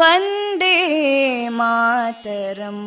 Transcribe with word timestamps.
वन्दे 0.00 0.76
मातरम् 1.58 2.84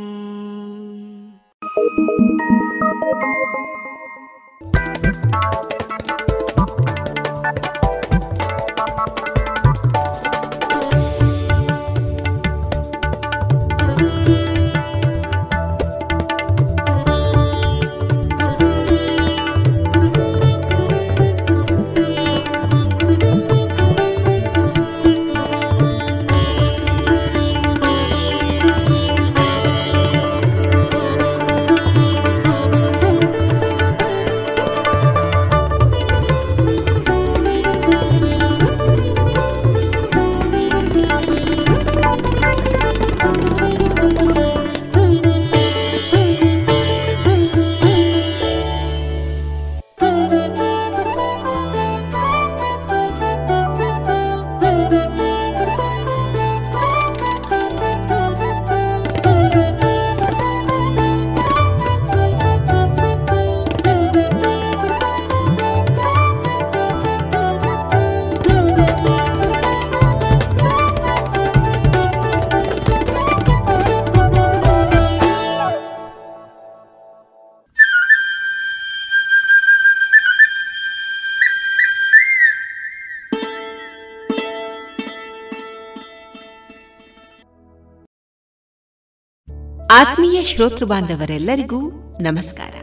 ಆತ್ಮೀಯ 89.99 90.45
ಶ್ರೋತೃ 90.45 90.85
ಬಾಂಧವರೆಲ್ಲರಿಗೂ 90.85 91.91
ನಮಸ್ಕಾರ. 92.21 92.75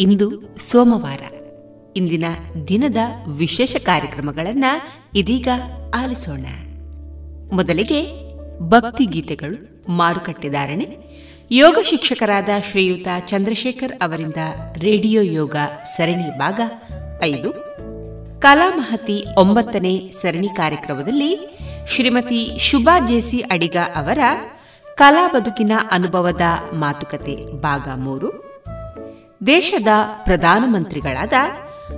ಇಂದು 0.00 0.58
ಸೋಮವಾರ. 0.58 1.20
ಇಂದಿನ 1.96 2.24
ದಿನದ 2.68 2.96
ವಿಶೇಷ 3.28 3.76
ಕಾರ್ಯಕ್ರಮಗಳನ್ನ 3.76 4.64
ಇದೀಗ 5.14 5.48
ಆಲಿಸೋಣ. 5.96 6.44
ಮೊದಲಿಗೆ 7.52 8.06
ಭಕ್ತಿ 8.60 9.04
ಗೀತೆಗಳು 9.04 9.84
ಮಾರುಕಟ್ಟೆದಾರಣೆ 9.92 10.96
ಯೋಗ 11.50 11.78
ಶಿಕ್ಷಕರಾದ 11.84 12.48
ಶ್ರೀಯುತ 12.70 13.08
ಚಂದ್ರಶೇಖರ್ 13.26 13.92
ಅವರಿಂದ 14.02 14.36
ರೇಡಿಯೋ 14.76 15.22
ಯೋಗ 15.22 15.56
ಸರಣಿ 15.96 16.38
ಭಾಗ 16.38 16.60
ಐದು. 17.22 17.50
ಕಲಾಮಹತಿ 18.40 19.24
ಒಂಬತ್ತನೇ 19.38 20.10
ಸರಣಿ 20.22 20.48
ಕಾರ್ಯಕ್ರಮದಲ್ಲಿ 20.48 21.58
ಶ್ರೀಮತಿ 21.88 22.58
ಶುಭಾ 22.58 23.06
ಜೇಸಿ 23.06 23.38
ಅಡಿಗ 23.38 23.76
ಅವರ 23.96 24.18
ಕಲಾ 25.00 25.28
ಬದುಕಿನ 25.28 25.72
ಅನುಭವದ 25.90 26.40
ಮಾತುಕತೆ 26.74 27.60
ಭಾಗ 27.60 27.88
ಮೂರು. 27.96 28.32
ದೇಶದ 29.46 29.88
ಪ್ರಧಾನಮಂತ್ರಿಗಳಾದ 30.24 31.32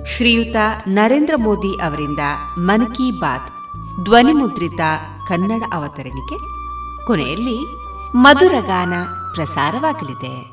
ಶ್ರೀಯುತ 0.05 0.55
ನರೇಂದ್ರ 0.87 1.33
ಮೋದಿ 1.37 1.81
ಅವರಿಂದ 1.81 2.19
ಮನ್ 2.57 2.95
ಕಿ 2.95 3.19
ಬಾತ್ 3.19 3.51
ಧ್ವನಿಮುದ್ರಿತ 4.05 4.79
ಕನ್ನಡ 5.27 5.63
ಅವತರಣಿಕೆ. 5.73 6.35
ಕೊನೆಯಲ್ಲಿ 7.07 7.57
ಮಧುರಗಾನ 8.15 8.93
ಪ್ರಸಾರವಾಗಲಿದೆ. 9.33 10.52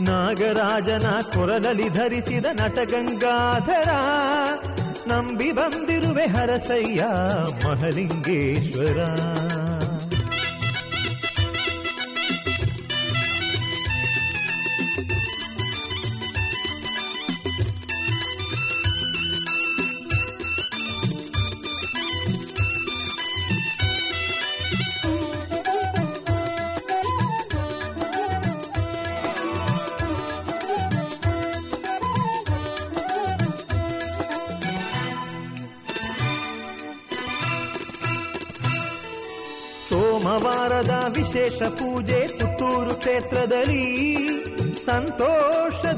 ನಾಗರಾಜನ 0.00 1.06
ಕೊರಲಲ್ಲಿ 1.20 1.88
ಧರಿಸಿದ 1.88 2.44
ನಟಗಂಗಾಧರ 2.52 3.90
ನಂಬಿ 5.08 5.52
ಬಂದಿರುವೆ 5.52 6.26
ಹರಸಯ್ಯ 6.26 7.04
ಮಹಲಿಂಗೇಶ್ವರ. 7.64 8.98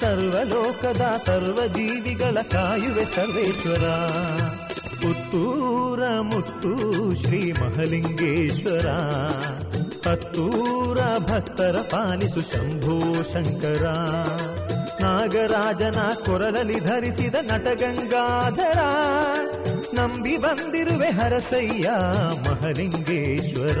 ಸರ್ವಲೋಕದ 0.00 1.14
ಸರ್ವಜೀವಿಗಳ 1.26 2.40
ಕಾಯುವೆ 2.52 3.04
ಸರ್ವೇಶ್ವರ. 3.04 3.88
ಪುತ್ತೂರ 5.02 6.20
ಮುತ್ತು 6.20 7.14
ಶ್ರೀ 7.22 7.52
ಮಹಲಿಂಗೇಶ್ವರ. 7.52 8.86
ಹತ್ತೂರ 10.08 10.98
ಭಕ್ತರ 11.18 11.76
ಪಾಲಿಸು 11.90 12.40
ಶಂಭೋ 12.40 13.22
ಶಂಕರ. 13.22 13.86
ನಾಗರಾಜನ 15.00 16.00
ಕೊರಲಲ್ಲಿ 16.26 16.80
ಧರಿಸಿದ 16.80 17.34
ನಟಗಂಗಾಧರ. 17.34 18.78
ನಂಬಿ 19.94 20.36
ಬಂದಿರುವೆ 20.36 21.10
ಹರಸಯ್ಯ 21.10 21.90
ಮಹಲಿಂಗೇಶ್ವರ. 22.48 23.80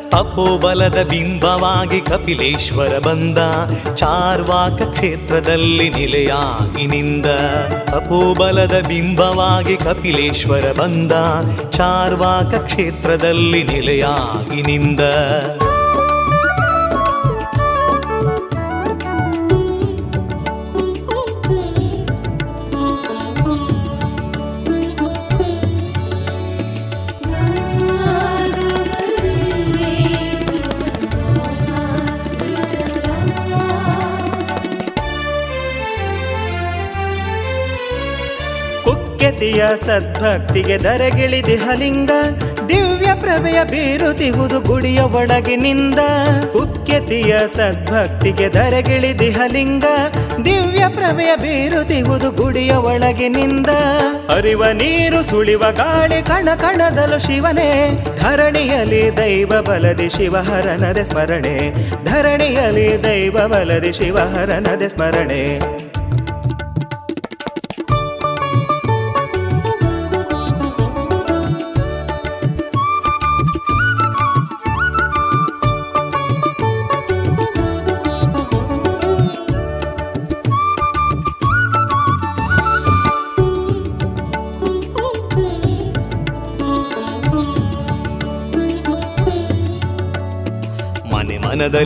ಅಪೋಬಲದ 0.13 1.03
ಬಿಂಬವಾಗಿ 1.03 2.01
ಕಪಿಲೇಶ್ವರ 2.01 2.99
ಬಂದ. 2.99 3.37
ಚಾರ್ವಾಕ 3.95 4.81
ಕ್ಷೇತ್ರದಲ್ಲಿ 4.81 5.89
ನಿಲೆಯಾಗಿ 5.89 6.87
ನಿಂದ. 6.87 7.25
ಅಪೋಬಲದ 7.95 8.85
ಬಿಂಬವಾಗಿ 8.87 9.77
ಕಪಿಲೇಶ್ವರ 9.77 10.71
ಬಂದ. 10.71 11.11
ಚಾರ್ವಾಕ 11.69 12.55
ಕ್ಷೇತ್ರದಲ್ಲಿ 12.55 13.63
ನಿಲೆಯಾಗಿ 13.63 14.61
ನಿಂದ. 14.61 14.99
ಕುಕ್ಕೆತಿಯ 39.41 39.67
ಸದ್ಭಕ್ತಿಗೆ 39.85 40.77
ದರಗಿಳಿದಿಹಲಿಂಗ 40.77 42.11
ದಿವ್ಯ 42.69 43.13
ಪ್ರಭೆಯ 43.19 43.63
ಬೀರುತಿಹುದು 43.63 44.59
ಗುಡಿಯ 44.59 44.99
ಒಳಗಿನಿಂದ. 44.99 45.99
ಉಕ್ಕೆತಿಯ 46.55 47.35
ಸದ್ಭಕ್ತಿಗೆ 47.55 48.49
ದರಗಿಳಿದಿಹಲಿಂಗ 48.49 49.85
ದಿವ್ಯ 50.45 50.87
ಪ್ರಭೆಯ 50.87 51.35
ಬೀರುತಿಹುದು 51.35 52.31
ಗುಡಿಯ 52.31 52.73
ಒಳಗಿನಿಂದ. 52.73 53.67
ಅರಿವ 54.37 54.65
ನೀರು 54.65 55.23
ಸುಳಿವ 55.23 55.59
ಗಾಳಿ 55.59 56.21
ಕಣ 56.21 56.49
ಕಣದಲು 56.55 57.19
ಶಿವನೇ 57.19 57.71
ಧರಣಿಯಲ್ಲಿ 58.21 59.17
ದೈವ 59.17 59.61
ಬಲದಿ 59.61 60.09
ಶಿವಹರನದೆ 60.09 61.03
ಸ್ಮರಣೆ. 61.03 61.57
ಧರಣಿಯಲ್ಲಿ 62.05 63.03
ದೈವ 63.03 63.47
ಬಲದಿ 63.47 63.93
ಶಿವಹರನದೆ 63.93 64.89
ಸ್ಮರಣೆ. 64.89 65.81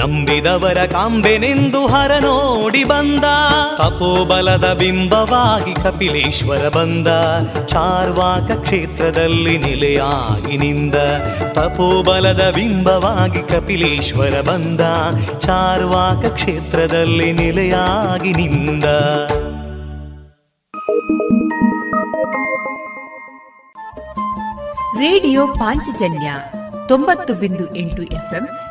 ನಂಬಿದವರ 0.00 0.78
ಕಾಂಬೆನೆಂದು 0.92 1.86
ಹರ 1.86 2.12
ನೋಡಿ 2.20 2.84
ಬಂದ. 2.84 3.24
ತಪೋಬಲದ 3.78 4.72
ಬಿಂಬವಾಗಿ 4.78 5.74
ಕಪಿಲೇಶ್ವರ 5.74 6.68
ಬಂದ. 6.68 7.06
ಚಾರ್ವಾಕ 7.66 8.60
ಕ್ಷೇತ್ರದಲ್ಲಿ 8.60 9.58
ನೆಲೆಯಾಗಿ 9.58 10.56
ನಿಂದ. 10.56 10.94
ತಪೋಬಲದ 11.52 12.52
ಬಿಂಬವಾಗಿ 12.54 13.42
ಕಪಿಲೇಶ್ವರ 13.42 14.40
ಬಂದ. 14.40 14.80
ಚಾರ್ವಾಕ 15.38 16.26
ಕ್ಷೇತ್ರದಲ್ಲಿ 16.26 17.32
ನೆಲೆಯಾಗಿ 17.32 18.32
ನಿಂದ. 18.32 18.84
ರೇಡಿಯೋ 24.98 25.46
ಪಾಂಚಜನ್ಯ 25.46 26.32
ತೊಂಬತ್ತು 26.88 27.34
ಬಿಂದು 27.34 27.76
ಎಂಟು 27.76 28.02
ಎಫ್ಎಂ 28.02 28.48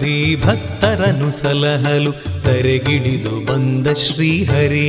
ಅವತಾರದಿ 0.00 0.36
ಭಕ್ತರನು 0.44 1.30
ಸಲಹಲು 1.30 2.12
ತರೆಗಿಡಿದು 2.42 3.44
ಬಂದ 3.44 3.86
ಶ್ರೀಹರಿ. 3.86 4.88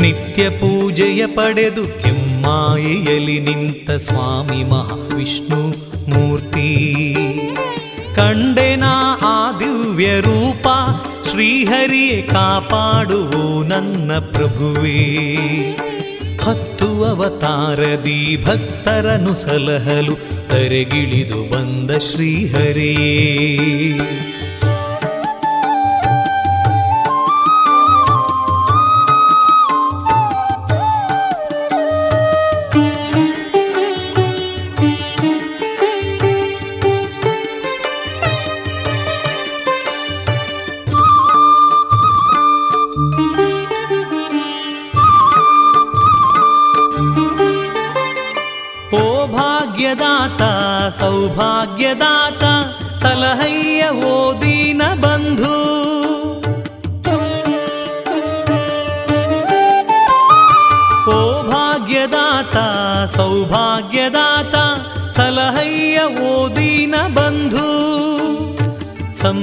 ನಿತ್ಯ 0.00 0.48
ಪೂಜೆಯ 0.50 1.26
ಪಡೆದು 1.26 1.86
ಕೆಮ್ಮಾಯಿಯಲ್ಲಿ 2.02 3.38
ನಿಂತ 3.40 3.90
ಸ್ವಾಮಿ 3.90 4.64
ಮಹಾವಿಷ್ಣು 4.64 5.68
ಮೂರ್ತಿ. 6.10 7.16
ಕಂಡೆನಾ 8.16 9.18
ಆ 9.22 9.58
ದಿವ್ಯ 9.58 10.20
ರೂಪ, 10.20 10.66
ಶ್ರೀಹರಿಯೇ 11.30 12.22
ಕಾಪಾಡುವು 12.22 13.64
ನನ್ನ 13.64 14.12
ಪ್ರಭುವೇ. 14.18 15.16
ಹತ್ತು 16.46 17.02
ಅವತಾರದಿ 17.02 18.44
ಭಕ್ತರನು 18.44 19.34
ಸಲಹಲು 19.34 20.14
ತರೆಗಿಳಿದು 20.48 21.40
ಬಂದ 21.50 21.90
ಶ್ರೀಹರೇ. 21.90 22.92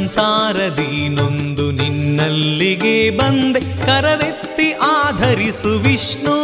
ಸಂಸಾರದಿ 0.04 1.10
ನೊಂದು 1.10 1.72
ನಿನ್ನಲ್ಲಿಗೆ 1.72 3.18
ಬಂದೆ. 3.18 3.60
ಕರವೆತ್ತಿ 3.60 4.72
ಆಧರಿಸು 4.72 5.80
ವಿಷ್ಣು. 5.80 6.36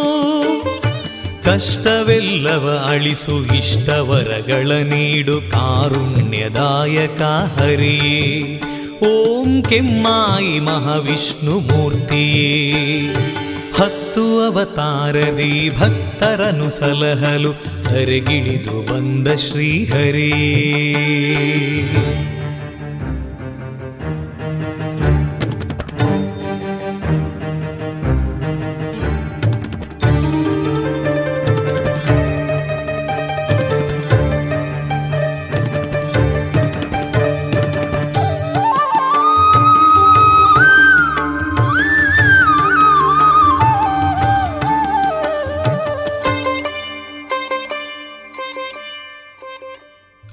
ಕಷ್ಟವೆಲ್ಲವ 1.44 2.88
ಅಳಿಸು 2.90 3.56
ಇಷ್ಟವರಗಳ 3.56 4.72
ನೀಡು 4.72 5.42
ಕಾರುಣ್ಯದಾಯಕ 5.52 7.22
ಹರಿಯೇ 7.60 8.62
ಓಂ 9.08 9.64
ಕೆಮ್ಮಾಯಿ 9.64 10.60
ಮಹಾವಿಷ್ಣು 10.60 11.60
ಮೂರ್ತಿಯೇ. 11.60 12.72
ಹತ್ತು 13.78 14.42
ಅವತಾರದಿ 14.42 15.72
ಭಕ್ತರನು 15.80 16.70
ಸಲಹಲು 16.70 17.52
ಹರಿಗಿಳಿದು 17.90 18.94
ಬಂದ 18.94 19.28
ಶ್ರೀಹರೇ. 19.28 20.32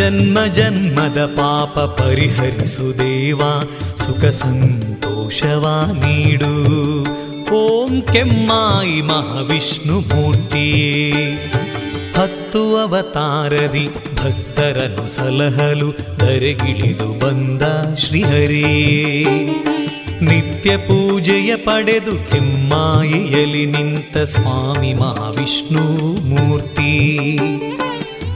ಜನ್ಮ 0.00 0.38
ಜನ್ಮದ 0.52 1.26
ಪಾಪ 1.26 1.78
ಪರಿಹರಿಸು 1.78 2.98
ದೇವ, 2.98 3.38
ಸುಖ 3.96 4.24
ಸಂತೋಷವ 4.24 5.90
ನೀಡು. 5.92 6.54
ಓಂ 7.54 8.02
ಕೆಮ್ಮಾಯಿ 8.02 9.02
ಮಹಾವಿಷ್ಣು 9.02 10.00
ಮೂರ್ತಿಯೇ. 10.00 11.10
ಹತ್ತು 12.16 12.76
ಅವತಾರದಿ 12.76 13.88
ಭಕ್ತರನ್ನು 14.14 15.08
ಸಲಹಲು 15.08 15.92
ಧರೆಗಿಳಿದು 16.18 17.26
ಬಂದ 17.26 17.94
ಶ್ರೀಹರೇ. 17.96 18.84
ನಿತ್ಯ 20.22 20.76
ಪೂಜೆಯ 20.76 21.56
ಪಡೆದು 21.56 22.30
ಕೆಮ್ಮಾಯಿಯಲ್ಲಿ 22.30 23.66
ನಿಂತ 23.66 24.18
ಸ್ವಾಮಿ 24.18 24.94
ಮಹಾವಿಷ್ಣು 24.94 25.82
ಮೂರ್ತಿ. 26.26 27.18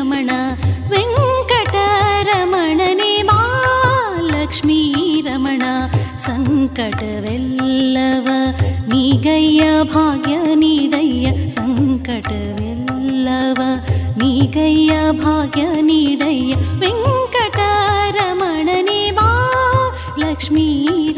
रमण 0.00 0.28
वेङ्कटरमणने 0.90 1.64
वा 3.28 3.40
लक्ष्मी 4.28 4.76
रमण 5.26 5.64
सङ्कट 6.24 7.02
वव 8.26 8.28
भाग्य 9.92 10.34
नीडय्य 10.62 11.26
सङ्कटवेल्लव 11.56 13.60
वेल्ल 14.20 14.22
भाग्य 14.22 14.94
भाग्यनीडय्य 15.20 16.52
वेङ्कटरमणने 16.82 19.02
वा 19.18 19.28
लक्ष्मी 20.24 20.68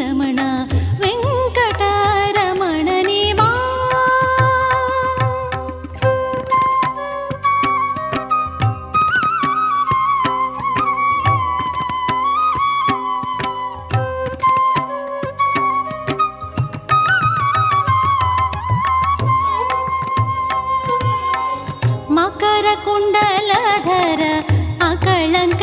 रमण 0.00 0.40
ஹர 23.92 24.22
அகலங்க 24.88 25.62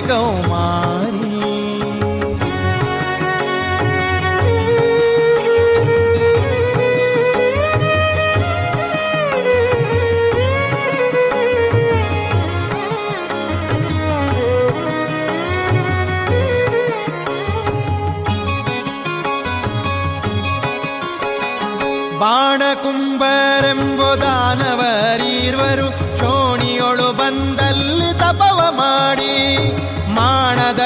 ಗೌರಿ 0.00 0.81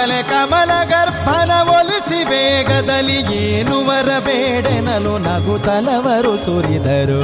ಮಾಣದಲೆ 0.07 0.23
ಕಮಲ 0.23 0.85
ಗರ್ಭನ 0.85 1.69
ಒಲಿಸಿ 1.69 2.25
ವೇಗದಲ್ಲಿ 2.25 3.37
ಏನು 3.37 3.87
ಬರಬೇಡನೆಲು 3.87 5.19
ನಗುತಲವರು 5.19 6.45
ಸುರಿದರು. 6.45 7.23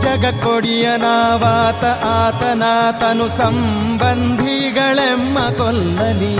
ಜಗಕ್ಕೊಡಿಯನಾವಾತ 0.00 1.84
ಆತನಾತನು 2.04 3.38
ಸಂಬಂಧಿಗಳೆಮ್ಮ 3.38 5.38
ಕೊಲ್ಲಲಿ. 5.58 6.36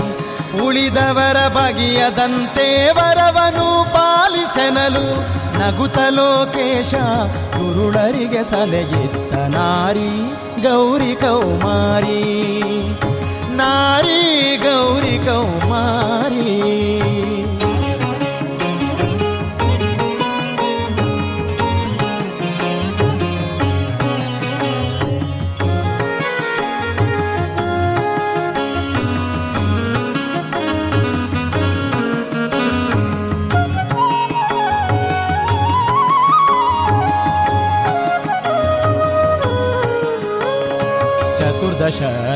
ಉಳಿದವರ 0.65 1.47
ಬಗೆಯದಂತೆ 1.47 2.91
ವರವನು 2.91 3.93
ಪಾಲಿಸೆನಲು 3.93 5.21
ನಗುತ 5.59 5.97
ಲೋಕೇಶ 6.09 6.93
ಗುರುಳರಿಗೆ 7.57 8.43
ಸಲಹಿತ್ತ 8.43 9.33
ನಾರಿ. 9.33 10.50
ಗೌರಿ 10.63 11.13
ಕೌಮಾರಿ 11.15 12.21
ನಾರಿ 13.51 14.21
ಗೌರಿ 14.63 15.17
ಕೌಮಾರಿ 15.25 16.49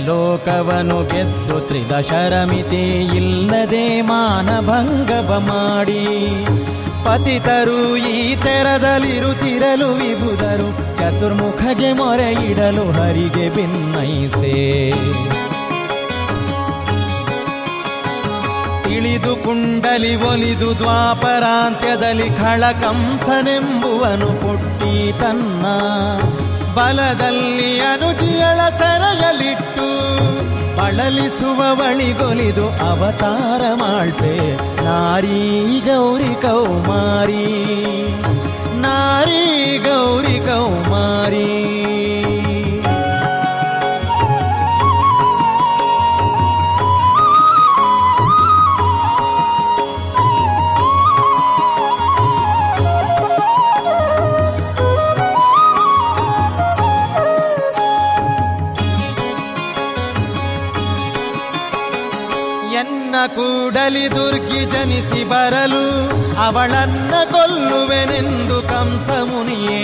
ಲೋಕವನು 0.06 1.04
ಗೆದ್ದು 1.04 1.68
ತ್ರಿದಶರಮಿತಿ 1.68 3.16
ಇಲ್ಲದೆ 3.16 4.02
ಮಾನಭಂಗವ 4.02 5.40
ಮಾಡಿ. 5.40 6.04
ಪತಿತರು 7.06 7.96
ಈ 7.96 8.36
ತೆರದಲ್ಲಿರುತ್ತಿರಲು 8.36 9.94
ವಿಭುದರು 9.94 10.98
ಚತುರ್ಮುಖಗೆ 10.98 11.94
ಮೊರೆ 11.94 12.50
ಇಡಲು 12.50 12.92
ಹರಿಗೆ 12.92 13.50
ಭಿನ್ನೈಸೆ 13.50 14.92
ಇಳಿದು 18.96 19.36
ಕುಂಡಲಿ 19.36 20.24
ಒಲಿದು 20.24 20.80
ದ್ವಾಪರಾಂತ್ಯದಲ್ಲಿ 20.80 22.30
ಖಳಕಂಸನೆಂಬುವನು 22.30 24.42
ಪುಟ್ಟಿ 24.42 25.22
ತನ್ನ 25.22 25.66
ಬಲದಲ್ಲಿ 26.76 27.80
ಅನುಜಿಯಳ 27.80 28.60
ಸೆರೆಯಲಿಟ್ಟು 28.70 29.88
ಬಳಲಿಸುವ 30.78 31.76
ಬಳಿಗೊಲಿದು 31.76 32.66
ಅವತಾರ 32.70 33.62
ಮಾಡ್ತೆ. 33.74 34.36
ನಾರಿ 34.84 35.42
ಗೌರಿ 35.80 36.42
ಕೌಮಾರಿ 36.42 37.48
ನಾರಿ 38.80 39.78
ಗೌರಿ 39.78 40.40
ಕೌಮಾರಿ. 40.40 41.65
ಕೂಡಲಿ 63.28 64.06
ದುರ್ಗಿ 64.16 64.62
ಜನಿಸಿ 64.66 65.24
ಬರಲು 65.24 65.86
ಅವಳನ್ನ 66.46 67.14
ಕೊಲ್ಲುವೆನೆಂದು 67.32 68.58
ಕಂಸ 68.62 69.10
ಮುನಿಯೇ, 69.10 69.84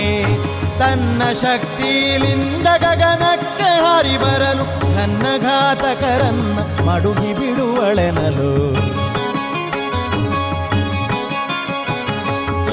ತನ್ನ 0.78 1.22
ಶಕ್ತಿಲಿಂದ 1.32 2.66
ಗಗನಕ್ಕೆ 2.78 3.68
ಹಾರಿ 3.84 4.16
ಬರಲು 4.16 4.64
ನನ್ನ 4.96 5.24
ಘಾತಕರನ್ನ 5.42 6.58
ಮಡುಗಿ 6.86 7.32
ಬಿಡುವಳೆನಲು. 7.34 8.52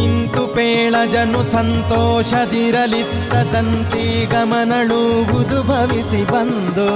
ಇಂತು 0.03 0.47
ಪೇಳಜನು 0.47 1.43
ಸಂತೋಷದಿರಲಿತ್ತ 1.43 3.33
ತಂತಿ 3.53 4.25
ಗಮನಳುವುದು 4.25 5.59
ಭವಿಸಿ 5.63 6.23
ಬಂದು, 6.23 6.89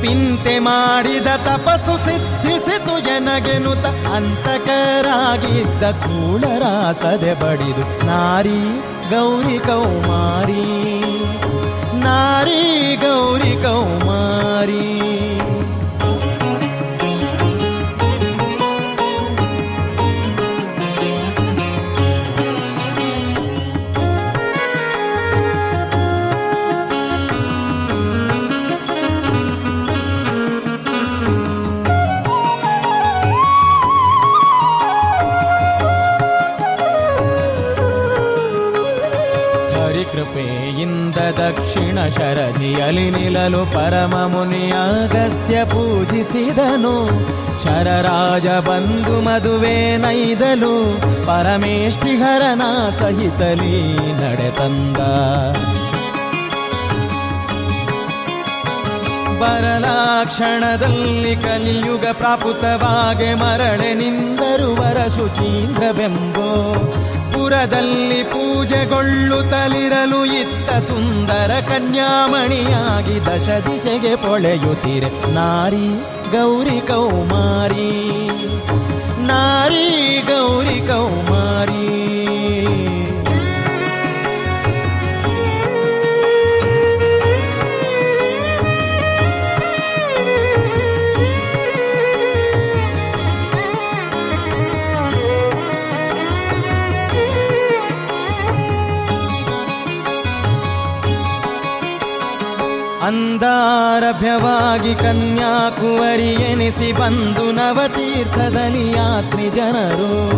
ಪಿಂತೆ 0.00 0.58
ಮಾಡಿದ 0.58 1.28
ತಪಸ್ಸು 1.46 1.94
ಸಿದ್ಧಿಸಿತು 2.04 2.37
ಎನಗೆನುತ 3.18 3.86
ಅಂತಕರಾಗಿದ್ದ 4.14 5.84
ಕೂಳರಾಸದೆ 5.90 7.34
ಬಡಿದು 7.34 8.06
ನಾರಿ 8.06 8.60
ಗೌರಿ 9.10 9.58
ಕೌಮಾರಿ 9.58 10.66
ನಾರಿ 11.98 12.60
ಗೌರಿ 12.96 13.62
ಕೌಮಾರಿ. 13.62 14.97
ದಕ್ಷಿಣ 41.78 41.98
ಶರದಿಯಲಿ 42.08 43.10
ನಿಲಲು 43.10 43.74
ಪರಮ 43.74 44.14
ಮುನಿಯಾಗಸ್ತ್ಯ 44.26 45.64
ಪೂಜಿಸಿದನು. 45.64 46.94
ಶರರಾಜ 47.64 48.46
ಬಂಧು 48.46 49.16
ಮದುವೆ 49.20 49.96
ನೈದಲು 49.96 50.74
ಪರಮೇಷ್ಠಿಹರನ 51.26 52.62
ಸಹಿತಲಿ 52.90 53.78
ನಡೆತಂದ. 54.22 54.98
ಬರಲಾಕ್ಷಣದಲ್ಲಿ 59.40 61.36
ಕಲಿಯುಗ 61.36 62.06
ಪ್ರಾಪುತವಾಗೆ 62.12 63.34
ಮರಳೆ 63.34 63.94
ನಿಂದರು 63.94 64.70
ವರ 64.80 65.06
ಶುಚೀಂದ್ರವೆಂಬೋ 65.08 66.48
ಪುರದಲ್ಲಿ 67.48 68.22
ಪೂಜೆಗೊಳ್ಳುತ್ತಲಿರಲು 68.22 70.18
ಇತ್ತ 70.40 70.70
ಸುಂದರ 70.70 71.52
ಕನ್ಯಾಮಣಿಯಾಗಿ 71.68 73.16
ದಶ 73.26 73.48
ದಿಶೆಗೆ 73.66 74.12
ಪೊಳೆಯುತ್ತಿರೆ. 74.16 75.10
ನಾರಿ 75.32 75.86
ಗೌರಿ 76.32 76.80
ಕೌಮಾರಿ 76.80 77.88
ನಾರಿ 79.26 79.88
ಗೌರಿ 80.26 80.78
ಕೌಮಾರಿ. 80.86 81.77
ಅಂದಾರಭ್ಯವಾಗಿ 103.38 104.94
ಕನ್ಯಾಕುವರಿ 104.94 106.28
ಎನಿಸಿ 106.28 106.92
ಬಂದು 106.92 107.52
ನವತೀರ್ಥದಲ್ಲಿ 107.52 108.90
ಯಾತ್ರಿ 108.90 109.50
ಜನರು. 109.50 110.30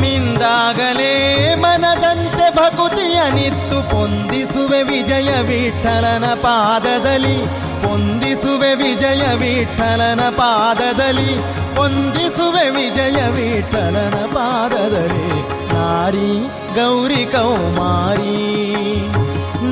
ಮಿಂದಾಗಲೇ 0.00 1.54
ಮನದಂತೆ 1.54 2.56
ಭಕುತಿಯ 2.56 3.20
ನಿತ್ತು 3.34 3.90
ಪೊಂದಿಸುವೆ 3.90 4.82
ವಿಜಯ 4.82 5.40
ವಿಠಲನ 5.40 6.24
ಪಾದದಲ್ಲಿ. 6.34 7.44
ಪೊಂದಿಸುವೆ 7.82 8.74
ವಿಜಯ 8.74 9.34
ವಿಠಲನ 9.34 10.20
ಪಾದದಲ್ಲಿ. 10.20 11.38
ಪೊಂದಿಸುವೆ 11.76 12.70
ವಿಜಯ 12.70 13.28
ವಿಠಲನ 13.28 14.24
ಪಾದದಲ್ಲಿ. 14.26 15.40
ನಾರಿ 15.74 16.46
ಗೌರಿ 16.74 17.26
ಕೌಮಾರಿ. 17.26 19.23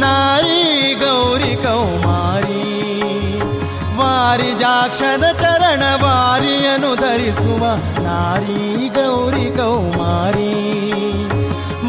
ನಾರಿ 0.03 0.61
ಗೌರಿ 0.95 1.55
ಕೌಮಾರಿ 1.65 2.65
ವಾರಿಜಾಕ್ಷದ 3.99 5.25
ಚರಣ 5.43 5.83
ವಾರಿಯನು 6.05 6.91
ಧರಿಸುವ 6.97 7.63
ನಾರಿ 8.03 8.63
ಗೌರಿ 8.89 9.49
ಕೌಮಾರಿ 9.57 10.53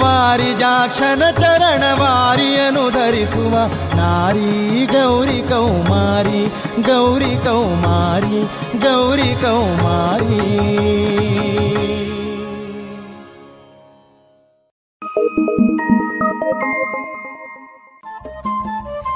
ವಾರಿಜಾಕ್ಷನ 0.02 1.23
ಚರಣ 1.39 1.84
ವಾರಿಯನು 2.02 2.84
ಧರಿಸುವ 2.89 3.54
ನಾರಿ 3.95 4.52
ಗೌರಿ 4.86 5.41
ಕೌಮಾರಿ 5.49 6.41
ಗೌರಿ 6.88 7.34
ಕೌಮಾರಿ 7.45 8.41
ಗೌರಿ 8.80 9.32
ಕೌಮಾರಿ. 9.41 10.41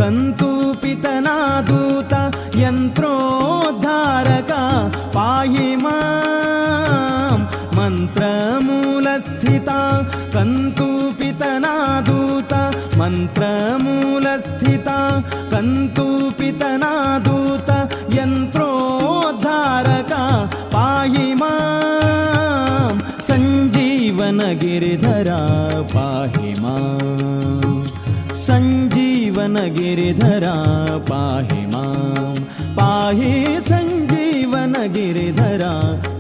कन्तूपितनादूत 0.05 2.12
यन्त्रोद्धारका 2.62 4.59
पाहि 5.14 5.68
मां 5.84 7.38
मन्त्रमूलस्थिता 7.76 9.78
कन्तूपितनादूत 10.36 11.32
मन्त्रमूलस्थिता 13.00 14.98
कन्तूपितनादूत 15.55 17.43
सञ्जीवन 29.55 29.74
गिरिधरा 29.74 30.55
पाहि 31.09 31.66
मां 31.72 32.34
पाहि 32.76 33.61
सञ्जीवन 33.68 34.72
गिरिधरा 34.96 35.72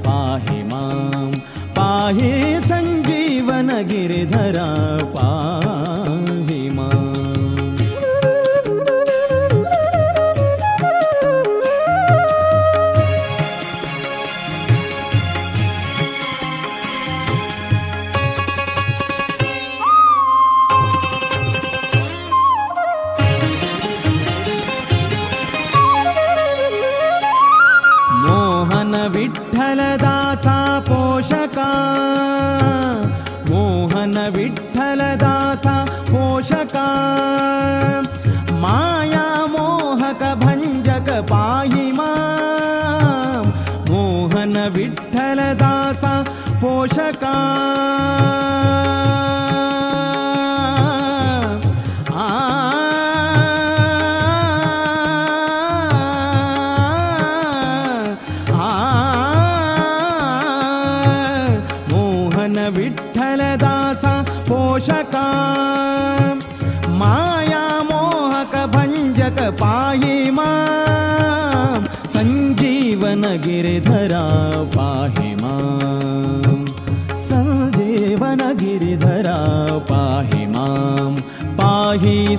पाहि 0.06 0.62
मां 0.70 1.30
पाहि 1.78 2.30
सञ्जीवन 2.68 3.70
गिरिधरा 3.90 4.68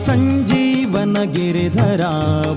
ಸಂಜೀವನ 0.05 1.17
ಗಿರಿಧರ 1.23 2.01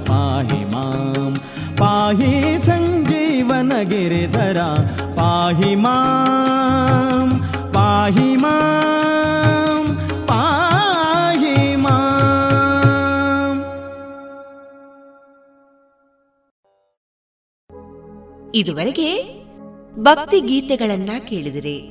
ಪಾಹಿ 0.07 0.65
ಮಾಂ. 0.65 1.37
ಪಾಹಿ 1.79 2.67
ಸಂಜೀವನ 2.67 3.73
ಗಿರಿಧರ 3.83 4.63
ಪಾಹಿ 5.17 5.75
ಮಾಂ. 5.75 7.41
ಪಾಹಿ 7.73 8.37
ಮಾಂ. 8.37 9.99
ಪಾಹಿ 10.27 11.77
ಮಾಂ. 11.77 12.29
ಇದುವರೆಗೆ 18.55 19.39
ಭಕ್ತಿ 19.99 20.41
ಗೀತೆಗಳನ್ನ 20.41 21.11
ಕೇಳಿದಿರಿ. 21.29 21.91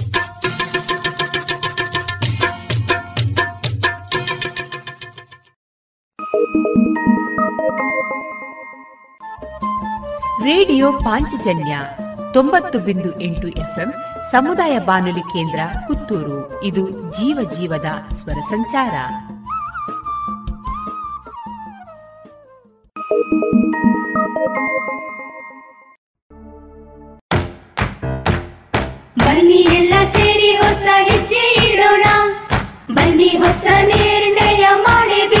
ರೇಡಿಯೋ 10.43 10.91
ಪಾಂಚಜನ್ಯ 10.91 11.77
ತೊಂಬತ್ತು 12.33 12.79
ಬಿಂದು 12.79 13.21
ಎಂಟು 13.21 13.47
ಎಫ್ಎಂ 13.47 13.93
ಸಮುದಾಯ 14.31 14.79
ಬಾನುಲಿ 14.79 15.19
ಕೇಂದ್ರ 15.19 15.59
ಪುತ್ತೂರು. 15.87 16.63
ಇದು 16.63 16.89
ಜೀವ 16.89 17.49
ಜೀವದ 17.49 17.85
ಸ್ವರ 18.15 18.33
ಸಂಚಾರ. 18.33 18.91
ಬನ್ನಿ 29.19 29.53
ಎಲ್ಲ 29.53 29.93
ಸೇರಿ 30.05 30.55
ಹೊಸ 30.55 30.87
ಹೆಜ್ಜೆ 31.11 31.73
ಇಡೋಣ. 31.73 32.03
ಬನ್ನಿ 32.93 33.27
ಹೊಸ 33.27 33.67
ನಿರ್ಣಯ 33.81 34.67
ಮಾಡಿ 34.75 35.40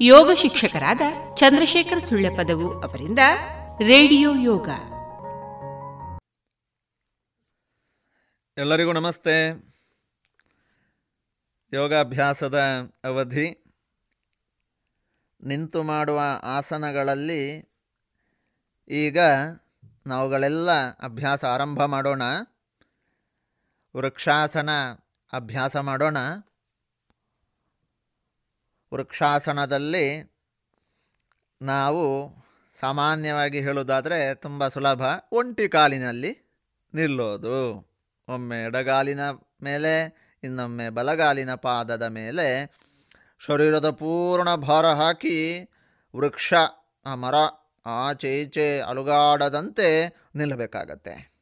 ಯೋಗ 0.00 0.30
ಶಿಕ್ಷಕರಾದ 0.34 1.00
ಚಂದ್ರಶೇಖರ 1.34 1.98
ಸುಳ್ಳೆಪದವು 1.98 2.80
ಅವರಿಂದ 2.80 3.18
ರೇಡಿಯೋ 3.78 4.34
ಯೋಗ. 4.34 4.68
ಎಲ್ಲರಿಗೂ 8.58 8.92
ನಮಸ್ತೆ. 8.92 9.48
ಯೋಗಾಭ್ಯಾಸದ 11.72 12.60
ಅವಧಿ. 13.04 13.64
ನಿಂತು 15.42 15.82
ಮಾಡುವ 15.82 16.20
ಆಸನಗಳಲ್ಲಿ 16.42 17.70
ಈಗ 18.88 19.18
ನಾವುಗಳೆಲ್ಲ 20.06 20.70
ಅಭ್ಯಾಸ 20.90 21.44
ಆರಂಭ 21.44 21.84
ಮಾಡೋಣ. 21.84 22.22
ವೃಕ್ಷಾಸನ 23.96 24.70
ಅಭ್ಯಾಸ 25.32 25.76
ಮಾಡೋಣ. 25.76 26.16
ವೃಕ್ಷಾಸನದಲ್ಲಿ 28.94 30.36
ನಾವು 31.62 32.34
ಸಾಮಾನ್ಯವಾಗಿ 32.80 33.60
ಹೇಳುವುದಾದರೆ 33.60 34.34
ತುಂಬ 34.34 34.68
ಸುಲಭ 34.68 35.02
ಒಂಟಿ 35.32 35.68
ಕಾಲಿನಲ್ಲಿ 35.68 36.60
ನಿಲ್ಲೋದು. 36.94 37.88
ಒಮ್ಮೆ 38.28 38.62
ಎಡಗಾಲಿನ 38.62 39.20
ಮೇಲೆ, 39.62 40.26
ಇನ್ನೊಮ್ಮೆ 40.42 40.88
ಬಲಗಾಲಿನ 40.88 41.54
ಪಾದದ 41.54 42.02
ಮೇಲೆ 42.02 42.76
ಶರೀರದ 43.38 43.90
ಪೂರ್ಣ 43.90 44.54
ಭಾರ 44.54 44.86
ಹಾಕಿ 44.86 45.70
ವೃಕ್ಷ 46.16 46.54
ಆ 47.06 47.14
ಮರ 47.14 47.34
ಆಚೆ 47.86 48.40
ಈಚೆ 48.42 48.80
ಅಲುಗಾಡದಂತೆ 48.80 50.16
ನಿಲ್ಲಬೇಕಾಗತ್ತೆ. 50.34 51.35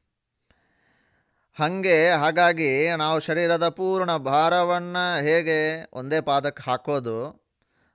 ಹಾಗೆ 1.58 1.96
ಹಾಗಾಗಿ 2.12 2.70
ನಾವು 2.96 3.18
ಶರೀರದ 3.20 3.68
ಪೂರ್ಣ 3.68 4.12
ಭಾರವನ್ನು 4.16 5.04
ಹೇಗೆ 5.22 5.58
ಒಂದೇ 5.92 6.20
ಪಾದಕ್ಕೆ 6.20 6.62
ಹಾಕೋದು 6.70 7.18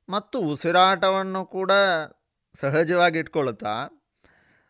ಮತ್ತು 0.10 0.38
ಉಸಿರಾಟವನ್ನು 0.40 1.46
ಕೂಡ 1.46 1.72
ಸಹಜವಾಗಿ 2.56 3.18
ಇಟ್ಕೊಳ್ಳುತ್ತಾ, 3.20 3.74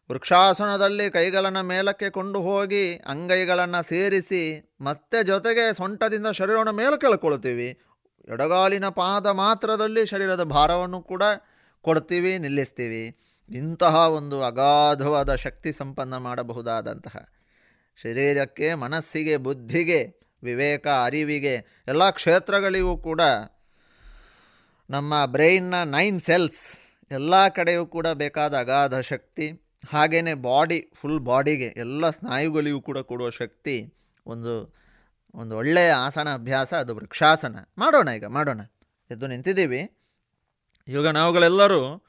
ವೃಕ್ಷಾಸನದಲ್ಲಿ 0.10 1.06
ಕೈಗಳನ್ನು 1.10 1.64
ಮೇಲಕ್ಕೆ 1.64 2.10
ಕೊಂಡು 2.10 2.40
ಹೋಗಿ 2.42 2.84
ಅಂಗೈಗಳನ್ನು 2.96 3.82
ಸೇರಿಸಿ 3.84 4.44
ಮತ್ತೆ 4.82 5.24
ಜೊತೆಗೆ 5.24 5.66
ಸೊಂಟದಿಂದ 5.74 6.28
ಶರೀರವನ್ನು 6.28 6.72
ಮೇಲೆ 6.72 6.98
ಕೇಳ್ಕೊಳ್ತೀವಿ 7.00 7.70
ಎಡಗಾಲಿನ 8.28 8.88
ಪಾದ 8.90 9.28
ಮಾತ್ರದಲ್ಲಿ 9.28 10.06
ಶರೀರದ 10.06 10.44
ಭಾರವನ್ನು 10.44 11.02
ಕೂಡ 11.02 11.24
ಕೊಡ್ತೀವಿ, 11.86 12.38
ನಿಲ್ಲಿಸ್ತೀವಿ. 12.38 13.04
ಇಂತಹ 13.50 13.96
ಒಂದು 14.20 14.38
ಅಗಾಧವಾದ 14.44 15.36
ಶಕ್ತಿ 15.36 15.72
ಸಂಪನ್ನ 15.72 16.18
ಮಾಡಬಹುದಾದಂತಹ 16.18 17.18
ಶರೀರಕ್ಕೆ, 18.04 18.74
ಮನಸ್ಸಿಗೆ, 18.74 19.38
ಬುದ್ಧಿಗೆ, 19.38 20.20
ವಿವೇಕ, 20.44 20.88
ಅರಿವಿಗೆ 20.88 21.84
ಎಲ್ಲ 21.88 22.10
ಕ್ಷೇತ್ರಗಳಿಗೂ 22.10 22.98
ಕೂಡ 22.98 23.22
ನಮ್ಮ 24.90 25.26
ಬ್ರೈನ್ನ 25.26 25.84
ನೈನ್ 25.84 26.20
ಸೆಲ್ಸ್ 26.20 26.78
ಎಲ್ಲ 27.12 27.48
ಕಡೆಯೂ 27.48 27.86
ಕೂಡ 27.86 28.08
ಬೇಕಾದ 28.08 28.58
ಅಗಾಧ 28.58 29.00
ಶಕ್ತಿ. 29.00 29.52
ಹಾಗೆಯೇ 29.94 30.34
ಬಾಡಿ, 30.34 30.92
ಫುಲ್ 30.96 31.20
ಬಾಡಿಗೆ 31.20 31.66
ಎಲ್ಲ 31.66 32.10
ಸ್ನಾಯುಗಳಿಗೂ 32.10 32.82
ಕೂಡ 32.82 32.98
ಕೊಡುವ 32.98 33.30
ಶಕ್ತಿ. 33.30 33.94
ಒಂದು 34.26 34.76
ಒಂದು 35.36 35.58
ಒಳ್ಳೆಯ 35.58 35.92
ಆಸನ 35.92 36.34
ಅಭ್ಯಾಸ 36.34 36.74
ಅದು 36.74 36.96
ವೃಕ್ಷಾಸನ. 36.96 37.60
ಮಾಡೋಣ 37.78 38.10
ಈಗ, 38.10 38.26
ಮಾಡೋಣ. 38.26 38.62
ಎದ್ದು 39.12 39.28
ನಿಂತಿದ್ದೀವಿ. 39.28 39.98
ಇವಾಗ 40.88 41.08
ನಾವುಗಳೆಲ್ಲರೂ 41.08 42.04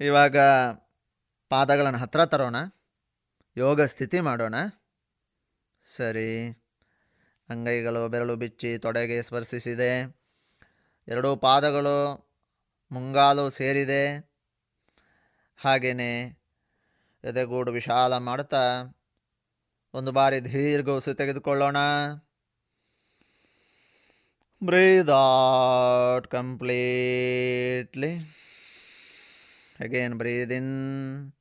ಇವಾಗ 0.00 0.38
ಪಾದಗಳನ್ನು 1.48 1.98
ಹತ್ರ 1.98 2.24
ತರೋಣ. 2.24 2.56
ಯೋಗ 3.56 3.80
ಸ್ಥಿತಿ 3.80 4.20
ಮಾಡೋಣ. 4.20 4.54
ಸರಿ. 5.98 6.62
ಅಂಗೈಗಳು 7.48 8.08
ಬೆರಳು 8.08 8.36
ಬಿಚ್ಚಿ 8.36 8.78
ತೊಡೆಗೆ 8.78 9.22
ಸ್ಪರ್ಶಿಸಿದೆ. 9.22 10.18
ಎರಡೂ 11.08 11.36
ಪಾದಗಳು 11.36 12.28
ಮುಂಗಾಲು 12.90 13.50
ಸೇರಿದೆ. 13.50 14.30
ಹಾಗೆಯೇ 15.56 16.38
ಎದೆಗೂಡು 17.24 17.72
ವಿಶಾಲ 17.72 18.16
ಮಾಡುತ್ತಾ, 18.16 18.82
ಒಂದು 19.94 20.12
ಬಾರಿ 20.12 20.44
ದೀರ್ಘ 20.44 20.88
ಉಸಿ 20.88 21.14
ತೆಗೆದುಕೊಳ್ಳೋಣ. 21.14 21.76
Breathe 24.64 25.10
out 25.10 26.28
completely. 26.28 28.16
Again 29.80 30.14
breathe in 30.14 31.32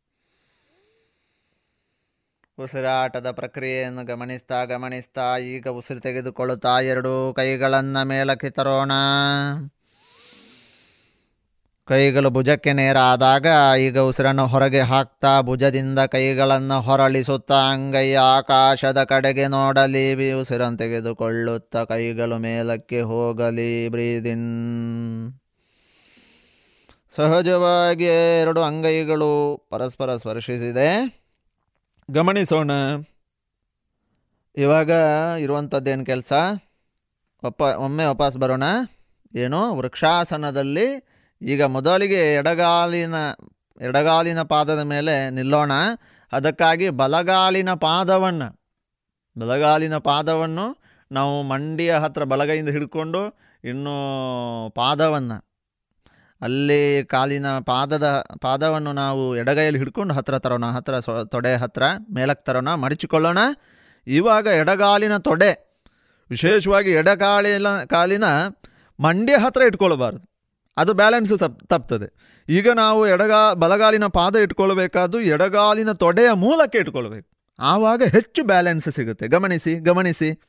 ಉಸಿರಾಟದ 2.60 3.32
ಪ್ರಕ್ರಿಯೆಯನ್ನು 3.32 4.04
ಗಮನಿಸ್ತಾ 4.06 4.66
ಗಮನಿಸ್ತಾ 4.66 5.38
ಈಗ 5.38 5.68
ಉಸಿರು 5.68 6.00
ತೆಗೆದುಕೊಳ್ಳುತ್ತಾ 6.00 6.80
ಎರಡೂ 6.80 7.34
ಕೈಗಳನ್ನು 7.34 8.08
ಮೇಲಕ್ಕೆ 8.08 8.50
ತರೋಣ. 8.50 8.92
ಕೈಗಳು 11.86 12.30
ಭುಜಕ್ಕೆ 12.30 12.74
ನೇರ 12.74 12.98
ಆದಾಗ 12.98 13.46
ಈಗ 13.80 14.00
ಉಸಿರನ್ನು 14.00 14.48
ಹೊರಗೆ 14.48 14.80
ಹಾಕ್ತಾ 14.80 15.42
ಭುಜದಿಂದ 15.42 16.00
ಕೈಗಳನ್ನು 16.00 16.82
ಹೊರಳಿಸುತ್ತಾ 16.82 17.72
ಅಂಗೈ 17.72 18.14
ಆಕಾಶದ 18.14 19.04
ಕಡೆಗೆ 19.04 19.48
ನೋಡಲಿ. 19.48 20.34
ಉಸಿರನ್ನು 20.34 20.78
ತೆಗೆದುಕೊಳ್ಳುತ್ತಾ 20.78 21.84
ಕೈಗಳು 21.84 22.38
ಮೇಲಕ್ಕೆ 22.38 23.02
ಹೋಗಲಿ 23.02 23.90
ಬ್ರೀದಿನ್. 23.90 25.40
ಸಹಜವಾಗಿ 27.16 28.40
ಎರಡು 28.42 28.62
ಅಂಗೈಗಳು 28.62 29.68
ಪರಸ್ಪರ 29.70 30.18
ಸ್ಪರ್ಶಿಸಿದೆ. 30.18 31.27
ಗಮನಿಸೋಣ. 32.12 32.72
ಇವಾಗ 34.58 34.90
ಇರುವಂಥದ್ದೇನು 35.40 36.06
ಕೆಲಸ? 36.06 36.34
ಒಪ್ಪ, 37.44 37.62
ಒಮ್ಮೆ 37.62 38.06
ವಾಪಸ್ 38.06 38.38
ಬರೋಣ. 38.38 38.64
ಏನು? 39.36 39.76
ವೃಕ್ಷಾಸನದಲ್ಲಿ 39.76 41.04
ಈಗ 41.42 41.64
ಮೊದಲಿಗೆ 41.64 42.34
ಎಡಗಾಲಿನ 42.34 43.16
ಎಡಗಾಲಿನ 43.82 44.42
ಪಾದದ 44.42 44.80
ಮೇಲೆ 44.80 45.30
ನಿಲ್ಲೋಣ. 45.30 45.72
ಅದಕ್ಕಾಗಿ 46.32 46.90
ಬಲಗಾಲಿನ 46.90 47.74
ಪಾದವನ್ನು 47.74 48.60
ಬಲಗಾಲಿನ 49.38 49.98
ಪಾದವನ್ನು 49.98 50.78
ನಾವು 51.12 51.44
ಮಂಡಿಯ 51.44 51.94
ಹತ್ರ 51.94 52.24
ಬಲಗೈಯಿಂದ 52.24 52.70
ಹಿಡ್ಕೊಂಡು 52.70 53.38
ಇನ್ನೂ 53.64 53.94
ಪಾದವನ್ನು 54.76 55.47
ಅಲ್ಲಿ 56.42 57.06
ಕಾಲಿನ 57.06 57.46
ಪಾದದ, 57.60 58.26
ಪಾದವನ್ನು 58.42 58.94
ನಾವು 58.94 59.38
ಎಡಗೈಯಲ್ಲಿ 59.38 59.80
ಹಿಡ್ಕೊಂಡು 59.80 60.14
ಹತ್ರ 60.14 60.38
ತರೋಣ, 60.38 60.66
ಹತ್ರ 60.66 61.00
ಸೊ, 61.00 61.26
ತೊಡೆ 61.26 61.56
ಹತ್ರ, 61.56 61.84
ಮೇಲಕ್ಕೆ 62.12 62.46
ತರೋಣ, 62.46 62.74
ಮಡಚಿಕೊಳ್ಳೋಣ. 62.74 63.38
ಇವಾಗ 64.08 64.46
ಎಡಗಾಲಿನ 64.46 65.18
ತೊಡೆ, 65.18 65.52
ವಿಶೇಷವಾಗಿ 66.30 66.92
ಎಡಗಾಲಿನ, 66.92 67.68
ಕಾಲಿನ 67.84 68.24
ಮಂಡ್ಯ 69.00 69.38
ಹತ್ರ 69.38 69.62
ಇಟ್ಕೊಳ್ಬಾರ್ದು. 69.62 70.30
ಅದು 70.78 70.94
ಬ್ಯಾಲೆನ್ಸ್ 70.94 71.38
ಸಪ್, 71.38 71.68
ತಪ್ತದೆ. 71.68 72.08
ಈಗ 72.50 72.70
ನಾವು 72.72 73.08
ಎಡಗಾ, 73.08 73.54
ಬಲಗಾಲಿನ 73.54 74.06
ಪಾದ 74.06 74.36
ಇಟ್ಕೊಳ್ಬೇಕಾದ್ದು 74.36 75.22
ಎಡಗಾಲಿನ 75.22 75.92
ತೊಡೆಯ 75.92 76.32
ಮೂಲಕ್ಕೆ 76.32 76.78
ಇಟ್ಕೊಳ್ಬೇಕು. 76.78 77.56
ಆವಾಗ 77.60 78.02
ಹೆಚ್ಚು 78.04 78.44
ಬ್ಯಾಲೆನ್ಸ್ 78.44 78.90
ಸಿಗುತ್ತೆ. 78.90 79.28
ಗಮನಿಸಿ 79.28 79.76
ಗಮನಿಸಿ. 79.80 80.42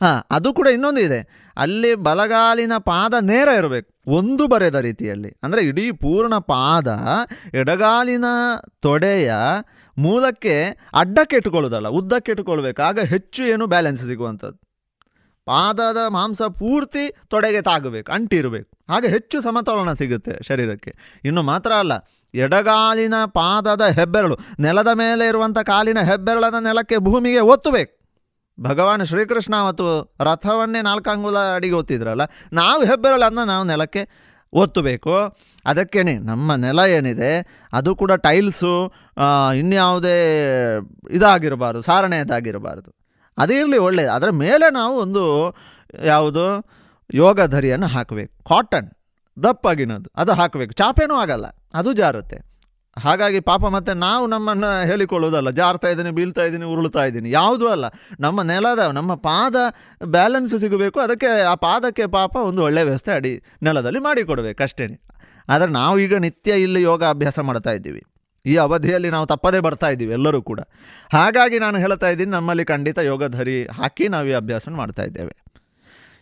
ಹಾಂ, 0.00 0.18
ಅದು 0.30 0.48
ಕೂಡ 0.58 0.68
ಇನ್ನೊಂದು 0.76 1.00
ಇದೆ. 1.00 1.20
ಅಲ್ಲಿ 1.56 1.90
ಬಲಗಾಲಿನ 2.06 2.74
ಪಾದ 2.88 3.14
ನೇರ 3.30 3.48
ಇರಬೇಕು. 3.60 3.88
ಒಂದು 4.18 4.44
ಬರೆದ 4.46 4.76
ರೀತಿಯಲ್ಲಿ. 4.86 5.30
ಅಂದರೆ 5.44 5.60
ಇಡೀ 5.62 5.86
ಪೂರ್ಣ 6.02 6.34
ಪಾದ 6.52 6.88
ಎಡಗಾಲಿನ 7.54 8.26
ತೊಡೆಯ 8.80 9.32
ಮೂಲಕ್ಕೆ 9.96 10.56
ಅಡ್ಡಕ್ಕೆ 10.94 11.36
ಇಟ್ಕೊಳ್ಳೋದಲ್ಲ 11.36 11.88
ಉದ್ದಕ್ಕೆ 11.98 12.32
ಇಟ್ಕೊಳ್ಬೇಕು 12.32 12.82
ಆಗ 12.82 13.00
ಹೆಚ್ಚು 13.14 13.42
ಏನು 13.44 13.66
ಬ್ಯಾಲೆನ್ಸ್ 13.66 14.04
ಸಿಗುವಂಥದ್ದು. 14.10 14.58
ಪಾದದ 15.46 16.00
ಮಾಂಸ 16.08 16.42
ಪೂರ್ತಿ 16.60 17.02
ತೊಡೆಗೆ 17.32 17.60
ತಾಗಬೇಕು, 17.62 18.08
ಅಂಟಿರಬೇಕು. 18.12 18.70
ಹಾಗೆ 18.92 19.08
ಹೆಚ್ಚು 19.08 19.36
ಸಮತೋಲನ 19.40 19.92
ಸಿಗುತ್ತೆ 19.92 20.34
ಶರೀರಕ್ಕೆ. 20.48 20.92
ಇನ್ನು 21.24 21.42
ಮಾತ್ರ 21.42 21.72
ಅಲ್ಲ, 21.82 21.94
ಎಡಗಾಲಿನ 22.34 23.16
ಪಾದದ 23.38 23.86
ಹೆಬ್ಬೆರಳು, 23.98 24.36
ನೆಲದ 24.60 24.90
ಮೇಲೆ 24.94 25.24
ಇರುವಂಥ 25.28 25.58
ಕಾಲಿನ 25.58 26.02
ಹೆಬ್ಬೆರಳನ್ನು 26.10 26.60
ನೆಲಕ್ಕೆ 26.60 26.98
ಭೂಮಿಗೆ 27.08 27.42
ಒತ್ತಬೇಕು. 27.54 27.92
ಭಗವಾನ್ 28.60 29.06
ಶ್ರೀಕೃಷ್ಣ 29.06 29.54
ಮತ್ತು 29.66 30.14
ರಥವನ್ನೇ 30.20 30.82
ನಾಲ್ಕಂಗುಲ 30.82 31.38
ಅಡಿಗೆ 31.54 31.74
ಒತ್ತಿದ್ರಲ್ಲ 31.74 32.20
ನಾವು 32.52 32.84
ಹೆಬ್ಬೆರಳನ್ನು 32.84 33.44
ನಾವು 33.44 33.64
ನೆಲಕ್ಕೆ 33.64 34.08
ಒತ್ತಬೇಕು. 34.52 35.36
ಅದಕ್ಕೇನೆ 35.66 36.14
ನಮ್ಮ 36.14 36.54
ನೆಲ 36.54 36.78
ಏನಿದೆ, 36.78 37.60
ಅದು 37.72 37.96
ಕೂಡ 37.96 38.12
ಟೈಲ್ಸು 38.12 38.92
ಇನ್ಯಾವುದೇ 39.58 40.16
ಇದಾಗಿರಬಾರ್ದು, 41.10 41.82
ಸಾರಣೆಯದಾಗಿರಬಾರ್ದು. 41.82 42.94
ಅದೇ 43.38 43.58
ಇರಲಿ 43.58 43.78
ಒಳ್ಳೆಯದು 43.78 44.12
ಅದರ 44.12 44.30
ಮೇಲೆ 44.30 44.72
ನಾವು 44.72 44.98
ಒಂದು 44.98 45.54
ಯಾವುದು, 46.04 46.64
ಯೋಗ 47.14 47.42
ಧರಿಯನ್ನು 47.42 47.86
ಹಾಕಬೇಕು. 47.86 48.44
ಕಾಟನ್ 48.44 48.90
ದಪ್ಪಾಗಿನದು 49.42 50.10
ಅದು 50.16 50.32
ಹಾಕಬೇಕು. 50.32 50.72
ಚಾಪೇನೂ 50.72 51.14
ಆಗಲ್ಲ. 51.14 51.46
ಅದು 51.74 51.92
ಜಾರುತ್ತೆ. 51.92 52.53
ಹಾಗಾಗಿ 53.04 53.40
ಪಾಪ 53.48 53.64
ಮತ್ತೆ 53.74 53.92
ನಾವು 54.06 54.24
ನಮ್ಮನ್ನು 54.34 54.70
ಹೇಳಿಕೊಳ್ಳೋದಲ್ಲ 54.90 55.50
ಜಾರ್ತಾ 55.58 55.88
ಇದ್ದೀನಿ, 55.92 56.10
ಬೀಳ್ತಾ 56.18 56.42
ಇದ್ದೀನಿ 56.48 56.66
ಉರುಳ್ತಾ 56.72 57.02
ಇದ್ದೀನಿ, 57.08 57.28
ಯಾವುದೂ 57.30 57.66
ಅಲ್ಲ. 57.74 57.86
ನಮ್ಮ 58.24 58.42
ನೆಲದ, 58.52 58.82
ನಮ್ಮ 58.98 59.14
ಪಾದ 59.28 59.56
ಬ್ಯಾಲೆನ್ಸ್ 60.16 60.54
ಸಿಗಬೇಕು, 60.64 61.00
ಅದಕ್ಕೆ 61.06 61.30
ಆ 61.52 61.54
ಪಾದಕ್ಕೆ 61.66 62.06
ಪಾಪ 62.18 62.34
ಒಂದು 62.48 62.62
ಒಳ್ಳೆಯ 62.68 62.84
ವ್ಯವಸ್ಥೆ 62.90 63.12
ಅಡಿ, 63.18 63.32
ನೆಲದಲ್ಲಿ 63.68 64.02
ಮಾಡಿಕೊಡ್ಬೇಕು 64.08 64.62
ಅಷ್ಟೇ. 64.66 64.88
ಆದರೆ 65.48 65.70
ನಾವು 65.80 65.96
ಈಗ 66.04 66.14
ನಿತ್ಯ 66.26 66.52
ಇಲ್ಲಿ 66.66 66.82
ಯೋಗ 66.82 67.02
ಅಭ್ಯಾಸ 67.14 67.38
ಮಾಡ್ತಾ 67.50 67.74
ಇದ್ದೀವಿ. 67.78 68.02
ಈ 68.44 68.54
ಅವಧಿಯಲ್ಲಿ 68.66 69.10
ನಾವು 69.14 69.26
ತಪ್ಪದೇ 69.32 69.60
ಬರ್ತಾ 69.66 69.88
ಇದ್ದೀವಿ 69.94 70.12
ಎಲ್ಲರೂ 70.18 70.40
ಕೂಡ. 70.50 70.60
ಹಾಗಾಗಿ 71.16 71.58
ನಾನು 71.64 71.76
ಹೇಳ್ತಾ 71.84 72.08
ಇದ್ದೀನಿ, 72.14 72.30
ನಮ್ಮಲ್ಲಿ 72.30 72.64
ಖಂಡಿತ 72.72 72.98
ಯೋಗ 73.10 73.26
ಧರಿ 73.36 73.56
ಹಾಕಿ 73.80 74.06
ನಾವು 74.14 74.26
ಈ 74.32 74.34
ಅಭ್ಯಾಸ 74.42 74.68
ಮಾಡ್ತಾ 74.80 75.04
ಇದ್ದೇವೆ. 75.10 75.34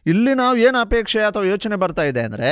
ಇಲ್ಲಿ 0.06 0.34
ನಾವು 0.34 0.56
ಏನು 0.56 0.78
ಅಪೇಕ್ಷೆ 0.86 1.20
ಅಥವಾ 1.30 1.44
ಯೋಚನೆ 1.52 1.76
ಬರ್ತಾ 1.84 2.04
ಇದೆ 2.10 2.22
ಅಂದರೆ 2.28 2.50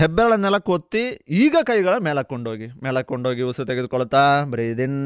ಹೆಬ್ಬೆರಳ 0.00 0.34
ನೆಲ 0.44 0.56
ಕೊತ್ತಿ 0.68 1.02
ಈಗ 1.44 1.56
ಕೈಗಳ 1.66 1.94
ಮೇಲಕ್ಕೊಂಡೋಗಿ 2.06 2.66
ಮೇಲಕ್ಕೊಂಡೋಗಿ 2.84 3.42
ಉಸು 3.50 3.64
ತೆಗೆದುಕೊಳ್ತಾ 3.64 4.22
ಬ್ರೀದಿನ್. 4.52 5.00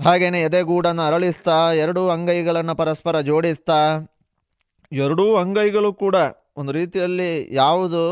ಹಾಗೆಯೇ 0.00 0.40
ಎದೆಗೂಡನ್ನು 0.48 1.02
ಅರಳಿಸ್ತಾ 1.02 1.56
ಎರಡೂ 1.82 2.02
ಅಂಗೈಗಳನ್ನು 2.08 2.74
ಪರಸ್ಪರ 2.80 3.16
ಜೋಡಿಸ್ತಾ, 3.28 3.80
ಎರಡೂ 4.92 5.26
ಅಂಗೈಗಳು 5.42 5.90
ಕೂಡ 6.04 6.16
ಒಂದು 6.60 6.72
ರೀತಿಯಲ್ಲಿ 6.72 7.30
ಯಾವುದು 7.54 8.02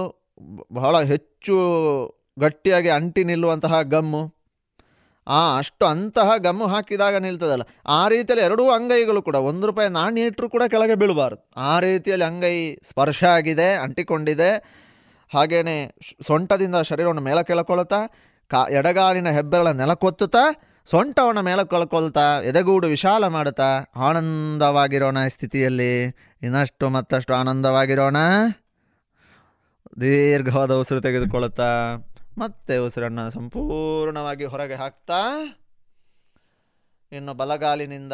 ಬಹಳ 0.73 0.97
ಹೆಚ್ಚು 1.12 1.57
ಗಟ್ಟಿಯಾಗಿ 2.39 2.91
ಅಂಟಿ 2.99 3.25
ನಿಲ್ಲುವಂತಹ 3.25 3.83
ಗಮ್ಮು. 3.95 4.23
ಆ, 5.27 5.59
ಅಷ್ಟು 5.59 5.87
ಅಂತಹ 5.87 6.31
ಗಮ್ಮು 6.37 6.66
ಹಾಕಿದಾಗ 6.66 7.16
ನಿಲ್ತದಲ್ಲ. 7.16 7.62
ಆ 7.87 8.09
ರೀತಿಯಲ್ಲಿ 8.09 8.47
ಎರಡೂ 8.47 8.71
ಅಂಗೈಗಳು 8.71 9.23
ಕೂಡ, 9.23 9.37
ಒಂದು 9.37 9.66
ರೂಪಾಯಿ 9.66 9.89
ನಾಣ್ಯ 9.89 10.23
ಇಟ್ಟರು 10.23 10.51
ಕೂಡ 10.51 10.62
ಕೆಳಗೆ 10.68 10.95
ಬೀಳಬಾರ್ದು. 10.95 11.51
ಆ 11.57 11.81
ರೀತಿಯಲ್ಲಿ 11.81 12.27
ಅಂಗೈ 12.27 12.75
ಸ್ಪರ್ಶ 12.75 13.25
ಆಗಿದೆ, 13.25 13.75
ಅಂಟಿಕೊಂಡಿದೆ. 13.75 14.81
ಹಾಗೆಯೇ 15.35 15.95
ಸೊಂಟದಿಂದ 16.27 16.77
ಶರೀರವನ್ನು 16.77 17.21
ಮೇಲೆ 17.21 17.45
ಕೆಳಕೊಳ್ತಾ, 17.45 17.97
ಕಾ, 18.49 18.66
ಎಡಗಾಲಿನ 18.71 19.31
ಹೆಬ್ಬೆರಳ 19.31 19.71
ನೆಲಕೊತ್ತುತ್ತಾ 19.71 20.62
ಸೊಂಟವನ್ನು 20.91 21.43
ಮೇಲೆ 21.43 21.68
ಕಳ್ಕೊಳ್ತಾ, 21.68 22.41
ಎದೆಗೂಡು 22.41 22.87
ವಿಶಾಲ 22.87 23.27
ಮಾಡುತ್ತಾ, 23.27 23.81
ಆನಂದವಾಗಿರೋಣ 23.97 25.27
ಸ್ಥಿತಿಯಲ್ಲಿ. 25.29 26.05
ಇನ್ನಷ್ಟು 26.43 26.89
ಮತ್ತಷ್ಟು 26.89 27.35
ಆನಂದವಾಗಿರೋಣ. 27.35 28.16
ದೀರ್ಘವಾದ 30.01 30.73
ಉಸಿರು 30.73 31.01
ತೆಗೆದುಕೊಳ್ಳುತ್ತಾ. 31.01 31.97
ಮತ್ತೆ 32.39 32.76
ಉಸಿರನ್ನು 32.76 33.31
ಸಂಪೂರ್ಣವಾಗಿ 33.31 34.45
ಹೊರಗೆ 34.45 34.74
ಹಾಕ್ತಾ 34.74 35.22
ಇನ್ನು 37.12 37.35
ಬಲಗಾಲಿನಿಂದ 37.35 38.12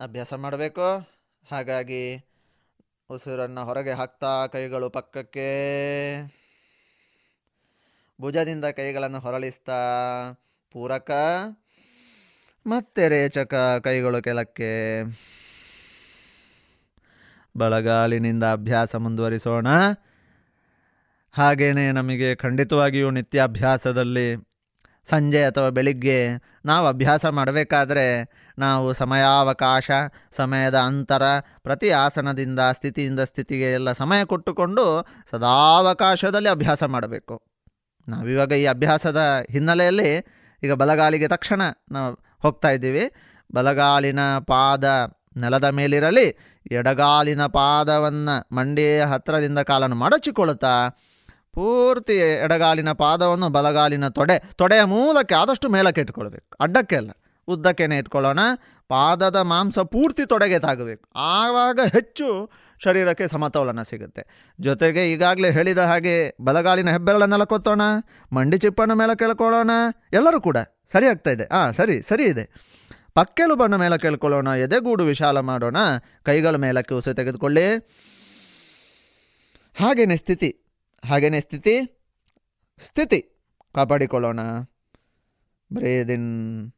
ಅಭ್ಯಾಸ 0.00 0.34
ಮಾಡಬೇಕು. 0.34 0.98
ಹಾಗಾಗಿ 1.50 2.16
ಉಸಿರನ್ನು 3.10 3.64
ಹೊರಗೆ 3.64 3.90
ಹಾಕ್ತಾ 3.90 4.46
ಕೈಗಳು 4.46 4.90
ಪಕ್ಕಕ್ಕೆ. 4.90 5.48
ಭುಜದಿಂದ 8.20 8.64
ಕೈಗಳನ್ನು 8.64 9.20
ಹೊರಳಿಸ್ತಾ 9.20 9.74
ಪೂರಕ. 10.72 11.10
ಮತ್ತೆ 12.66 13.08
ರೇಚಕ 13.08 13.54
ಕೈಗಳು 13.84 14.22
ಕೆಳಕ್ಕೆ. 14.22 15.02
ಬಲಗಾಲಿನಿಂದ 17.56 18.44
ಅಭ್ಯಾಸ 18.44 18.94
ಮುಂದುವರಿಸೋಣ. 18.94 19.66
ಹಾಗೆಯೇ 21.36 21.92
ನಮಗೆ 21.92 22.34
ಖಂಡಿತವಾಗಿಯೂ 22.34 23.10
ನಿತ್ಯಾಭ್ಯಾಸದಲ್ಲಿ 23.10 24.54
ಸಂಜೆ 25.06 25.44
ಅಥವಾ 25.44 25.68
ಬೆಳಿಗ್ಗೆ 25.68 26.18
ನಾವು 26.64 26.86
ಅಭ್ಯಾಸ 26.86 27.26
ಮಾಡಬೇಕಾದ್ರೆ 27.26 28.04
ನಾವು 28.58 28.92
ಸಮಯಾವಕಾಶ, 28.92 29.90
ಸಮಯದ 30.32 30.74
ಅಂತರ, 30.74 31.22
ಪ್ರತಿ 31.62 31.90
ಆಸನದಿಂದ, 31.90 32.60
ಸ್ಥಿತಿಯಿಂದ 32.72 33.20
ಸ್ಥಿತಿಗೆ 33.20 33.72
ಎಲ್ಲ 33.72 33.92
ಸಮಯ 33.92 34.24
ಕೊಟ್ಟುಕೊಂಡು 34.24 35.06
ಸದಾವಕಾಶದಲ್ಲಿ 35.30 36.48
ಅಭ್ಯಾಸ 36.48 36.82
ಮಾಡಬೇಕು. 36.82 37.42
ನಾವಿವಾಗ 38.08 38.52
ಈ 38.52 38.66
ಅಭ್ಯಾಸದ 38.66 39.44
ಹಿನ್ನೆಲೆಯಲ್ಲಿ 39.50 40.10
ಈಗ 40.62 40.72
ಬಲಗಾಲಿಗೆ 40.72 41.28
ತಕ್ಷಣ 41.28 41.62
ನಾವು 41.90 42.38
ಹೋಗ್ತಾ 42.42 42.70
ಇದ್ದೀವಿ. 42.70 43.10
ಬಲಗಾಲಿನ 43.54 44.38
ಪಾದ 44.38 44.84
ನೆಲದ 45.36 45.64
ಮೇಲಿರಲಿ, 45.64 46.26
ಎಡಗಾಲಿನ 46.70 47.46
ಪಾದವನ್ನು 47.46 48.56
ಮಂಡಿಯ 48.56 49.04
ಹತ್ತಿರದಿಂದ 49.04 49.58
ಕಾಲನ್ನು 49.58 49.96
ಮಡಚಿಕೊಳ್ಳುತ್ತಾ 49.96 50.98
ಪೂರ್ತಿ 51.54 52.12
ಎಡಗಾಲಿನ 52.12 52.92
ಪಾದವನ್ನು 52.92 53.48
ಬಲಗಾಲಿನ 53.48 54.08
ತೊಡೆ, 54.08 54.42
ತೊಡೆಯ 54.54 54.84
ಮೂಲಕ್ಕೆ 54.84 55.34
ಆದಷ್ಟು 55.34 55.68
ಮೇಲಕ್ಕೆ 55.68 56.00
ಇಟ್ಕೊಳ್ಬೇಕು. 56.00 56.56
ಅಡ್ಡಕ್ಕೆ 56.60 56.96
ಅಲ್ಲ. 56.96 57.10
ಉದ್ದಕ್ಕೇನೆ 57.48 57.98
ಇಟ್ಕೊಳ್ಳೋಣ. 57.98 58.38
ಪಾದದ 58.88 59.36
ಮಾಂಸ 59.36 59.78
ಪೂರ್ತಿ 59.78 60.26
ತೊಡೆಗೆ 60.26 60.58
ತಾಗಬೇಕು. 60.58 61.08
ಆವಾಗ 61.16 61.80
ಹೆಚ್ಚು 61.92 62.50
ಶರೀರಕ್ಕೆ 62.84 63.28
ಸಮತೋಲನ 63.28 63.82
ಸಿಗುತ್ತೆ. 63.82 64.52
ಜೊತೆಗೆ 64.60 65.12
ಈಗಾಗಲೇ 65.12 65.50
ಹೇಳಿದ 65.50 65.78
ಹಾಗೆ 65.78 66.36
ಬಲಗಾಲಿನ 66.40 66.90
ಹೆಬ್ಬೆರಳನ್ನೆಲ್ಲ 66.90 67.44
ಕೊತ್ತೋಣ. 67.44 67.80
ಮಂಡಿ 68.32 68.58
ಚಿಪ್ಪನ್ನು 68.58 68.94
ಮೇಲೆ 68.94 69.16
ಕೇಳ್ಕೊಳ್ಳೋಣ. 69.16 69.70
ಎಲ್ಲರೂ 70.12 70.40
ಕೂಡ. 70.40 70.56
ಸರಿ 70.92 71.06
ಆಗ್ತಾ 71.06 71.30
ಇದೆ. 71.30 71.44
ಹಾಂ 71.52 71.72
ಸರಿ 71.72 72.02
ಸರಿ 72.02 72.24
ಇದೆ. 72.24 72.50
ಪಕ್ಕೆಲು 73.14 73.56
ಬಣ್ಣ 73.56 73.76
ಮೇಲೆ 73.76 73.98
ಕೇಳ್ಕೊಳ್ಳೋಣ. 73.98 74.46
ಎದೆಗೂಡು 74.46 75.04
ವಿಶಾಲ 75.04 75.40
ಮಾಡೋಣ. 75.40 75.76
ಕೈಗಳ 76.22 76.56
ಮೇಲಕ್ಕೆ 76.56 76.94
ಉಸಿರು 76.94 77.14
ತೆಗೆದುಕೊಳ್ಳಿ. 77.14 77.76
ಹಾಗೇನೆ 79.80 80.16
ಸ್ಥಿತಿ. 80.16 80.60
ಹಾಗೇನೆ 81.08 81.40
ಸ್ಥಿತಿ 81.40 82.00
ಸ್ಥಿತಿ 82.78 83.22
ಕಾಪಾಡಿಕೊಳ್ಳೋಣ. 83.74 84.40
ಬ್ರೇದ್ 85.72 86.10
ಇನ್ 86.10 86.72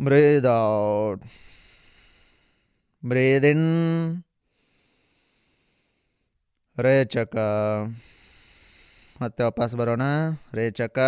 ಬ್ರೇದ್ 0.00 0.46
ಔಟ್ 0.46 1.24
ಬ್ರೇದ್ 3.04 3.44
ಇನ್ 3.44 4.24
ರೇಚಕ. 6.80 7.36
ಮತ್ತೆ 9.22 9.44
ವಾಪಸ್ 9.44 9.74
ಬರೋಣ. 9.74 10.02
ರೇಚಕ, 10.54 10.98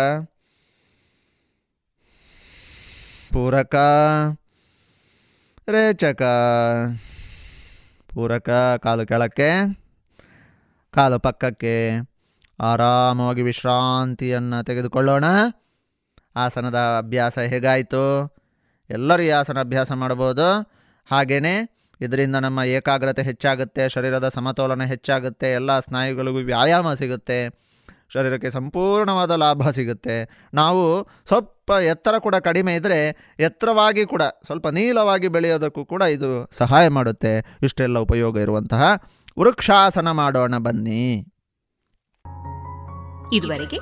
ಪೂರಕ 3.33 3.75
ರೇಚಕ. 5.69 6.23
ಪೂರಕ 8.13 8.49
ಕಾಲು 8.83 9.07
ಕೆಳಕ್ಕೆ. 9.07 9.80
ಕಾಲು 10.95 11.17
ಪಕ್ಕಕ್ಕೆ 11.25 11.75
ಆರಾಮವಾಗಿ 12.69 13.43
ವಿಶ್ರಾಂತಿಯನ್ನು 13.49 14.57
ತೆಗೆದುಕೊಳ್ಳೋಣ. 14.69 15.25
ಆಸನದ 16.43 16.79
ಅಭ್ಯಾಸ 17.01 17.35
ಹೇಗಾಯಿತು? 17.53 18.03
ಎಲ್ಲರೂ 18.89 19.23
ಈ 19.27 19.29
ಆಸನ 19.37 19.59
ಅಭ್ಯಾಸ 19.67 19.91
ಮಾಡ್ಬೋದು 20.01 20.47
ಹಾಗೆಯೇ 21.11 21.55
ಇದರಿಂದ 22.05 22.37
ನಮ್ಮ 22.45 22.59
ಏಕಾಗ್ರತೆ 22.77 23.23
ಹೆಚ್ಚಾಗುತ್ತೆ, 23.29 23.83
ಶರೀರದ 23.95 24.27
ಸಮತೋಲನ 24.37 24.85
ಹೆಚ್ಚಾಗುತ್ತೆ, 24.93 25.47
ಎಲ್ಲ 25.59 25.71
ಸ್ನಾಯುಗಳಿಗೂ 25.85 26.41
ವ್ಯಾಯಾಮ 26.51 26.93
ಸಿಗುತ್ತೆ, 27.01 27.39
ಶರೀರಕ್ಕೆ 28.15 28.49
ಸಂಪೂರ್ಣವಾದ 28.57 29.33
ಲಾಭ 29.43 29.69
ಸಿಗುತ್ತೆ. 29.77 30.15
ನಾವು 30.59 30.83
ಸ್ವಲ್ಪ 31.29 31.71
ಎತ್ತರ 31.93 32.15
ಕೂಡ 32.25 32.35
ಕಡಿಮೆ 32.47 32.71
ಇದ್ದರೆ 32.79 32.99
ಎತ್ತರವಾಗಿ 33.47 34.03
ಕೂಡ, 34.13 34.23
ಸ್ವಲ್ಪ 34.47 34.67
ನೀಲವಾಗಿ 34.77 35.27
ಬೆಳೆಯೋದಕ್ಕೂ 35.35 35.83
ಕೂಡ 35.93 36.03
ಇದು 36.17 36.29
ಸಹಾಯ 36.61 36.87
ಮಾಡುತ್ತೆ. 36.97 37.33
ಇಷ್ಟೆಲ್ಲ 37.67 37.99
ಉಪಯೋಗ 38.07 38.37
ಇರುವಂತಹ 38.47 38.83
ವೃಕ್ಷಾಸನ 39.39 40.11
ಮಾಡೋಣ 40.11 40.57
ಬನ್ನಿ. 40.57 41.25
ಇದುವರೆಗೆ 43.33 43.77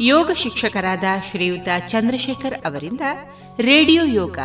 ಯೋಗ 0.00 0.30
ಶಿಕ್ಷಕರಾದ 0.34 1.04
ಶ್ರೀಯುತ 1.30 1.68
ಚಂದ್ರಶೇಖರ್ 1.88 2.66
ಅವರಿಂದ 2.66 3.00
ರೇಡಿಯೋ 3.60 4.04
ಯೋಗ 4.04 4.38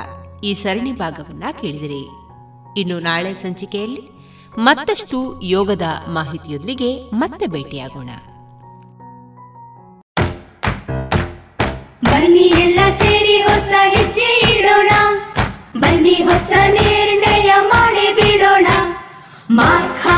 ಈ 0.43 0.53
ಸರಣಿ 0.53 0.91
ಭಾಗವನ್ನ 0.91 1.43
ಕೇಳಿದಿರಿ. 1.61 2.03
ಇನ್ನು 2.79 2.99
ನಾಳೆ 2.99 3.33
ಸಂಚಿಕೆಯಲ್ಲಿ 3.33 4.01
ಮತ್ತಷ್ಟು 4.57 5.41
ಯೋಗದ 5.41 5.81
ಮಾಹಿತಿಯೊಂದಿಗೆ 6.07 7.11
ಮತ್ತೆ 7.11 7.47
ಭೇಟಿಯಾಗೋಣ. 7.47 8.09
ಬನ್ನಿ 12.03 12.39
ಎಲ್ಲ 12.39 12.79
ಸೇರಿ 12.91 13.41
ಹೊಸ 13.41 13.71
ಹೆಜ್ಜೆ 13.95 14.57
ಇಡೋಣ. 14.57 14.89
ಬನ್ನಿ 15.79 16.13
ಹೊಸ 16.13 16.51
ನಿರ್ಣಯ 16.67 17.53
ಮಾಡಿ 17.59 18.15
ಬಿಡೋಣ. 18.15 18.67
ಮಾಸ್ಕ್ 19.49 19.96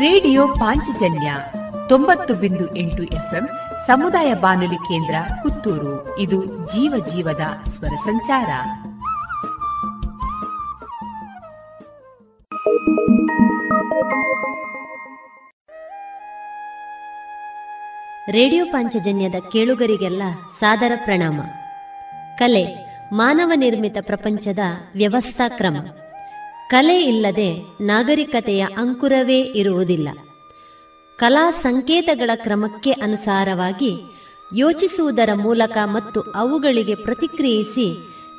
ರೇಡಿಯೋ 0.00 0.48
ಪಾಂಚಜನ್ಯ 0.48 1.32
ತೊಂಬತ್ತು 1.88 2.34
ಬಿಂದು 2.34 2.76
ಎಂಟು 2.76 3.02
ಎಫ್ಎಂ 3.02 3.48
ಸಮುದಾಯ 3.86 4.34
ಬಾನುಲಿ 4.34 4.76
ಕೇಂದ್ರ 4.76 5.14
ಪುತ್ತೂರು. 5.42 6.18
ಇದು 6.18 6.44
ಜೀವ 6.44 7.04
ಜೀವದ 7.06 7.68
ಸ್ವರ 7.68 7.88
ಸಂಚಾರ. 7.88 8.48
ರೇಡಿಯೋ 18.30 18.64
ಪಾಂಚಜನ್ಯದ 18.64 19.34
ಕೇಳುಗರಿಗೆಲ್ಲ 19.52 20.22
ಸಾದರ 20.58 20.92
ಪ್ರಣಾಮ. 21.04 21.40
ಕಲೆ, 22.38 22.64
ಮಾನವ 23.12 23.52
ನಿರ್ಮಿತ 23.56 23.96
ಪ್ರಪಂಚದ 24.00 24.58
ವ್ಯವಸ್ಥಾ 24.94 25.48
ಕ್ರಮ. 25.48 25.76
ಕಲೆ 26.70 27.00
ಇಲ್ಲದೆ 27.00 27.76
ನಾಗರಿಕತೆಯ 27.80 28.66
ಅಂಕುರವೇ 28.78 29.40
ಇರುವುದಿಲ್ಲ. 29.40 30.08
ಕಲಾ 31.16 31.50
ಸಂಕೇತಗಳ 31.50 32.30
ಕ್ರಮಕ್ಕೆ 32.34 32.90
ಅನುಸಾರವಾಗಿ 32.90 34.02
ಯೋಚಿಸುವುದರ 34.56 35.34
ಮೂಲಕ 35.34 35.76
ಮತ್ತು 35.84 36.20
ಅವುಗಳಿಗೆ 36.20 36.94
ಪ್ರತಿಕ್ರಿಯಿಸಿ 36.94 37.96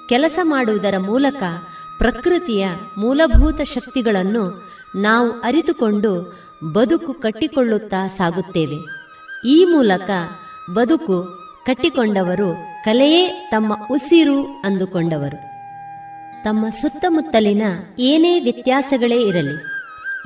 ಕೆಲಸ 0.10 0.40
ಮಾಡುವುದರ 0.44 0.98
ಮೂಲಕ 0.98 1.44
ಪ್ರಕೃತಿಯ 1.98 2.68
ಮೂಲಭೂತ 2.98 3.62
ಶಕ್ತಿಗಳನ್ನು 3.62 4.72
ನಾವು 4.96 5.32
ಅರಿತುಕೊಂಡು 5.32 6.40
ಬದುಕು 6.74 7.14
ಕಟ್ಟಿಕೊಳ್ಳುತ್ತಾ 7.14 8.08
ಸಾಗುತ್ತೇವೆ. 8.08 8.78
ಈ 9.48 9.66
ಮೂಲಕ 9.66 10.10
ಬದುಕು 10.74 11.24
ಕಟ್ಟಿಕೊಂಡವರು 11.66 12.54
ಕಲೆಯೇ 12.86 13.48
ತಮ್ಮ 13.52 13.88
ಉಸಿರು 13.92 14.44
ಅಂದುಕೊಂಡವರು. 14.44 15.51
ತಮ್ಮ 16.44 16.70
ಸುತ್ತಮುತ್ತಲಿನ 16.70 17.62
ಏನೇ 18.00 18.40
ವ್ಯತ್ಯಾಸಗಳೇ 18.40 19.22
ಇರಲಿ, 19.22 19.56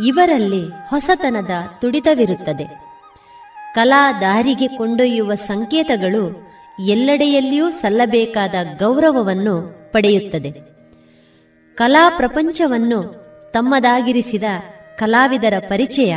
ಇವರಲ್ಲಿ 0.07 0.89
ಹೊಸತನದ 0.89 1.49
ತುಡಿತವಿರುತ್ತದೆ. 1.81 2.81
ಕಲಾ 3.75 4.11
ದಾರಿಗೆ 4.21 4.67
ಕೊಂಡೊಯ್ಯುವ 4.67 5.35
ಸಂಕೇತಗಳು 5.35 6.53
ಎಲ್ಲೆಡೆಯಲ್ಲಿಯೂ 6.85 7.69
ಸಲ್ಲಬೇಕಾದ 7.69 8.53
ಗೌರವವನ್ನು 8.79 9.85
ಪಡೆಯುತ್ತದೆ. 9.91 10.51
ಕಲಾ 11.75 12.09
ಪ್ರಪಂಚವನ್ನು 12.17 13.25
ತಮ್ಮದಾಗಿರಿಸಿದ 13.53 14.43
ಕಲಾವಿದರ 14.97 15.53
ಪರಿಚಯ, 15.59 16.15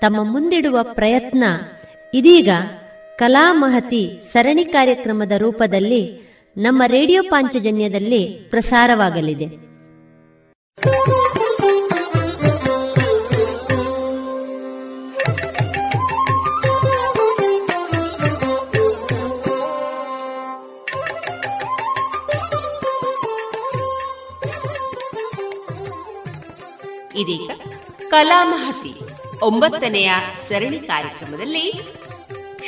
ತಮ್ಮ 0.00 0.32
ಮುಂದಿಡುವ 0.32 0.78
ಪ್ರಯತ್ನ 0.82 1.44
ಇದೀಗ 2.14 2.48
ಕಲಾ 3.16 3.52
ಮಹತಿ 3.52 4.20
ಸರಣಿ 4.32 4.64
ಕಾರ್ಯಕ್ರಮದ 4.64 5.32
ರೂಪದಲ್ಲಿ 5.32 6.28
ನಮ್ಮ 6.58 6.82
ರೇಡಿಯೋ 6.86 7.22
ಪಾಂಚಜನ್ಯದಲ್ಲಿ 7.30 8.46
ಪ್ರಸಾರವಾಗಲಿದೆ. 8.50 9.44
ಇದೀಗ 9.44 9.70
ಕಲಾ 28.10 28.44
ಮಹತಿ 28.44 29.00
ಒಂಬತ್ತನೆಯ 29.42 30.10
ಸರಣಿ 30.48 30.78
ಕಾರ್ಯಕ್ರಮದಲ್ಲಿ 30.78 31.72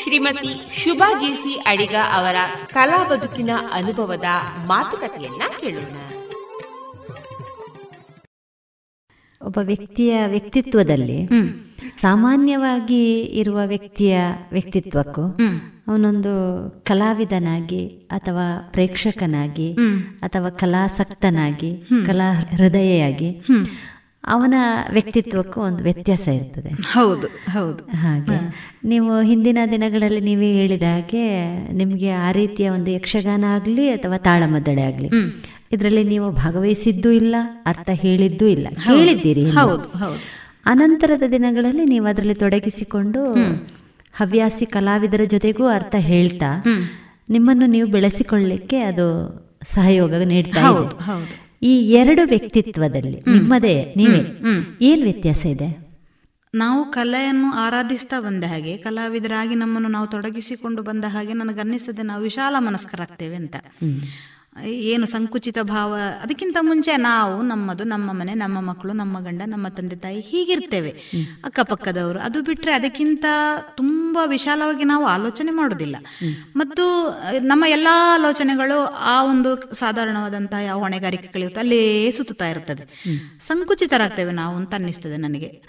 ಶ್ರೀಮತಿ 0.03 0.53
ಶುಭಾ 0.85 1.13
ಜೇಸಿ 1.21 1.55
ಅಡಿಗ 1.67 1.97
ಅವರ 2.13 2.37
ಕಲಾ 2.73 3.05
ಬದುಕಿನ 3.05 3.51
ಅನುಭವದ 3.73 4.29
ಮಾತುಕತೆಯನ್ನ 4.67 5.43
ಕೇಳೋಣ. 5.61 5.97
ಒಬ್ಬ 9.41 9.59
ವ್ಯಕ್ತಿಯ 9.63 10.27
ವ್ಯಕ್ತಿತ್ವದಲ್ಲಿ 10.27 11.19
ಸಾಮಾನ್ಯವಾಗಿ 12.01 13.03
ಇರುವ 13.33 13.59
ವ್ಯಕ್ತಿಯ 13.65 14.17
ವ್ಯಕ್ತಿತ್ವಕ್ಕೂ 14.53 15.23
ಅವನೊಂದು 15.89 16.33
ಕಲಾವಿದನಾಗಿ 16.85 17.81
ಅಥವಾ 18.11 18.45
ಪ್ರೇಕ್ಷಕನಾಗಿ 18.73 19.69
ಅಥವಾ 20.21 20.51
ಕಲಾಸಕ್ತನಾಗಿ 20.51 21.71
ಕಲಾ 22.07 22.29
ಹೃದಯಾಗಿ 22.57 23.31
ಅವನ 24.25 24.55
ವ್ಯಕ್ತಿತ್ವಕ್ಕೂ 24.93 25.59
ಒಂದು 25.61 25.83
ವ್ಯತ್ಯಾಸ 25.83 26.25
ಇರ್ತದೆ. 26.39 26.71
ಹೌದು 26.93 27.29
ಹೌದು. 27.53 27.83
ಹಾಗೆ. 27.97 28.37
ನೀವು 28.85 29.21
ಹಿಂದಿನ 29.23 29.59
ದಿನಗಳಲ್ಲಿ 29.71 30.21
ನೀವೇ 30.21 30.51
ಹೇಳಿದ 30.53 30.87
ಹಾಗೆ 30.91 31.25
ನಿಮಗೆ 31.73 32.11
ಆ 32.21 32.31
ರೀತಿಯ 32.33 32.69
ಒಂದು 32.71 32.91
ಯಕ್ಷಗಾನ 32.91 33.45
ಆಗಲಿ 33.55 33.87
ಅಥವಾ 33.91 34.19
ತಾಳಮದ್ದಳೆ 34.27 34.83
ಆಗಲಿ 34.83 35.09
ಇದರಲ್ಲಿ 35.73 36.05
ನೀವು 36.05 36.29
ಭಾಗವಹಿಸಿದ್ದೂ 36.39 37.11
ಇಲ್ಲ 37.21 37.35
ಅರ್ಥ 37.67 37.91
ಹೇಳಿದ್ದೂ 38.03 38.47
ಇಲ್ಲ. 38.49 38.67
ಹೇಳಿದ್ದೀರಿ 38.89 39.45
ಹೌದು. 39.59 39.89
ಹೌದು 39.99 40.21
ಅನಂತರದ 40.67 41.25
ದಿನಗಳಲ್ಲಿ 41.33 41.85
ನೀವು 41.87 42.07
ಅದರಲ್ಲಿ 42.07 42.37
ತೊಡಗಿಸಿಕೊಂಡು 42.37 43.21
ಹವ್ಯಾಸಿ 44.15 44.65
ಕಲಾವಿದರ 44.75 45.25
ಜೊತೆಗೂ 45.31 45.65
ಅರ್ಥ 45.71 45.95
ಹೇಳ್ತಾ 46.09 46.51
ನಿಮ್ಮನ್ನು 47.29 47.67
ನೀವು 47.75 47.87
ಬೆಳೆಸಿಕೊಳ್ಳಿಕ್ಕೆ 47.89 48.79
ಅದು 48.83 49.07
ಸಹಯೋಗ 49.75 50.13
ನೀಡ್ತಾ. 50.29 50.63
ಈ 51.63 51.91
ಎರಡು 51.91 52.23
ವ್ಯಕ್ತಿತ್ವದಲ್ಲಿ. 52.27 53.21
ನಿಮ್ಮದೇ 53.31 53.95
ನೀವೇ. 53.97 54.21
ಏನ್ 54.81 55.03
ವ್ಯತ್ಯಾಸ 55.03 55.47
ಇದೆ? 55.47 55.91
ನಾವು 56.55 56.85
ಕಲೆಯನ್ನು 56.85 57.53
ಆರಾಧಿಸ್ತಾ 57.53 58.21
ಬಂದ 58.21 58.45
ಹಾಗೆ 58.45 58.77
ಕಲಾವಿದರಾಗಿ 58.77 59.55
ನಮ್ಮನ್ನು 59.55 59.89
ನಾವು 59.89 60.07
ತೊಡಗಿಸಿಕೊಂಡು 60.07 60.83
ಬಂದ 60.83 61.05
ಹಾಗೆ 61.09 61.33
ನನಗನ್ನಿಸ್ತದೆ 61.33 62.03
ನಾವು 62.03 62.23
ವಿಶಾಲ 62.23 62.57
ಮನಸ್ಕರಾಗ್ತೇವೆ 62.59 63.37
ಅಂತ. 63.37 63.57
ಏನು 64.59 65.07
ಸಂಕುಚಿತ 65.07 65.59
ಭಾವ 65.63 65.97
ಅದಕ್ಕಿಂತ 66.23 66.57
ಮುಂಚೆ 66.61 66.97
ನಾವು 66.97 67.43
ನಮ್ಮದು 67.43 67.85
ನಮ್ಮ 67.85 68.13
ಮನೆ 68.13 68.35
ನಮ್ಮ 68.35 68.61
ಮಕ್ಕಳು 68.61 68.93
ನಮ್ಮ 68.93 69.21
ಗಂಡ 69.21 69.43
ನಮ್ಮ 69.47 69.69
ತಂದೆ 69.69 69.97
ತಾಯಿ 69.97 70.21
ಹೀಗಿರ್ತೇವೆ. 70.21 70.91
ಅಕ್ಕಪಕ್ಕದವರು. 71.45 72.19
ಅದು 72.19 72.43
ಬಿಟ್ರೆ 72.43 72.73
ಅದಕ್ಕಿಂತ 72.73 73.25
ತುಂಬಾ 73.77 74.25
ವಿಶಾಲವಾಗಿ 74.25 74.85
ನಾವು 74.85 75.07
ಆಲೋಚನೆ 75.07 75.51
ಮಾಡೋದಿಲ್ಲ 75.51 75.97
ಮತ್ತು 76.57 76.85
ನಮ್ಮ 77.39 77.65
ಎಲ್ಲಾ 77.69 78.15
ಆಲೋಚನೆಗಳು 78.15 78.85
ಆ 78.85 79.25
ಒಂದು 79.25 79.75
ಸಾಧಾರಣವಾದಂತಹ 79.75 80.59
ಯಾವ 80.59 80.79
ಹೊಣೆಗಾರಿಕೆಗಳಿರುತ್ತೆ 80.79 81.61
ಅಲ್ಲೇ 81.61 82.11
ಸುತ್ತುತ್ತಾ 82.11 82.49
ಇರ್ತದೆ. 82.49 83.05
ಸಂಕುಚಿತರಾಗ್ತೇವೆ 83.41 84.33
ನಾವು 84.33 84.57
ಅಂತ 84.57 84.75
ಅನ್ನಿಸ್ತದೆ 84.75 85.17
ನನಗೆ. 85.17 85.63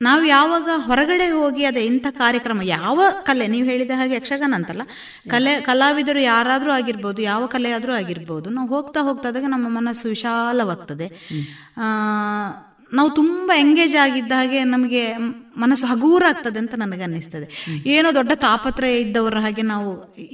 ನಾವು 0.00 0.24
ಯಾವಾಗ 0.24 0.68
ಹೊರಗಡೆ 0.76 1.24
ಹೋಗಿ 1.30 1.62
ಅದೇ 1.64 1.80
ಇಂಥ 1.84 2.06
ಕಾರ್ಯಕ್ರಮ 2.10 2.62
ಯಾವ 2.62 3.04
ಕಲೆ 3.22 3.46
ನೀವು 3.46 3.66
ಹೇಳಿದ 3.66 3.90
ಹಾಗೆ 3.96 4.14
ಯಕ್ಷಗಾನ 4.14 4.52
ಅಂತಲ್ಲ 4.56 4.82
ಕಲೆ 5.30 5.52
ಕಲಾವಿದರು 5.60 6.20
ಯಾರಾದರೂ 6.20 6.70
ಆಗಿರ್ಬೋದು 6.72 7.22
ಯಾವ 7.22 7.46
ಕಲೆಯಾದರೂ 7.46 7.92
ಆಗಿರ್ಬೋದು 7.92 8.50
ನಾವು 8.50 8.68
ಹೋಗ್ತಾ 8.68 9.00
ಹೋಗ್ತಾದಾಗ 9.00 9.48
ನಮ್ಮ 9.48 9.68
ಮನಸ್ಸು 9.78 10.04
ವಿಶಾಲವಾಗ್ತದೆ. 10.08 11.06
ನಾವು 12.94 13.10
ತುಂಬ 13.10 13.52
ಎಂಗೇಜ್ 13.56 13.96
ಆಗಿದ್ದ 13.96 14.32
ಹಾಗೆ 14.32 14.60
ನಮಗೆ 14.64 15.02
ಮನಸ್ಸು 15.56 15.86
ಹಗೂರ 15.86 16.22
ಆಗ್ತದೆ 16.28 16.58
ಅಂತ 16.58 16.74
ನನಗೆ 16.74 17.02
ಅನ್ನಿಸ್ತದೆ. 17.02 17.48
ಏನೋ 17.94 18.14
ದೊಡ್ಡ 18.14 18.32
ತಾಪತ್ರಯ 18.46 19.00
ಇದ್ದವರ 19.00 19.38
ಹಾಗೆ 19.38 19.64
ನಾವು 19.72 19.90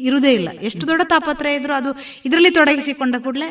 ಇರುವುದೇ 0.06 0.32
ಇಲ್ಲ. 0.34 0.48
ಎಷ್ಟು 0.62 0.86
ದೊಡ್ಡ 0.86 1.02
ತಾಪತ್ರಯ 1.04 1.54
ಇದ್ರೂ 1.54 1.74
ಅದು 1.74 1.92
ಇದರಲ್ಲಿ 2.24 2.50
ತೊಡಗಿಸಿಕೊಂಡ 2.50 3.14
ಕೂಡಲೇ 3.24 3.50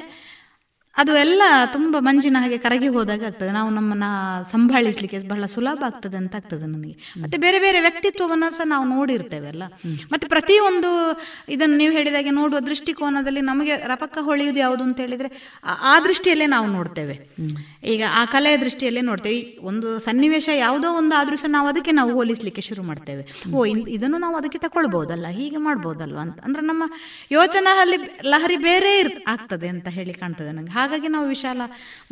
ಅದು 0.97 1.15
ಎಲ್ಲ 1.17 1.41
ತುಂಬ 1.73 1.97
ಮಂಜಿನ 1.99 2.37
ಹಾಗೆ 2.39 2.57
ಕರಗಿ 2.57 2.87
ಹೋದಾಗ 2.87 3.23
ಆಗ್ತದೆ. 3.23 3.51
ನಾವು 3.51 3.69
ನಮ್ಮನ್ನ 3.69 4.03
ಸಂಭಾಳಿಸ್ಲಿಕ್ಕೆ 4.51 5.19
ಬಹಳ 5.19 5.45
ಸುಲಭ 5.45 5.83
ಆಗ್ತದೆ 5.85 6.17
ಅಂತ 6.17 6.35
ಆಗ್ತದೆ 6.35 6.65
ನನಗೆ 6.65 7.13
ಮತ್ತೆ 7.21 7.37
ಬೇರೆ 7.37 7.59
ಬೇರೆ 7.59 7.79
ವ್ಯಕ್ತಿತ್ವವನ್ನು 7.79 8.51
ಸಹ 8.51 8.61
ನಾವು 8.65 8.87
ನೋಡಿರ್ತೇವೆ 8.87 9.47
ಅಲ್ಲ. 9.47 9.63
ಮತ್ತೆ 10.11 10.27
ಪ್ರತಿಯೊಂದು 10.27 11.21
ಇದನ್ನು 11.49 11.77
ನೀವು 11.77 11.93
ಹೇಳಿದಾಗೆ 11.93 12.29
ನೋಡುವ 12.29 12.59
ದೃಷ್ಟಿಕೋನದಲ್ಲಿ 12.59 13.41
ನಮಗೆ 13.41 13.75
ರಪಕ್ಕ 13.75 14.17
ಹೊಳೆಯುವುದು 14.21 14.59
ಯಾವುದು 14.59 14.83
ಅಂತ 14.83 14.99
ಹೇಳಿದ್ರೆ 14.99 15.59
ಆ- 15.63 15.99
ದೃಷ್ಟಿಯಲ್ಲೇ 15.99 16.45
ನಾವು 16.45 16.67
ನೋಡ್ತೇವೆ. 16.67 17.35
ಈಗ 17.83 18.03
ಆ 18.13 18.25
ಕಲೆಯ 18.25 18.57
ದೃಷ್ಟಿಯಲ್ಲೇ 18.57 19.01
ನೋಡ್ತೇವೆ. 19.01 19.57
ಒಂದು 19.61 19.99
ಸನ್ನಿವೇಶ 19.99 20.49
ಯಾವುದೋ 20.55 20.93
ಒಂದು 20.93 21.15
ಆದ್ರೂ 21.15 21.35
ಸಹ 21.35 21.49
ನಾವು 21.49 21.67
ಅದಕ್ಕೆ 21.67 21.91
ನಾವು 21.91 22.13
ಹೋಲಿಸ್ಲಿಕ್ಕೆ 22.13 22.61
ಶುರು 22.61 22.83
ಮಾಡ್ತೇವೆ. 22.83 23.23
ಓ 23.55 23.65
ಇದನ್ನು 23.89 24.17
ನಾವು 24.17 24.35
ಅದಕ್ಕೆ 24.35 24.57
ತಗೊಳ್ಬಹುದಲ್ಲ 24.57 25.27
ಹೀಗೆ 25.27 25.57
ಮಾಡ್ಬೋದಲ್ವಾ 25.57 26.21
ಅಂತ. 26.21 26.39
ಅಂದ್ರೆ 26.39 26.65
ನಮ್ಮ 26.65 26.83
ಯೋಚನಾ 27.31 27.81
ಅಲ್ಲಿ 27.81 27.97
ಲಹರಿ 28.23 28.57
ಬೇರೆ 28.57 29.23
ಆಗ್ತದೆ 29.27 29.67
ಅಂತ 29.67 29.87
ಹೇಳಿ 29.87 30.13
ಕಾಣ್ತದೆ 30.13 30.51
ನಂಗೆ. 30.51 30.82
ಹಾಗಾಗಿ 30.83 31.07
ನಾವು 31.07 31.27
ವಿಶಾಲ 31.27 31.61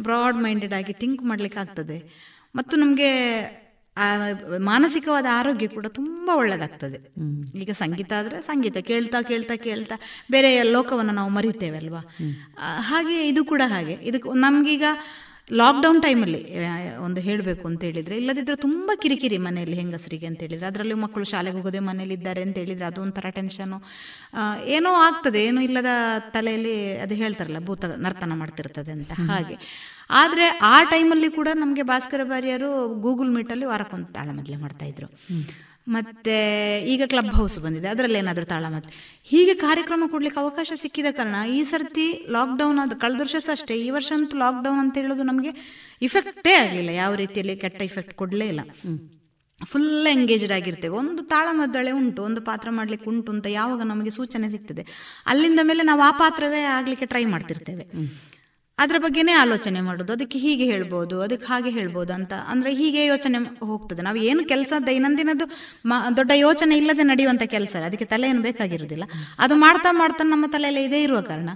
ಬ್ರಾಡ್ 0.02 0.38
ಮೈಂಡೆಡ್ 0.38 0.74
ಆಗಿ 0.74 0.94
ಥಿಂಕ್ 0.94 1.24
ಮಾಡ್ಲಿಕ್ಕೆ 1.24 1.60
ಆಗ್ತದೆ 1.60 1.98
ಮತ್ತು 2.56 2.78
ನಮಗೆ 2.78 3.10
ಮಾನಸಿಕವಾದ 4.58 5.28
ಆರೋಗ್ಯ 5.32 5.68
ಕೂಡ 5.68 5.88
ತುಂಬಾ 5.88 6.34
ಒಳ್ಳೆದಾಗ್ತದೆ. 6.36 6.98
ಈಗ 7.60 7.72
ಸಂಗೀತ 7.72 8.12
ಆದ್ರೆ 8.20 8.38
ಸಂಗೀತ 8.42 8.78
ಕೇಳ್ತಾ 8.78 9.20
ಕೇಳ್ತಾ 9.22 9.56
ಕೇಳ್ತಾ 9.56 9.96
ಬೇರೆ 10.32 10.64
ಲೋಕವನ್ನು 10.64 11.14
ನಾವು 11.14 11.30
ಮರಿತೇವೆ 11.30 11.78
ಅಲ್ವಾ? 11.78 12.02
ಹಾಗೆ 12.80 13.18
ಇದು 13.28 13.42
ಕೂಡ 13.46 13.62
ಹಾಗೆ. 13.66 13.94
ಇದಕ್ಕೆ 13.94 14.30
ನಮ್ಗೀಗ 14.40 14.86
ಲಾಕ್ಡೌನ್ 15.52 16.02
ಟೈಮಲ್ಲಿ 16.04 16.42
ಒಂದು 16.98 17.22
ಹೇಳಬೇಕು 17.22 17.68
ಅಂತ 17.68 17.82
ಹೇಳಿದರೆ 17.84 18.18
ಇಲ್ಲದಿದ್ದರೆ 18.18 18.56
ತುಂಬ 18.56 18.92
ಕಿರಿಕಿರಿ 19.02 19.38
ಮನೆಯಲ್ಲಿ 19.38 19.76
ಹೆಂಗಸರಿಗೆ 19.76 20.28
ಅಂತ 20.28 20.40
ಹೇಳಿದ್ರೆ 20.40 20.68
ಅದರಲ್ಲಿ 20.68 20.94
ಮಕ್ಕಳು 20.94 21.24
ಶಾಲೆಗೆ 21.24 21.56
ಹೋಗೋದೇ 21.56 21.80
ಮನೇಲಿ 21.80 22.14
ಇದ್ದಾರೆ 22.14 22.42
ಅಂತ 22.42 22.58
ಹೇಳಿದರೆ 22.58 22.86
ಅದು 22.86 23.02
ಒಂಥರ 23.02 23.30
ಟೆನ್ಷನು 23.30 23.80
ಏನೋ 24.66 24.94
ಆಗ್ತದೆ 25.08 25.46
ಏನೋ 25.46 25.62
ಇಲ್ಲದ 25.62 25.92
ತಲೆಯಲ್ಲಿ 26.30 26.98
ಅದು 26.98 27.16
ಹೇಳ್ತಾರಲ್ಲ 27.16 27.60
ಭೂತ 27.66 27.86
ನರ್ತನ 27.86 28.34
ಮಾಡ್ತಿರ್ತದೆ 28.34 28.92
ಅಂತ 28.92 29.12
ಹಾಗೆ. 29.14 29.58
ಆದರೆ 30.10 30.48
ಆ 30.48 30.84
ಟೈಮಲ್ಲಿ 30.84 31.30
ಕೂಡ 31.30 31.48
ನಮಗೆ 31.54 31.82
ಭಾಸ್ಕರ 31.82 32.22
ಬಾರಿಯರು 32.24 33.00
ಗೂಗಲ್ 33.00 33.30
ಮೀಟಲ್ಲಿ 33.36 33.66
ವಾರಕ್ಕೊಂದು 33.66 34.14
ತಾಳಮದ್ಲೆ 34.14 34.56
ಮಾಡ್ತಾ 34.56 34.86
ಇದ್ರು. 34.86 35.08
ಮತ್ತೆ 35.88 36.36
ಈಗ 36.94 37.04
ಕ್ಲಬ್ 37.12 37.30
ಹೌಸ್ 37.38 37.58
ಬಂದಿದೆ, 37.64 37.88
ಅದರಲ್ಲಿ 37.94 38.18
ಏನಾದರೂ 38.20 38.46
ತಾಳಮದ್ಲೆ 38.52 38.92
ಹೀಗೆ 39.32 39.54
ಕಾರ್ಯಕ್ರಮ 39.64 40.04
ಕೊಡ್ಲಿಕ್ಕೆ 40.12 40.40
ಅವಕಾಶ 40.40 40.72
ಸಿಕ್ಕಿದ 40.84 41.10
ಕಾರಣ 41.20 41.38
ಈ 41.58 41.62
ಸರ್ತಿ 41.72 42.06
ಲಾಕ್ಡೌನ್ 42.36 42.80
ಅದು 42.84 42.96
ಕಳೆದ 43.04 43.22
ವರ್ಷ 43.26 43.36
ಅಷ್ಟೇ, 43.56 43.76
ಈ 43.86 43.90
ವರ್ಷ 43.98 44.12
ಅಂತೂ 44.18 44.38
ಲಾಕ್ಡೌನ್ 44.44 44.80
ಅಂತ 44.84 44.96
ಹೇಳೋದು 45.02 45.26
ನಮಗೆ 45.32 45.54
ಇಫೆಕ್ಟೇ 46.08 46.54
ಆಗಲಿಲ್ಲ, 46.64 46.92
ಯಾವ 47.04 47.12
ರೀತಿಯಲ್ಲಿ 47.24 47.56
ಕೆಟ್ಟ 47.64 47.82
ಇಫೆಕ್ಟ್ 47.90 48.14
ಕೊಡಲೇ 48.22 48.48
ಇಲ್ಲ. 48.54 48.62
ಫುಲ್ 49.62 50.08
ಎಂಗೇಜ್ಡ್ 50.12 50.54
ಆಗಿರ್ತೇವೆ. 50.58 50.96
ಒಂದು 51.02 51.22
ತಾಳಮದ್ದಳೆ 51.34 51.92
ಉಂಟು, 52.00 52.22
ಒಂದು 52.30 52.42
ಪಾತ್ರ 52.42 52.70
ಮಾಡ್ಲಿಕ್ಕೆ 52.78 53.08
ಉಂಟು 53.12 53.32
ಅಂತ 53.36 53.48
ಯಾವಾಗ 53.60 53.82
ನಮಗೆ 53.92 54.10
ಸೂಚನೆ 54.18 54.50
ಸಿಗ್ತದೆ. 54.50 54.86
ಅಲ್ಲಿಂದ 55.34 55.62
ಮೇಲೆ 55.70 55.84
ನಾವು 55.90 56.02
ಆ 56.10 56.12
ಪಾತ್ರವೇ 56.22 56.62
ಆಗ್ಲಿಕ್ಕೆ 56.78 57.08
ಟ್ರೈ 57.14 57.26
ಮಾಡ್ತಿರ್ತೇವೆ. 57.26 57.86
ಅದ್ರ 58.78 58.98
ಬಗ್ಗೆನೇ 58.98 59.32
ಆಲೋಚನೆ 59.32 59.82
ಮಾಡೋದು, 59.82 60.14
ಅದಕ್ಕೆ 60.14 60.40
ಹೀಗೆ 60.40 60.66
ಹೇಳ್ಬೋದು, 60.66 61.22
ಅದಕ್ಕೆ 61.22 61.48
ಹಾಗೆ 61.48 61.70
ಹೇಳ್ಬೋದು 61.70 62.14
ಅಂತ. 62.14 62.34
ಅಂದ್ರೆ 62.34 62.74
ಹೀಗೆ 62.74 63.06
ಯೋಚನೆ 63.06 63.66
ಹೋಗ್ತದೆ. 63.66 64.02
ನಾವು 64.02 64.18
ಏನು 64.18 64.44
ಕೆಲಸ 64.44 64.74
ದೈನಂದಿನದ್ದು 64.86 65.46
ಮ- 65.86 66.10
ದೊಡ್ಡ 66.18 66.32
ಯೋಚನೆ 66.36 66.78
ಇಲ್ಲದೆ 66.78 67.04
ನಡೆಯುವಂತ 67.04 67.44
ಕೆಲಸ 67.44 67.76
ಅದಕ್ಕೆ 67.86 68.06
ತಲೆ 68.06 68.30
ಏನು 68.30 68.42
ಬೇಕಾಗಿರುವುದಿಲ್ಲ 68.42 69.04
ಅದು 69.40 69.56
ಮಾಡ್ತಾ 69.56 69.92
ಮಾಡ್ತಾ 69.92 70.24
ನಮ್ಮ 70.24 70.46
ತಲೆಯಲ್ಲಿ 70.52 70.84
ಇದೇ 70.84 71.04
ಇರುವ 71.04 71.22
ಕಾರಣ. 71.22 71.50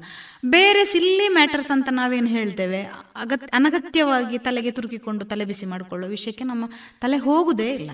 ಬೇರೆ 0.46 0.86
ಸಿಲ್ಲಿ 0.86 1.30
ಮ್ಯಾಟರ್ಸ್ 1.30 1.72
ಅಂತ 1.72 1.88
ನಾವೇನು 1.92 2.28
ಹೇಳ್ತೇವೆ? 2.28 2.82
ಅಗತ್ಯ 3.16 3.48
ಅನಗತ್ಯವಾಗಿ 3.54 4.38
ತಲೆಗೆ 4.38 4.72
ತುರುಕಿಕೊಂಡು 4.72 5.26
ತಲೆ 5.26 5.46
ಬಿಸಿ 5.46 5.66
ಮಾಡಿಕೊಳ್ಳೋ 5.66 6.08
ವಿಷಯಕ್ಕೆ 6.08 6.44
ನಮ್ಮ 6.44 6.66
ತಲೆ 7.02 7.18
ಹೋಗುದೇ 7.18 7.74
ಇಲ್ಲ. 7.74 7.92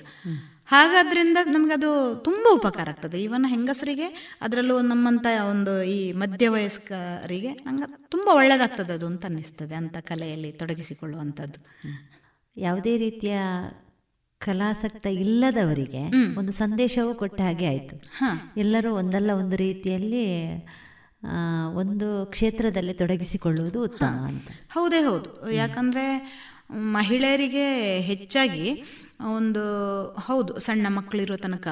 ಹಾಗಾದ್ರಿಂದ 0.71 1.37
ನಮಗದು 1.45 1.89
ತುಂಬ 2.25 2.45
ಉಪಕಾರ 2.53 2.89
ಆಗ್ತದೆ. 2.89 3.17
ಈವನ್ 3.21 3.45
ಹೆಂಗಸರಿಗೆ 3.49 4.37
ಅದರಲ್ಲೂ 4.41 4.81
ನಮ್ಮಂತ 4.81 5.27
ಒಂದು 5.49 5.83
ಈ 5.83 6.11
ಮಧ್ಯ 6.11 6.49
ವಯಸ್ಕರಿಗೆ 6.49 7.51
ನಂಗೆ 7.53 7.87
ತುಂಬ 8.09 8.27
ಒಳ್ಳೇದಾಗ್ತದೆ 8.33 8.93
ಅದು 8.93 9.05
ಅಂತ 9.05 9.25
ಅನ್ನಿಸ್ತದೆ 9.25 9.75
ಅಂತ 9.75 9.97
ಕಲೆಯಲ್ಲಿ 9.97 10.51
ತೊಡಗಿಸಿಕೊಳ್ಳುವಂಥದ್ದು 10.51 11.59
ಯಾವುದೇ 12.57 12.97
ರೀತಿಯ 12.97 13.37
ಕಲಾಸಕ್ತ 14.39 15.05
ಇಲ್ಲದವರಿಗೆ 15.05 16.01
ಒಂದು 16.37 16.51
ಸಂದೇಶವೂ 16.51 17.13
ಕೊಟ್ಟ 17.13 17.41
ಹಾಗೆ 17.41 17.65
ಆಯಿತು. 17.65 17.95
ಎಲ್ಲರೂ 18.57 18.91
ಒಂದಲ್ಲ 18.95 19.31
ಒಂದು 19.31 19.55
ರೀತಿಯಲ್ಲಿ 19.55 20.25
ಒಂದು 21.73 22.07
ಕ್ಷೇತ್ರದಲ್ಲಿ 22.25 22.93
ತೊಡಗಿಸಿಕೊಳ್ಳುವುದು 22.93 23.83
ಉತ್ತಮ 23.83 24.05
ಅಂತ. 24.05 24.47
ಹೌದೇ 24.73 24.99
ಹೌದು. 25.03 25.51
ಯಾಕಂದ್ರೆ 25.51 26.05
ಮಹಿಳೆಯರಿಗೆ 26.71 27.67
ಹೆಚ್ಚಾಗಿ 27.99 28.67
ಒಂದು 29.35 29.63
ಹೌದು 30.19 30.59
ಸಣ್ಣ 30.59 30.87
ಮಕ್ಕಳಿರೋ 30.89 31.35
ತನಕ 31.35 31.67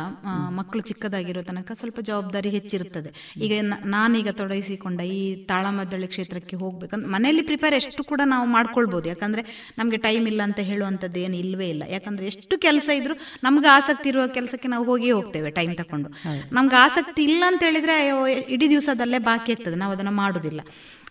ಮಕ್ಕಳು 0.50 0.82
ಚಿಕ್ಕದಾಗಿರೋ 0.82 1.42
ತನಕ 1.42 1.72
ಸ್ವಲ್ಪ 1.74 2.00
ಜವಾಬ್ದಾರಿ 2.00 2.50
ಹೆಚ್ಚಿರುತ್ತದೆ. 2.50 3.10
ಈಗ 3.46 3.54
ನಾನೀಗ 3.86 4.30
ತೊಡಗಿಸಿಕೊಂಡ 4.30 5.00
ಈ 5.02 5.46
ತಾಳಮದ್ದಳೆ 5.46 6.08
ಕ್ಷೇತ್ರಕ್ಕೆ 6.08 6.56
ಹೋಗ್ಬೇಕಂತ 6.56 7.06
ಮನೆಯಲ್ಲಿ 7.06 7.42
ಪ್ರಿಪೇರ್ 7.42 7.74
ಎಷ್ಟು 7.74 8.04
ಕೂಡ 8.04 8.22
ನಾವು 8.26 8.48
ಮಾಡ್ಕೊಳ್ಬೋದು. 8.48 9.08
ಯಾಕಂದ್ರೆ 9.10 9.74
ನಮಗೆ 9.78 9.98
ಟೈಮ್ 9.98 10.28
ಇಲ್ಲ 10.28 10.42
ಅಂತ 10.44 10.60
ಹೇಳುವಂಥದ್ದು 10.60 11.20
ಏನು 11.20 11.36
ಇಲ್ಲವೇ 11.36 11.70
ಇಲ್ಲ. 11.70 11.84
ಯಾಕಂದ್ರೆ 11.90 12.28
ಎಷ್ಟು 12.28 12.58
ಕೆಲಸ 12.58 12.90
ಇದ್ರೂ 12.90 13.16
ನಮ್ಗೆ 13.44 13.68
ಆಸಕ್ತಿ 13.68 14.10
ಇರುವ 14.10 14.28
ಕೆಲಸಕ್ಕೆ 14.28 14.68
ನಾವು 14.68 14.86
ಹೋಗಿಯೇ 14.86 15.12
ಹೋಗ್ತೇವೆ 15.12 15.52
ಟೈಮ್ 15.52 15.76
ತಕೊಂಡು. 15.76 16.10
ನಮ್ಗೆ 16.52 16.76
ಆಸಕ್ತಿ 16.76 17.24
ಇಲ್ಲ 17.24 17.44
ಅಂತ 17.48 17.64
ಹೇಳಿದ್ರೆ 17.64 17.94
ಅಯ್ಯೋ 18.02 18.28
ಇಡೀ 18.28 18.70
ದಿವಸದಲ್ಲೇ 18.70 19.20
ಬಾಕಿ 19.20 19.52
ಇರ್ತದೆ. 19.52 19.76
ನಾವು 19.76 19.92
ಅದನ್ನ 19.92 20.10
ಮಾಡುದಿಲ್ಲ. 20.10 20.62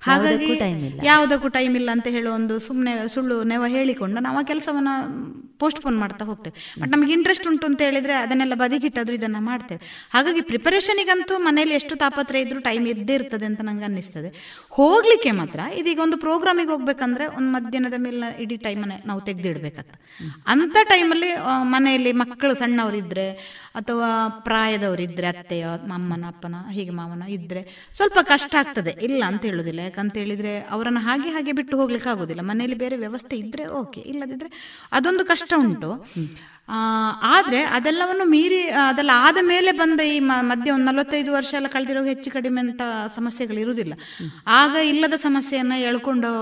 ಹಾಗಾಗಿ 0.00 0.60
ಯಾವುದಕ್ಕೂ 1.04 1.48
ಟೈಮ್ 1.48 1.76
ಇಲ್ಲ 1.76 1.90
ಅಂತ 1.90 2.06
ಹೇಳೋ 2.06 2.32
ಒಂದು 2.32 2.58
ಸುಮ್ಮನೆ 2.58 3.08
ಸುಳ್ಳು 3.08 3.44
ನೆವ 3.44 3.64
ಹೇಳಿಕೊಂಡು 3.66 4.20
ನಾವು 4.20 4.38
ಆ 4.38 4.42
ಕೆಲಸವನ್ನ 4.42 4.88
ಪೋಸ್ಟ್ಪೋನ್ 5.58 5.98
ಮಾಡ್ತಾ 5.98 6.24
ಹೋಗ್ತೇವೆ. 6.24 6.80
ಬಟ್ 6.80 6.90
ನಮಗೆ 6.90 7.12
ಇಂಟ್ರೆಸ್ಟ್ 7.12 7.46
ಉಂಟು 7.48 7.66
ಅಂತ 7.66 7.80
ಹೇಳಿದ್ರೆ 7.82 8.14
ಅದನ್ನೆಲ್ಲ 8.14 8.54
ಬದಿಗಿಟ್ಟಾದ್ರೂ 8.54 9.14
ಇದನ್ನ 9.14 9.36
ಮಾಡ್ತೇವೆ. 9.38 10.08
ಹಾಗಾಗಿ 10.14 10.40
ಪ್ರಿಪರೇಷನಿಗಂತೂ 10.40 11.38
ಮನೇಲಿ 11.38 11.74
ಎಷ್ಟು 11.74 11.96
ತಾಪತ್ರ 11.96 12.36
ಇದ್ರೂ 12.36 12.60
ಟೈಮ್ 12.60 12.88
ಇದ್ದೇ 12.88 13.14
ಇರ್ತದೆ 13.14 13.46
ಅಂತ 13.46 13.60
ನಂಗೆ 13.60 13.84
ಅನ್ನಿಸ್ತದೆ. 13.84 14.60
ಹೋಗ್ಲಿಕ್ಕೆ 14.70 15.30
ಮಾತ್ರ 15.30 15.60
ಇದೀಗ 15.74 16.00
ಒಂದು 16.02 16.16
ಪ್ರೋಗ್ರಾಮಿಗೆ 16.16 16.68
ಹೋಗ್ಬೇಕಂದ್ರೆ 16.68 17.26
ಒಂದು 17.26 17.50
ಮಧ್ಯಾಹ್ನದ 17.52 17.94
ಮೇಲೆ 17.96 18.42
ಇಡೀ 18.42 18.56
ಟೈಮ್ 18.56 18.84
ನಾವು 19.06 19.20
ತೆಗೆದಿಡ್ಬೇಕಾಗ್ತದೆ. 19.20 20.24
ಅಂತ 20.46 20.76
ಟೈಮಲ್ಲಿ 20.82 21.32
ಮನೆಯಲ್ಲಿ 21.60 22.12
ಮಕ್ಕಳು 22.12 22.54
ಸಣ್ಣವರಿದ್ರೆ 22.54 23.30
ಅಥವಾ 23.74 24.28
ಪ್ರಾಯದವರಿದ್ರೆ 24.28 25.26
ಅತ್ತೆಯ 25.26 25.64
ಅಮ್ಮನ 25.94 26.24
ಅಪ್ಪನ 26.28 26.54
ಹೀಗೆ 26.70 26.90
ಮಾವನ 26.90 27.22
ಇದ್ರೆ 27.22 27.90
ಸ್ವಲ್ಪ 27.94 28.18
ಕಷ್ಟ 28.22 28.54
ಆಗ್ತದೆ. 28.58 28.90
ಇಲ್ಲ 28.90 29.24
ಅಂತ 29.26 29.42
ಹೇಳುದಿಲ್ಲ. 29.42 29.80
ಯಾಕಂತ 29.88 30.14
ಹೇಳಿದ್ರೆ 30.22 30.52
ಅವರನ್ನ 30.74 31.00
ಹಾಗೆ 31.08 31.30
ಹಾಗೆ 31.36 31.52
ಬಿಟ್ಟು 31.60 31.74
ಹೋಗ್ಲಿಕ್ಕೆ 31.80 32.10
ಆಗೋದಿಲ್ಲ. 32.12 32.42
ಮನೆಯಲ್ಲಿ 32.50 32.78
ಬೇರೆ 32.84 32.96
ವ್ಯವಸ್ಥೆ 33.04 33.34
ಇದ್ರೆ 33.42 33.66
ಓಕೆ, 33.80 34.02
ಇಲ್ಲದಿದ್ರೆ 34.12 34.50
ಅದೊಂದು 34.98 35.24
ಕಷ್ಟ 35.32 35.52
ಉಂಟು. 35.64 35.90
ಆದರೆ 37.34 37.60
ಅದೆಲ್ಲವನ್ನು 37.76 38.24
ಮೀರಿ 38.32 38.58
ಅದೆಲ್ಲ 38.88 39.12
ಆದ 39.26 39.38
ಮೇಲೆ 39.52 39.70
ಬಂದ 39.78 40.00
ಈ 40.14 40.16
ಮಧ್ಯೆ 40.50 40.70
ಒಂದು 40.74 40.86
ನಲವತ್ತೈದು 40.88 41.30
ವರ್ಷ 41.36 41.52
ಎಲ್ಲ 41.60 41.68
ಕಳೆದಿರೋ 41.76 42.02
ಹೆಚ್ಚು 42.10 42.30
ಕಡಿಮೆ 42.34 42.60
ಅಂತ 42.64 42.82
ಸಮಸ್ಯೆಗಳು 43.14 43.60
ಇರುವುದಿಲ್ಲ. 43.64 43.94
ಆಗ 44.60 44.74
ಇಲ್ಲದ 44.90 45.18
ಸಮಸ್ಯೆಯನ್ನು 45.26 45.78
ಎಳ್ಕೊಂಡು 45.90 46.32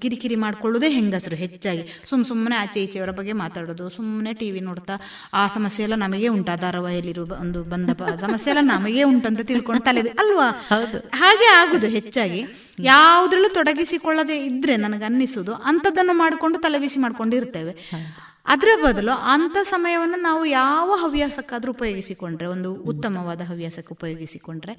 ಕಿರಿಕಿರಿ 0.00 0.34
ಮಾಡ್ಕೊಳ್ಳೋದೇ 0.34 0.88
ಹೆಂಗಸರು 0.88 1.36
ಹೆಚ್ಚಾಗಿ. 1.36 1.82
ಸುಮ್ಮ 2.04 2.24
ಸುಮ್ಮನೆ 2.24 2.56
ಆಚೆ 2.56 2.82
ಈಚೆಯವರ 2.82 3.10
ಬಗ್ಗೆ 3.10 3.32
ಮಾತಾಡೋದು 3.32 3.90
ಸುಮ್ಮನೆ 3.90 4.32
ಟಿವಿ 4.32 4.60
ನೋಡ್ತಾ 4.60 4.94
ಆ 5.34 5.48
ಸಮಸ್ಯೆ 5.48 5.82
ಎಲ್ಲ 5.82 5.94
ನಮಗೆ 5.94 6.28
ಉಂಟು 6.28 6.52
ಆ 6.52 6.56
ಧಾರಾವಾಹಿಯಲ್ಲಿರುವ 6.56 7.36
ಒಂದು 7.40 7.64
ಬಂದ 7.64 7.90
ಸಮಸ್ಯೆ 8.20 8.50
ಎಲ್ಲ 8.50 8.68
ನಮಗೆ 8.68 9.02
ಉಂಟಂತ 9.02 9.40
ತಿಳ್ಕೊಂಡು 9.40 9.84
ತಲೆ 9.84 10.00
ಅಲ್ವಾ? 10.00 10.48
ಹಾಗೆ 11.14 11.46
ಆಗುದು 11.56 11.86
ಹೆಚ್ಚಾಗಿ. 11.86 12.40
ಯಾವುದ್ರಲ್ಲೂ 12.78 13.48
ತೊಡಗಿಸಿಕೊಳ್ಳದೆ 13.48 14.44
ಇದ್ರೆ 14.44 14.76
ನನಗೆ 14.76 15.04
ಅನ್ನಿಸೋದು 15.04 15.54
ಅಂಥದ್ದನ್ನು 15.54 16.12
ಮಾಡಿಕೊಂಡು 16.12 16.58
ತಲೆ 16.58 16.78
ಬಿಸಿ 16.78 17.00
ಮಾಡ್ಕೊಂಡು 17.00 17.36
ಇರ್ತೇವೆ 17.36 17.72
ಅದರ 18.46 18.68
ಬದಲು 18.84 19.12
ಅಂಥ 19.12 19.56
ಸಮಯವನ್ನು 19.62 20.22
ನಾವು 20.22 20.44
ಯಾವ 20.44 20.90
ಹವ್ಯಾಸಕ್ಕಾದರೂ 20.96 21.72
ಉಪಯೋಗಿಸಿಕೊಂಡ್ರೆ 21.72 22.46
ಒಂದು 22.46 22.74
ಉತ್ತಮವಾದ 22.74 23.40
ಹವ್ಯಾಸಕ್ಕೆ 23.40 23.92
ಉಪಯೋಗಿಸಿಕೊಂಡ್ರೆ 23.92 24.74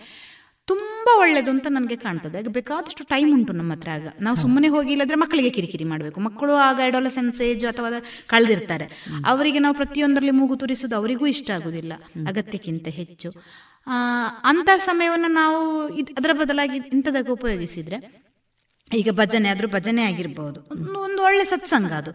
ತುಂಬ 0.71 1.07
ಒಳ್ಳೆಯದು 1.19 1.49
ಅಂತ 1.49 1.67
ನನಗೆ 1.69 1.95
ಕಾಣ್ತದೆ. 1.95 2.41
ಬೇಕಾದಷ್ಟು 2.47 3.03
ಟೈಮ್ 3.03 3.29
ಉಂಟು 3.33 3.53
ನಮ್ಮ 3.53 3.71
ಹತ್ರ 3.73 3.89
ಆಗ. 3.89 4.07
ನಾವು 4.21 4.37
ಸುಮ್ಮನೆ 4.37 4.67
ಹೋಗಿ 4.67 4.91
ಇಲ್ಲದ್ರೆ 4.91 5.15
ಮಕ್ಕಳಿಗೆ 5.15 5.49
ಕಿರಿಕಿರಿ 5.49 5.83
ಮಾಡಬೇಕು. 5.83 6.19
ಮಕ್ಕಳು 6.19 6.53
ಆಗ 6.67 6.79
ಎಡೋಲಸೆನ್ಸ್ 6.85 7.41
ಏಜ್ 7.41 7.65
ಅಥವಾ 7.65 7.89
ಕಳೆದಿರ್ತಾರೆ. 8.27 8.85
ಅವರಿಗೆ 9.25 9.59
ನಾವು 9.59 9.75
ಪ್ರತಿಯೊಂದರಲ್ಲಿ 9.75 10.31
ಮೂಗು 10.31 10.55
ತುರಿಸೋದು 10.55 10.95
ಅವರಿಗೂ 10.95 11.25
ಇಷ್ಟ 11.25 11.51
ಆಗುದಿಲ್ಲ. 11.51 11.93
ಅಗತ್ಯಕ್ಕಿಂತ 12.27 12.87
ಹೆಚ್ಚು. 12.87 13.29
ಅಂತ 14.43 14.69
ಸಮಯವನ್ನು 14.77 15.27
ನಾವು 15.33 15.59
ಅದರ 16.19 16.31
ಬದಲಾಗಿ 16.33 16.77
ಇಂಥದಾಗ 16.77 17.29
ಉಪಯೋಗಿಸಿದ್ರೆ 17.29 17.97
ಈಗ 18.93 19.09
ಭಜನೆ 19.11 19.49
ಆದರೂ 19.49 19.67
ಭಜನೆ 19.67 20.01
ಆಗಿರ್ಬೋದು. 20.03 20.59
ಒಂದು 21.01 21.21
ಒಳ್ಳೆ 21.23 21.45
ಸತ್ಸಂಗ 21.45 21.91
ಅದು. 21.91 22.11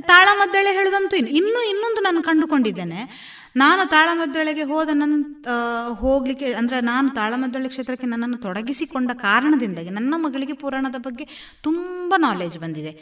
ತಾಳಮದ್ದಳೆ 0.00 0.72
ಹೇಳುದಂತೂ 0.72 1.16
ಇನ್ನು 1.16 1.60
ಇನ್ನೊಂದು 1.70 2.00
ನಾನು 2.00 2.22
ಕಂಡುಕೊಂಡಿದ್ದೇನೆ. 2.22 3.00
ನಾನು 3.58 3.82
ತಾಳಮದ್ದಳೆಗೆ 3.90 4.64
ಹೋದ 4.70 4.90
ನನ್ನ 4.92 5.16
ಹೋಗ್ಲಿಕ್ಕೆ 6.02 6.48
ಅಂದ್ರೆ 6.60 6.78
ನಾನು 6.80 7.08
ತಾಳಮದ್ದಳೆ 7.08 7.68
ಕ್ಷೇತ್ರಕ್ಕೆ 7.68 8.06
ನನ್ನನ್ನು 8.06 8.38
ತೊಡಗಿಸಿಕೊಂಡ 8.46 9.10
ಕಾರಣದಿಂದಾಗಿ 9.14 9.90
ನನ್ನ 9.90 10.14
ಮಗಳಿಗೆ 10.16 10.54
ಪುರಾಣದ 10.62 10.98
ಬಗ್ಗೆ 10.98 11.24
ತುಂಬಾ 11.62 12.16
ನಾಲೆಜ್ 12.18 12.58
ಬಂದಿದೆ. 12.58 12.92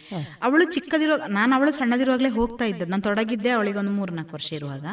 ಅವಳು 0.43 0.65
ಚಿಕ್ಕದಿರೋ 0.75 1.17
ನಾನು 1.29 1.53
ಅವಳು 1.55 1.73
ಸಣ್ಣದಿರುವಾಗಲೇ 1.73 2.31
ಹೋಗ್ತಾ 2.39 2.65
ಇದ್ದದ್ದು. 2.65 2.91
ನಾನು 2.91 3.07
ತೊಡಗಿದ್ದೆ 3.09 3.51
ಅವಳಿಗೆ 3.51 3.79
ಒಂದು 3.79 3.95
ಮೂರ್ನಾಲ್ಕು 3.99 4.35
ವರ್ಷ 4.35 4.51
ಇರುವಾಗ. 4.53 4.87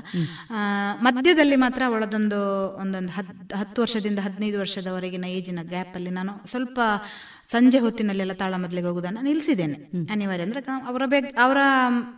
ಮಧ್ಯದಲ್ಲಿ 1.02 1.60
ಮಾತ್ರ 1.66 1.82
ಅವಳದೊಂದು 1.86 2.42
ಒಂದೊಂದು 2.82 3.14
ಹತ್ತು 3.18 3.56
ಹತ್ತು 3.56 3.82
ವರ್ಷದಿಂದ 3.82 4.20
ಹದಿನೈದು 4.20 4.60
ವರ್ಷದವರೆಗಿನ 4.60 5.26
ಏಜಿನ 5.38 5.60
ಗ್ಯಾಪಲ್ಲಿ 5.74 6.14
ನಾನು 6.20 6.34
ಸ್ವಲ್ಪ 6.46 6.80
ಸಂಜೆ 7.48 7.80
ಹೊತ್ತಿನಲ್ಲೆಲ್ಲ 7.80 8.34
ತಾಳಮದ್ಲಿಗೆ 8.34 8.88
ಹೋಗುದನ್ನು 8.88 9.22
ನಿಲ್ಲಿಸಿದ್ದೇನೆ 9.22 9.78
ಅನಿವಾರ್ಯ 10.12 10.44
ಅಂದ್ರೆ 10.44 10.62
ಅವರ 10.86 11.04
ಬೇಗ 11.06 11.26
ಅವರ 11.40 11.58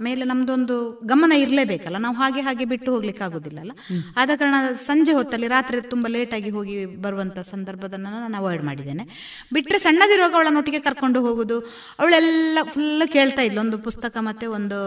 ಮೇಲೆ 0.02 0.24
ನಮ್ದೊಂದು 0.26 0.76
ಗಮನ 1.06 1.32
ಇರಲೇಬೇಕಲ್ಲ. 1.32 1.98
ನಾವು 1.98 2.16
ಹಾಗೆ 2.16 2.42
ಹಾಗೆ 2.42 2.66
ಬಿಟ್ಟು 2.66 2.92
ಹೋಗ್ಲಿಕ್ಕೆ 2.94 3.24
ಆಗುದಿಲ್ಲಲ್ಲ 3.24 3.72
ಆದ 4.18 4.30
ಕಾರಣ 4.36 4.56
ಸಂಜೆ 4.74 5.14
ಹೊತ್ತಲ್ಲಿ 5.14 5.48
ರಾತ್ರಿ 5.48 5.82
ತುಂಬಾ 5.82 6.10
ಲೇಟ್ 6.10 6.34
ಆಗಿ 6.34 6.50
ಹೋಗಿ 6.50 6.76
ಬರುವಂತ 6.86 7.40
ಸಂದರ್ಭದನ್ನ 7.40 8.08
ನಾನು 8.14 8.38
ಅವಾಯ್ಡ್ 8.38 8.64
ಮಾಡಿದ್ದೇನೆ. 8.64 9.06
ಬಿಟ್ಟರೆ 9.54 9.80
ಸಣ್ಣದಿರುವಾಗ 9.80 10.34
ಅವಳನ್ನೊಟ್ಟಿಗೆ 10.34 10.80
ಕರ್ಕೊಂಡು 10.80 11.22
ಹೋಗುದು 11.28 11.60
ಅವಳೆಲ್ಲ 12.00 12.58
ಫುಲ್ 12.64 13.08
ಕೇಳ್ತಾ 13.08 13.42
ಇದ್ಲು. 13.42 13.62
ಒಂದು 13.62 13.78
ಪುಸ್ತಕ 13.78 14.18
ಮತ್ತೆ 14.22 14.48
ಒಂದು 14.48 14.80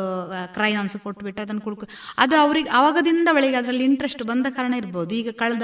ಕ್ರಯಾನ್ಸ್ 0.54 0.96
ಕೊಟ್ಟು 0.98 1.24
ಬಿಟ್ಟು 1.24 1.42
ಅದನ್ನು 1.42 1.60
ಕುಡ್ಕೊ 1.60 1.88
ಅದು 2.18 2.36
ಅವ್ರಿಗೆ 2.36 2.68
ಅವಾಗದಿಂದ 2.68 3.28
ಅವಳಿಗೆ 3.30 3.56
ಅದರಲ್ಲಿ 3.56 3.84
ಇಂಟ್ರೆಸ್ಟ್ 3.84 4.22
ಬಂದ 4.22 4.46
ಕಾರಣ 4.50 4.74
ಇರ್ಬೋದು. 4.74 5.14
ಈಗ 5.14 5.28
ಕಳೆದ 5.30 5.62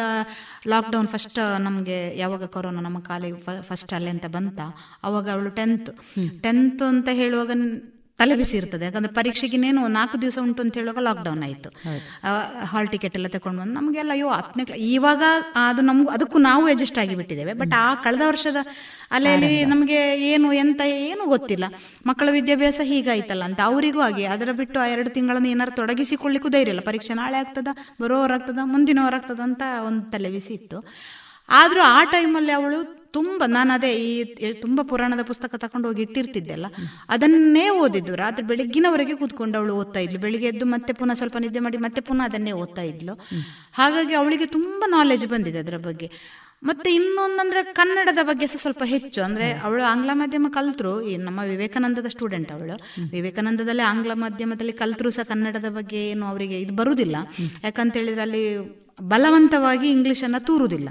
ಲಾಕ್ಡೌನ್ 0.69 1.09
ಫಸ್ಟ್ 1.09 1.61
ನಮಗೆ 1.61 2.19
ಯಾವಾಗ 2.19 2.45
ಕೊರೋನಾ 2.45 2.81
ನಮ್ಮ 2.81 2.99
ಕಾಲಿಗೆ 3.01 3.63
ಫಸ್ಟ್ 3.63 3.95
ಅಲ್ಲೇ 3.95 4.11
ಅಂತ 4.11 4.27
ಬಂತ 4.27 4.61
ಅವಾಗ 5.09 5.27
ಅವಳು 5.37 5.53
ಟೆಂತ್ 5.61 5.91
ಟೆಂತ್ 6.47 6.85
ಅಂತ 6.93 7.09
ಹೇಳುವಾಗ 7.23 7.51
ತಲೆ 8.21 8.35
ಬಿಸಿ 8.41 8.55
ಇರ್ತದೆ. 8.59 8.85
ಯಾಕಂದ್ರೆ 8.87 9.13
ಪರೀಕ್ಷೆಗಿನೇನು 9.17 9.81
ನಾಲ್ಕು 9.95 10.17
ದಿವಸ 10.23 10.37
ಉಂಟು 10.43 10.61
ಅಂತ 10.65 10.75
ಹೇಳುವಾಗ 10.79 11.01
ಲಾಕ್ಡೌನ್ 11.07 11.41
ಆಯಿತು. 11.47 11.69
ಹಾಲ್ 12.73 12.89
ಟಿಕೆಟ್ 12.93 13.15
ಎಲ್ಲ 13.19 13.29
ತಗೊಂಡು 13.35 13.59
ಬಂದು 13.63 13.75
ನಮಗೆಲ್ಲ 13.79 14.13
ಅಯ್ಯೋ 14.17 14.29
ಹತ್ತನೇ 14.39 14.65
ಇವಾಗ 14.91 15.23
ಅದು 15.63 15.83
ನಮ್ಗೆ 15.89 16.11
ಅದಕ್ಕೂ 16.17 16.39
ನಾವು 16.49 16.63
ಅಡ್ಜಸ್ಟ್ 16.73 16.99
ಆಗಿಬಿಟ್ಟಿದ್ದೇವೆ 17.03 17.55
ಬಟ್ 17.63 17.75
ಆ 17.81 17.89
ಕಳೆದ 18.05 18.23
ವರ್ಷದ 18.31 18.61
ಅಲೆಯಲ್ಲಿ 19.19 19.53
ನಮಗೆ 19.73 19.99
ಏನು 20.31 20.49
ಎಂತ 20.63 20.81
ಏನು 21.09 21.25
ಗೊತ್ತಿಲ್ಲ. 21.35 21.65
ಮಕ್ಕಳ 22.11 22.29
ವಿದ್ಯಾಭ್ಯಾಸ 22.39 22.81
ಹೀಗಾಯ್ತಲ್ಲ 22.91 23.45
ಅಂತ. 23.51 23.61
ಅವರಿಗೂ 23.71 24.03
ಆಗಿ 24.09 24.27
ಅದರ 24.35 24.51
ಬಿಟ್ಟು 24.61 24.79
ಆ 24.85 24.87
ಎರಡು 24.95 25.13
ತಿಂಗಳನ್ನು 25.17 25.51
ಏನಾರು 25.55 25.75
ತೊಡಗಿಸಿಕೊಳ್ಳಿಕ್ಕೂ 25.81 26.51
ಧೈರ್ಯ 26.57 26.75
ಇಲ್ಲ. 26.75 26.85
ಪರೀಕ್ಷೆ 26.91 27.17
ನಾಳೆ 27.23 27.39
ಆಗ್ತದ 27.43 27.69
ಬರೋವರಾಗ್ತದ 28.03 28.61
ಮುಂದಿನವರಾಗ್ತದ 28.75 29.41
ಅಂತ 29.49 29.63
ಒಂದು 29.89 30.05
ತಲೆ 30.15 30.31
ಬಿಸಿ 30.37 30.55
ಇತ್ತು. 30.61 30.81
ಆದರೂ 31.61 31.83
ಆ 31.97 32.01
ಟೈಮಲ್ಲಿ 32.15 32.55
ಅವಳು 32.61 32.79
ತುಂಬ 33.15 33.43
ನಾನು 33.47 33.71
ಅದೇ 33.73 33.91
ಈ 34.07 34.53
ತುಂಬ 34.61 34.81
ಪುರಾಣದ 34.83 35.23
ಪುಸ್ತಕ 35.23 35.55
ತಕೊಂಡು 35.55 35.89
ಹೋಗಿ 35.89 36.03
ಇಟ್ಟಿರ್ತಿದ್ದೆಲ್ಲ 36.03 36.67
ಅದನ್ನೇ 37.09 37.67
ಓದಿದ್ದು. 37.83 38.15
ರಾತ್ರಿ 38.15 38.47
ಬೆಳಗ್ಗಿನವರೆಗೆ 38.47 39.15
ಕೂತ್ಕೊಂಡು 39.15 39.59
ಅವಳು 39.59 39.75
ಓದ್ತಾ 39.77 40.01
ಇದ್ಲು. 40.01 40.21
ಬೆಳಿಗ್ಗೆ 40.21 40.49
ಎದ್ದು 40.49 40.67
ಮತ್ತೆ 40.67 40.93
ಪುನಃ 40.93 41.13
ಸ್ವಲ್ಪ 41.13 41.37
ನಿದ್ದೆ 41.37 41.63
ಮಾಡಿ 41.67 41.79
ಮತ್ತೆ 41.87 42.01
ಪುನಃ 42.01 42.25
ಅದನ್ನೇ 42.25 42.53
ಓದ್ತಾ 42.63 42.83
ಇದ್ಲು. 42.83 43.17
ಹಾಗಾಗಿ 43.73 44.15
ಅವಳಿಗೆ 44.15 44.47
ತುಂಬ 44.47 44.85
ನಾಲೆಜ್ 44.87 45.27
ಬಂದಿದೆ 45.27 45.59
ಅದರ 45.59 45.79
ಬಗ್ಗೆ. 45.89 46.11
ಮತ್ತೆ 46.63 46.89
ಇನ್ನೊಂದಂದ್ರೆ 46.95 47.61
ಕನ್ನಡದ 47.73 48.19
ಬಗ್ಗೆ 48.23 48.47
ಸಹ 48.47 48.57
ಸ್ವಲ್ಪ 48.57 48.83
ಹೆಚ್ಚು. 48.87 49.21
ಅಂದ್ರೆ 49.23 49.47
ಅವಳು 49.67 49.83
ಆಂಗ್ಲ 49.83 50.11
ಮಾಧ್ಯಮ 50.13 50.47
ಕಲ್ತರು. 50.51 50.93
ಈ 51.03 51.17
ನಮ್ಮ 51.17 51.41
ವಿವೇಕಾನಂದದ 51.49 52.07
ಸ್ಟೂಡೆಂಟ್ 52.07 52.53
ಅವಳು. 52.53 52.77
ವಿವೇಕಾನಂದದಲ್ಲಿ 53.11 53.83
ಆಂಗ್ಲ 53.83 54.13
ಮಾಧ್ಯಮದಲ್ಲಿ 54.15 54.73
ಕಲ್ತರು 54.73 55.11
ಸಹ 55.11 55.27
ಕನ್ನಡದ 55.29 55.71
ಬಗ್ಗೆ 55.71 56.01
ಏನು 56.11 56.27
ಅವರಿಗೆ 56.27 56.59
ಇದು 56.61 56.75
ಬರುವುದಿಲ್ಲ 56.77 57.17
ಯಾಕಂತ 57.65 57.95
ಹೇಳಿದ್ರೆ 57.97 58.23
ಅಲ್ಲಿ 58.23 58.45
ಬಲವಂತವಾಗಿ 59.03 59.91
ಇಂಗ್ಲಿಷನ್ನು 59.91 60.45
ತೂರುವುದಿಲ್ಲ. 60.45 60.89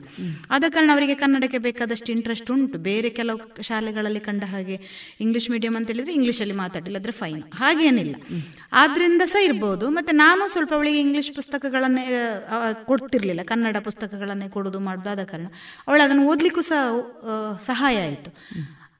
ಆದ 0.51 0.63
ಕಾರಣ 0.69 0.89
ಅವರಿಗೆ 0.93 1.15
ಕನ್ನಡಕ್ಕೆ 1.15 1.57
ಬೇಕಾದಷ್ಟು 1.57 2.11
ಇಂಟ್ರೆಸ್ಟ್ 2.11 2.51
ಉಂಟು. 2.51 2.77
ಬೇರೆ 2.77 3.09
ಕೆಲವು 3.09 3.63
ಶಾಲೆಗಳಲ್ಲಿ 3.63 4.19
ಕಂಡ 4.19 4.43
ಹಾಗೆ 4.43 4.79
ಇಂಗ್ಲೀಷ್ 5.21 5.51
ಮೀಡಿಯಂ 5.51 5.75
ಅಂತ 5.75 5.87
ಹೇಳಿದರೆ 5.87 6.13
ಇಂಗ್ಲೀಷಲ್ಲಿ 6.13 6.53
ಮಾತಾಡಿಲ್ಲ 6.53 6.97
ಆದರೆ 6.97 7.11
ಫೈನ್ 7.11 7.43
ಹಾಗೇನಿಲ್ಲ. 7.55 8.15
ಆದ್ದರಿಂದ 8.73 9.21
ಸಹ 9.25 9.43
ಇರ್ಬೋದು. 9.43 9.89
ಮತ್ತೆ 9.89 10.15
ನಾನು 10.15 10.47
ಸ್ವಲ್ಪ 10.47 10.73
ಅವಳಿಗೆ 10.73 10.99
ಇಂಗ್ಲಿಷ್ 10.99 11.31
ಪುಸ್ತಕಗಳನ್ನೇ 11.35 12.05
ಕೊಡ್ತಿರ್ಲಿಲ್ಲ. 12.85 13.41
ಕನ್ನಡ 13.43 13.77
ಪುಸ್ತಕಗಳನ್ನೇ 13.77 14.49
ಕೊಡೋದು 14.49 14.79
ಮಾಡೋದು 14.79 15.09
ಆದ 15.09 15.23
ಕಾರಣ 15.23 15.45
ಅವಳು 15.87 16.01
ಅದನ್ನು 16.01 16.27
ಓದಲಿಕ್ಕೂ 16.27 16.61
ಸಹ 16.61 17.57
ಸಹಾಯ 17.65 17.97
ಆಯಿತು. 18.01 18.31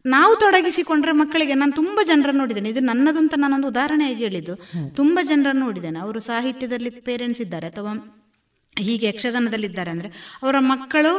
ನಾವು 0.06 0.36
ತೊಡಗಿಸಿಕೊಂಡ್ರೆ 0.36 1.12
ಮಕ್ಕಳಿಗೆ 1.12 1.54
ನಾನು 1.54 1.72
ತುಂಬ 1.72 2.00
ಜನರನ್ನು 2.04 2.40
ನೋಡಿದ್ದೇನೆ. 2.40 2.70
ಇದು 2.70 2.80
ನನ್ನದು 2.80 3.18
ಅಂತ 3.18 3.34
ನಾನೊಂದು 3.38 3.68
ಉದಾಹರಣೆಯಾಗಿ 3.68 4.24
ಹೇಳಿದ್ದು. 4.24 4.56
ತುಂಬ 4.96 5.20
ಜನರನ್ನು 5.22 5.62
ನೋಡಿದ್ದೇನೆ. 5.62 6.00
ಅವರು 6.00 6.20
ಸಾಹಿತ್ಯದಲ್ಲಿ 6.20 6.90
ಪೇರೆಂಟ್ಸ್ 6.90 7.42
ಇದ್ದಾರೆ 7.42 7.68
ಅಥವಾ 7.68 8.23
ಹೀಗೆ 8.78 9.08
ಯಕ್ಷಗಾನದಲ್ಲಿದ್ದಾರೆ 9.08 9.92
ಅಂದರೆ 9.92 10.10
ಅವರ 10.44 10.56
ಮಕ್ಕಳು 10.60 11.12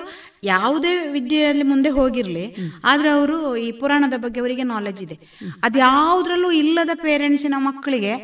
ಯಾವುದೇ 0.44 0.92
ವಿದ್ಯೆಯಲ್ಲಿ 1.10 1.62
ಮುಂದೆ 1.62 1.90
ಹೋಗಿರಲಿ, 1.90 2.56
ಆದರೆ 2.84 3.08
ಅವರು 3.08 3.56
ಈ 3.56 3.72
ಪುರಾಣದ 3.72 4.14
ಬಗ್ಗೆ 4.16 4.40
ಅವರಿಗೆ 4.40 4.62
ನಾಲೆಜ್ 4.62 5.02
ಇದೆ. 5.02 5.16
ಅದ್ಯಾವುದ್ರಲ್ಲೂ 5.62 6.50
ಇಲ್ಲದ 6.50 6.90
ಪೇರೆಂಟ್ಸಿನ 7.02 7.54
ಮಕ್ಕಳಿಗೆ 7.58 8.14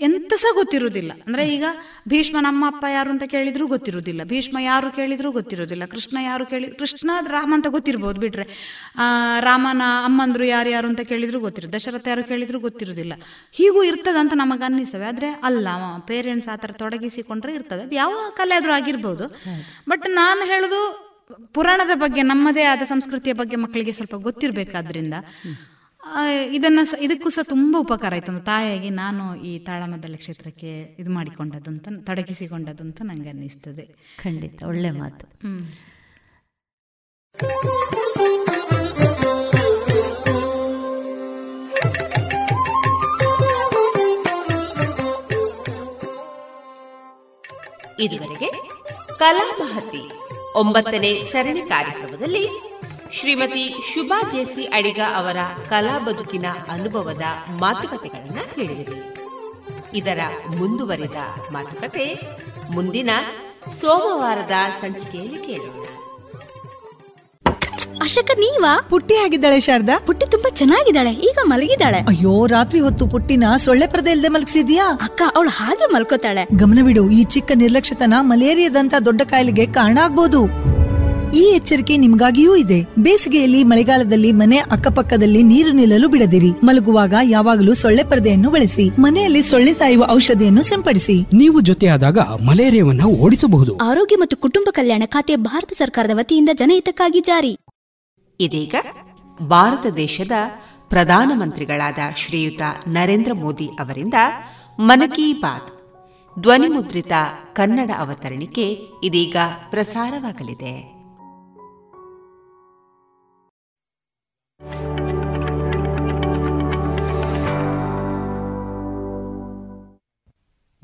ಎಂತ 0.00 0.32
ಸಹ 0.34 0.50
ಗೊತ್ತಿರುವುದಿಲ್ಲ. 0.54 1.12
ಅಂದ್ರೆ 1.26 1.42
ಈಗ 1.54 1.64
ಭೀಷ್ಮ 2.08 2.36
ನಮ್ಮ 2.40 2.66
ಅಪ್ಪ 2.66 2.84
ಯಾರು 2.92 3.10
ಅಂತ 3.10 3.22
ಕೇಳಿದ್ರು 3.26 3.66
ಗೊತ್ತಿರುವುದಿಲ್ಲ. 3.66 4.22
ಭೀಷ್ಮ 4.24 4.58
ಯಾರು 4.58 4.88
ಕೇಳಿದ್ರು 4.90 5.32
ಗೊತ್ತಿರೋದಿಲ್ಲ 5.32 5.84
ಕೃಷ್ಣ 5.84 6.18
ಯಾರು 6.22 6.44
ಕೇಳಿ, 6.46 6.68
ಕೃಷ್ಣ, 6.70 7.10
ರಾಮ 7.26 7.50
ಅಂತ 7.54 7.66
ಗೊತ್ತಿರ್ಬೋದು 7.68 8.20
ಬಿಟ್ರೆ. 8.20 8.46
ರಾಮನ 9.40 9.82
ಅಮ್ಮಂದ್ರು 10.04 10.44
ಯಾರು 10.44 10.70
ಯಾರು 10.70 10.88
ಅಂತ 10.88 11.00
ಕೇಳಿದ್ರು 11.00 11.40
ಗೊತ್ತಿರೋದು 11.40 11.72
ದಶರಥ 11.72 12.08
ಯಾರು 12.08 12.24
ಕೇಳಿದ್ರು 12.24 12.60
ಗೊತ್ತಿರುವುದಿಲ್ಲ. 12.60 13.12
ಹೀಗೂ 13.52 13.82
ಇರ್ತದಂತ 13.82 14.32
ನಮಗೆ 14.34 14.64
ಅನ್ನಿಸ್ತವೆ. 14.64 15.06
ಆದ್ರೆ 15.06 15.30
ಅಲ್ಲ 15.30 15.68
ಪೇರೆಂಟ್ಸ್ 16.06 16.48
ಆ 16.48 16.56
ಥರ 16.56 16.70
ತೊಡಗಿಸಿಕೊಂಡ್ರೆ 16.72 17.54
ಇರ್ತದೆ. 17.54 17.82
ಅದು 17.82 17.94
ಯಾವ 17.94 18.14
ಕಲೆ 18.36 18.54
ಆದರೂ 18.54 18.72
ಆಗಿರ್ಬೋದು. 18.72 19.28
ಬಟ್ 19.88 20.06
ನಾನು 20.08 20.46
ಹೇಳುದು 20.46 20.80
ಪುರಾಣದ 21.54 21.90
ಬಗ್ಗೆ, 21.94 22.22
ನಮ್ಮದೇ 22.22 22.62
ಆದ 22.62 22.82
ಸಂಸ್ಕೃತಿಯ 22.82 23.32
ಬಗ್ಗೆ 23.32 23.56
ಮಕ್ಕಳಿಗೆ 23.56 23.92
ಸ್ವಲ್ಪ 23.92 24.14
ಗೊತ್ತಿರಬೇಕಾದ್ರಿಂದ. 24.14 25.14
ಇದನ್ನ 26.50 26.80
ಇದಕ್ಕೂ 27.00 27.28
ಸಹ 27.28 27.42
ತುಂಬಾ 27.42 27.80
ಉಪಕಾರ 27.80 28.14
ಆಯ್ತು. 28.14 28.32
ಒಂದು 28.32 28.44
ತಾಯಿಯಾಗಿ 28.44 28.90
ನಾನು 28.90 29.34
ಈ 29.34 29.58
ತಾಳಮದ್ದಲ 29.58 30.14
ಕ್ಷೇತ್ರಕ್ಕೆ 30.16 30.96
ಇದು 30.98 31.10
ಮಾಡಿಕೊಂಡದ್ದು 31.10 31.70
ಅಂತ 31.70 31.88
ತೊಡಗಿಸಿಕೊಂಡದ್ದು 32.06 32.84
ಅಂತ 32.84 33.02
ನಂಗೆ 33.04 33.28
ಅನ್ನಿಸ್ತದೆ. 33.28 34.16
ಖಂಡಿತ 34.22 34.62
ಒಳ್ಳೆ 34.62 34.90
ಮಾತು. 34.90 35.26
ಇದುವರೆಗೆ 48.02 48.50
ಕಲಾ 49.18 49.56
ಮಹತಿ 49.60 50.10
ಒಂಬತ್ತನೇ 50.54 51.22
ಸರಣಿ 51.22 51.60
ಕಾರ್ಯಕ್ರಮದಲ್ಲಿ 51.60 52.69
ಶ್ರೀಮತಿ 53.12 53.74
ಶುಭಾ 53.94 54.30
ಜೇಸಿ 54.32 54.64
ಅಡಿಗ 54.64 55.00
ಅವರ 55.16 55.36
ಕಲಾ 55.68 55.98
ಬದುಕಿನ 55.98 56.46
ಅನುಭವದ 56.68 57.22
ಮಾತುಕತೆಗಳನ್ನು 57.60 58.54
ಕೇಳಿದಿರಿ 58.54 58.98
ಇದರ 59.98 60.20
ಮುಂದುವರಿದ 60.56 61.18
ಮಾತುಕತೆ 61.52 62.06
ಮುಂದಿನ 62.70 63.10
ಸೋಮವಾರದ 63.80 64.50
ಸಂಚಿಕೆಯಲ್ಲಿ 64.80 65.40
ಕೇಳೋಣ. 65.46 65.86
ಅಶಕ 68.02 68.30
ನೀವಾ? 68.38 68.82
ಪುಟ್ಟಿ 68.90 69.16
ಆಗಿದ್ದಾಳೆ 69.16 69.60
ಶಾರದಾ. 69.60 69.98
ಪುಟ್ಟಿ 70.06 70.26
ತುಂಬಾ 70.30 70.50
ಚೆನ್ನಾಗಿದ್ದಾಳೆ 70.50 71.10
ಈಗ 71.10 71.38
ಮಲಗಿದ್ದಾಳೆ. 71.42 71.98
ಅಯ್ಯೋ 71.98 72.46
ರಾತ್ರಿ 72.46 72.80
ಹೊತ್ತು 72.80 73.06
ಪುಟ್ಟಿನ 73.08 73.44
ಸೊಳ್ಳೆ 73.56 73.86
ಪರದೆ 73.86 74.10
ಇಲ್ಲದೆ 74.10 74.28
ಮಲಗಿಸಿದ್ಯಾ? 74.28 74.84
ಅಕ್ಕ 75.02 75.22
ಅವಳು 75.36 75.48
ಹಾಗೆ 75.48 75.86
ಮಲ್ಕೋತಾಳೆ. 75.92 76.44
ಗಮನವಿಡು 76.56 77.10
ಈ 77.10 77.24
ಚಿಕ್ಕ 77.24 77.52
ನಿರ್ಲಕ್ಷ್ಯತನ 77.54 78.14
ಮಲೇರಿಯಾದಂತ 78.20 78.94
ದೊಡ್ಡ 79.04 79.22
ಕಾಯಿಲೆಗೆ 79.22 79.66
ಕಾರಣ 79.66 79.98
ಆಗ್ಬೋದು. 80.02 80.70
ಈ 81.34 81.40
ಎಚ್ಚರಿಕೆ 81.40 81.96
ನಿಮಗಾಗಿಯೂ 81.96 82.56
ಇದೆ. 82.56 82.86
ಬೇಸಿಗೆಯಲ್ಲಿ 82.98 83.64
ಮಳೆಗಾಲದಲ್ಲಿ 83.64 84.32
ಮನೆ 84.32 84.56
ಅಕ್ಕಪಕ್ಕದಲ್ಲಿ 84.56 85.42
ನೀರು 85.42 85.70
ನಿಲ್ಲಲು 85.72 86.08
ಬಿಡದಿರಿ. 86.08 86.50
ಮಲಗುವಾಗ 86.50 87.14
ಯಾವಾಗಲೂ 87.22 87.74
ಸೊಳ್ಳೆ 87.74 88.04
ಪರದೆಯನ್ನು 88.04 88.50
ಬಳಸಿ. 88.50 88.90
ಮನೆಯಲ್ಲಿ 88.98 89.42
ಸೊಳ್ಳೆ 89.42 89.72
ಸಾಯುವ 89.72 90.06
ಔಷಧಿಯನ್ನು 90.10 90.62
ಸಿಂಪಡಿಸಿ. 90.62 91.22
ನೀವು 91.22 91.60
ಜೊತೆಯಾದಾಗ 91.60 92.18
ಮಲೇರಿಯಾವನ್ನು 92.18 93.04
ಓಡಿಸಬಹುದು. 93.04 93.76
ಆರೋಗ್ಯ 93.76 94.16
ಮತ್ತು 94.16 94.36
ಕುಟುಂಬ 94.36 94.68
ಕಲ್ಯಾಣ 94.70 95.02
ಖಾತೆ 95.06 95.36
ಭಾರತ 95.36 95.72
ಸರ್ಕಾರದ 95.72 96.10
ವತಿಯಿಂದ 96.14 96.48
ಜನಹಿತಕ್ಕಾಗಿ 96.52 97.20
ಜಾರಿ. 97.20 97.56
ಇದೀಗ 98.40 98.74
ಭಾರತ 99.42 99.86
ದೇಶದ 99.96 100.32
ಪ್ರಧಾನಮಂತ್ರಿಗಳಾದ 100.88 101.98
ಶ್ರೀಯುತ 102.16 102.62
ನರೇಂದ್ರ 102.88 103.32
ಮೋದಿ 103.32 103.66
ಅವರಿಂದ 103.66 104.14
ಮನ್ 104.80 105.10
ಕಿ 105.10 105.32
ಬಾತ್ 105.32 105.68
ಧ್ವನಿಮುದ್ರಿತ 106.40 107.12
ಕನ್ನಡ 107.52 107.90
ಅವತರಣಿಕೆ 107.98 108.78
ಇದೀಗ 109.04 109.36
ಪ್ರಸಾರವಾಗಲಿದೆ. 109.70 110.99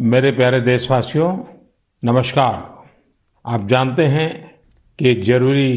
मेरे 0.06 0.32
प्यारे 0.32 0.60
देशवासियों 0.64 1.30
नमस्कार 2.04 2.54
आप 3.46 3.68
जानते 3.68 4.06
हैं 4.08 4.30
कि 5.00 5.14
जरूरी 5.22 5.72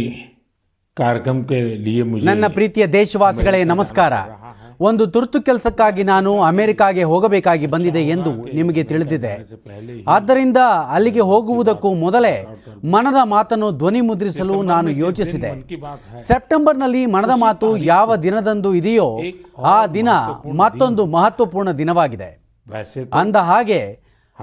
कार्यक्रम 0.96 1.42
के 1.44 1.58
लिए 1.78 2.02
मुझे 2.04 2.24
ನನ್ನ 2.28 2.46
ಪ್ರೀತಿಯ 2.56 2.84
ದೇಶವಾಸಿಗಳೇ 2.94 3.60
ನಮಸ್ಕಾರ 3.64 4.12
ಒಂದು 4.80 5.04
ತುರ್ತು 5.06 5.38
ಕೆಲಸಕ್ಕಾಗಿ 5.40 6.02
ನಾನು 6.04 6.30
ಅಮೆರಿಕಾಗೆ 6.42 7.02
ಹೋಗಬೇಕಾಗಿ 7.02 7.66
ಬಂದಿದೆ 7.66 8.02
ಎಂದು 8.06 8.32
ನಿಮಗೆ 8.54 8.82
ತಿಳಿದಿದೆ 8.84 9.32
ಆದ್ದರಿಂದ 10.06 10.60
ಅಲ್ಲಿಗೆ 10.90 11.24
ಹೋಗುವುದಕ್ಕೂ 11.30 11.90
ಮೊದಲೇ 12.04 12.34
ಮನದ 12.94 13.20
ಮಾತನ್ನು 13.24 13.68
ಧ್ವನಿ 13.72 14.02
ಮುದ್ರಿಸಲು 14.08 14.56
ನಾನು 14.72 14.90
ಯೋಚಿಸಿದೆ 15.02 15.50
ಸೆಪ್ಟೆಂಬರ್ನಲ್ಲಿ 16.28 17.02
ಮನದ 17.06 17.36
ಮಾತು 17.38 17.68
ಯಾವ 17.92 18.16
ದಿನದಂದು 18.24 18.72
ಇದೆಯೋ 18.74 19.08
ಆ 19.74 19.76
ದಿನ 19.98 20.08
ಮತ್ತೊಂದು 20.62 21.04
ಮಹತ್ವಪೂರ್ಣ 21.16 21.72
ದಿನವಾಗಿದೆ 21.82 22.30
वैसे 22.66 23.00
ಅಂದ 23.12 23.36
ಹಾಗೆ 23.46 23.80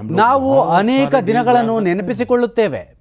ನಾವು 0.03 0.63
ಅನೇಕ 0.63 1.15
ದಿನಗಳನ್ನು 1.15 1.81
ನೆನಪಿಸಿಕೊಳ್ಳುತ್ತೇವೆ. 1.81 2.97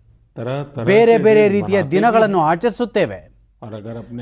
ಬೇರೆ 0.84 1.18
ಬೇರೆ 1.18 1.48
ರೀತಿಯ 1.48 1.84
ದಿನಗಳನ್ನು 1.84 2.42
ಆಚರಿಸುತ್ತೇವೆ. 2.42 3.36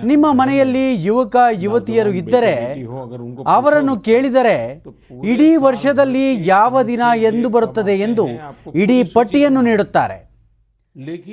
ನಿಮ್ಮ 0.05 0.26
ಮನೆಯಲ್ಲಿ 0.32 1.05
ಯುವಕ 1.05 1.36
ಯುವತಿಯರು 1.51 2.09
ಇದ್ದರೆ 2.09 2.82
ಅವರನ್ನು 3.47 3.99
ಕೇಳಿದರೆ 3.99 4.84
ಇಡೀ 5.24 5.55
ವರ್ಷದಲ್ಲಿ 5.55 6.47
ಯಾವ 6.47 6.84
ದಿನ 6.84 7.01
ಎಂದು 7.15 7.49
ಬರುತ್ತದೆ 7.49 7.99
ಎಂದು 7.99 8.28
ಇಡೀ 8.76 9.03
ಪಟ್ಟಿಯನ್ನು 9.03 9.61
ನೀಡುತ್ತಾರೆ. 9.61 10.30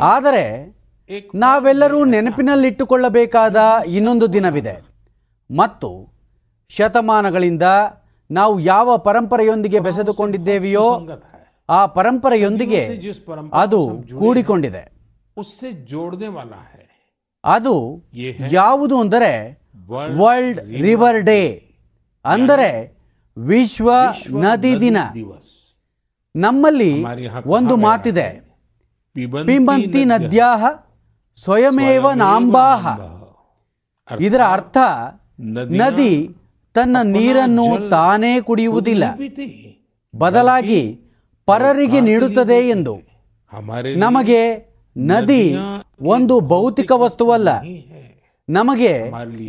ಆದರೆ 0.03 0.45
ನಾವೆಲ್ಲರೂ 1.35 2.05
ನೆನಪಿನಲ್ಲಿಟ್ಟುಕೊಳ್ಳಬೇಕಾದ 2.05 3.57
ಇನ್ನೊಂದು 3.87 4.33
ದಿನವಿದೆ. 4.33 4.75
ಮತ್ತು 5.57 6.13
ಶತಮಾನಗಳಿಂದ 6.69 7.63
ನಾವು 8.31 8.61
ಯಾವ 8.61 8.97
ಪರಂಪರೆಯೊಂದಿಗೆ 8.99 9.81
ಬೆಸೆದುಕೊಂಡಿದ್ದೇವೆಯೋ 9.81 11.09
ಆ 11.71 11.87
ಪರಂಪರೆಯೊಂದಿಗೆ 11.87 12.83
ಅದು 13.53 13.81
ಕೂಡಿಕೊಂಡಿದೆ. 14.19 14.83
ಅದು 17.45 17.75
ಯಾವುದು 18.51 19.01
ಅಂದರೆ 19.01 19.33
ವರ್ಲ್ಡ್ 20.21 20.61
ರಿವರ್ 20.83 21.21
ಡೇ 21.23 21.41
ಅಂದರೆ 22.25 22.71
ವಿಶ್ವ 23.37 23.91
ನದಿ 24.41 24.73
ದಿನ. 24.81 24.99
ನಮ್ಮಲ್ಲಿ 26.37 26.93
ಒಂದು 27.47 27.77
ಮಾತಿದೆ. 27.87 28.29
ಪಿಂಬಂತಿ 29.47 30.05
ನದ್ಯಾಹ 30.05 30.63
ಸ್ವಯಮೇವ 31.39 32.11
ನಾಂಬಾಹ. 32.13 32.85
ಇದರ 34.21 34.43
ಅರ್ಥ 34.47 34.79
ನದಿ 35.81 36.15
ತನ್ನ 36.75 36.97
ನೀರನ್ನು 37.03 37.67
ತಾನೇ 37.91 38.41
ಕುಡಿಯುವುದಿಲ್ಲ. 38.41 39.05
ಬದಲಾಗಿ 40.15 40.83
ಪರರಿಗೆ 41.51 42.01
ನೀಡುತ್ತದೆ 42.01 42.69
ಎಂದು. 42.69 42.95
ನಮಗೆ 43.97 44.41
ನದಿ 44.97 45.57
ಒಂದು 46.03 46.41
ಭೌತಿಕ 46.41 46.93
ವಸ್ತುವಲ್ಲ. 46.93 47.49
ನಮಗೆ 48.49 48.93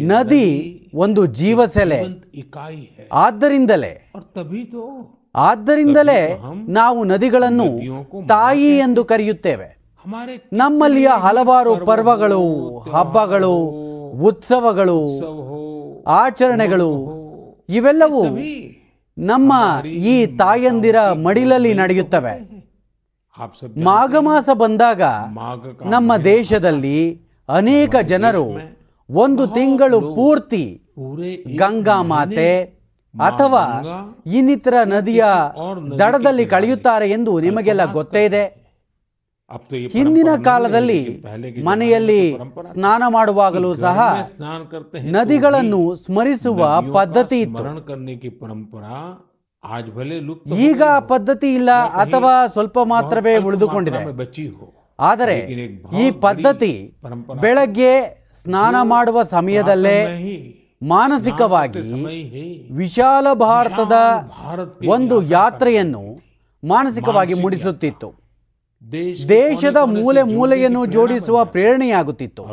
ನದಿ 0.07 0.45
ಒಂದು 0.95 1.25
ಜೀವಸೆಲೆ. 1.25 1.99
ಆದ್ದರಿಂದಲೇ 3.11 4.11
ಆದ್ದರಿಂದಲೇ 5.35 6.41
ನಾವು 6.67 7.03
ನದಿಗಳನ್ನು 7.03 7.67
ತಾಯಿ 8.27 8.77
ಎಂದು 8.77 9.03
ಕರೆಯುತ್ತೇವೆ. 9.03 9.81
ನಮ್ಮಲ್ಲಿಯ 10.53 11.07
ಹಲವಾರು 11.07 11.75
ಪರ್ವಗಳು 11.85 12.43
ಹಬ್ಬಗಳು 12.79 13.55
ಉತ್ಸವಗಳು 14.23 14.99
ಆಚರಣೆಗಳು 16.07 16.89
ಇವೆಲ್ಲವೂ 17.69 18.23
ನಮ್ಮ 19.17 19.53
ಈ 19.85 20.25
ತಾಯಂದಿರ 20.25 21.11
ಮಡಿಲಲ್ಲಿ 21.11 21.73
ನಡೆಯುತ್ತವೆ. 21.73 22.33
ಮಾಘ 23.83 24.15
ಮಾಸ 24.19 24.49
ಬಂದಾಗ 24.53 25.01
ನಮ್ಮ 25.85 26.17
ದೇಶದಲ್ಲಿ 26.17 27.21
ಅನೇಕ 27.49 27.95
ಜನರು 27.95 28.45
ಒಂದು 29.09 29.47
ತಿಂಗಳು 29.47 30.15
ಪೂರ್ತಿ 30.15 30.81
ಗಂಗಾ 31.57 32.01
ಮಾತೆ 32.01 32.63
ಅಥವಾ 33.15 33.63
ಇನ್ನಿತರ 34.25 34.73
ನದಿಯ 34.83 35.23
ದಡದಲ್ಲಿ 35.99 36.45
ಕಳೆಯುತ್ತಾರೆ 36.45 37.09
ಎಂದು 37.09 37.39
ನಿಮಗೆಲ್ಲ 37.39 37.85
ಗೊತ್ತೇ 37.91 38.25
ಇದೆ. 38.25 38.60
ಹಿಂದಿನ 39.95 40.29
ಕಾಲದಲ್ಲಿ 40.43 41.01
ಮನೆಯಲ್ಲಿ 41.65 42.21
ಸ್ನಾನ 42.71 43.03
ಮಾಡುವಾಗಲೂ 43.07 43.71
ಸಹ 43.75 43.99
ನದಿಗಳನ್ನು 45.17 45.81
ಸ್ಮರಿಸುವ 45.95 46.69
ಪದ್ಧತಿ 46.93 47.39
ಇತ್ತು. 47.41 47.63
ಈಗ 50.67 50.83
ಪದ್ಧತಿ 51.11 51.49
ಇಲ್ಲ 51.55 51.71
ಅಥವಾ 52.03 52.33
ಸ್ವಲ್ಪ 52.47 52.77
ಮಾತ್ರವೇ 52.93 53.35
ಉಳಿದುಕೊಂಡಿದೆ. 53.47 54.01
ಆದರೆ 54.99 55.37
ಈ 56.01 56.05
ಪದ್ಧತಿ 56.25 56.73
ಬೆಳಗ್ಗೆ 57.43 57.93
ಸ್ನಾನ 58.41 58.75
ಮಾಡುವ 58.93 59.23
ಸಮಯದಲ್ಲೇ 59.35 59.99
ಮಾನಸಿಕವಾಗಿ 60.81 61.87
ವಿಶಾಲ 62.73 63.27
ಭಾರತದ 63.33 63.95
ಒಂದು 64.95 65.15
ಯಾತ್ರೆಯನ್ನು 65.37 66.03
ಮಾನಸಿಕವಾಗಿ 66.63 67.33
ಮೂಡಿಸುತ್ತಿತ್ತು. 67.33 68.20
ದೇಶದ 69.29 69.77
ಮೂಲೆ 69.77 70.23
ಮೂಲೆಯನ್ನು 70.23 70.85
ಜೋಡಿಸುವ 70.85 71.45
ಪ್ರೇರಣೆಯಾಗುತ್ತಿತ್ತು. 71.45 72.43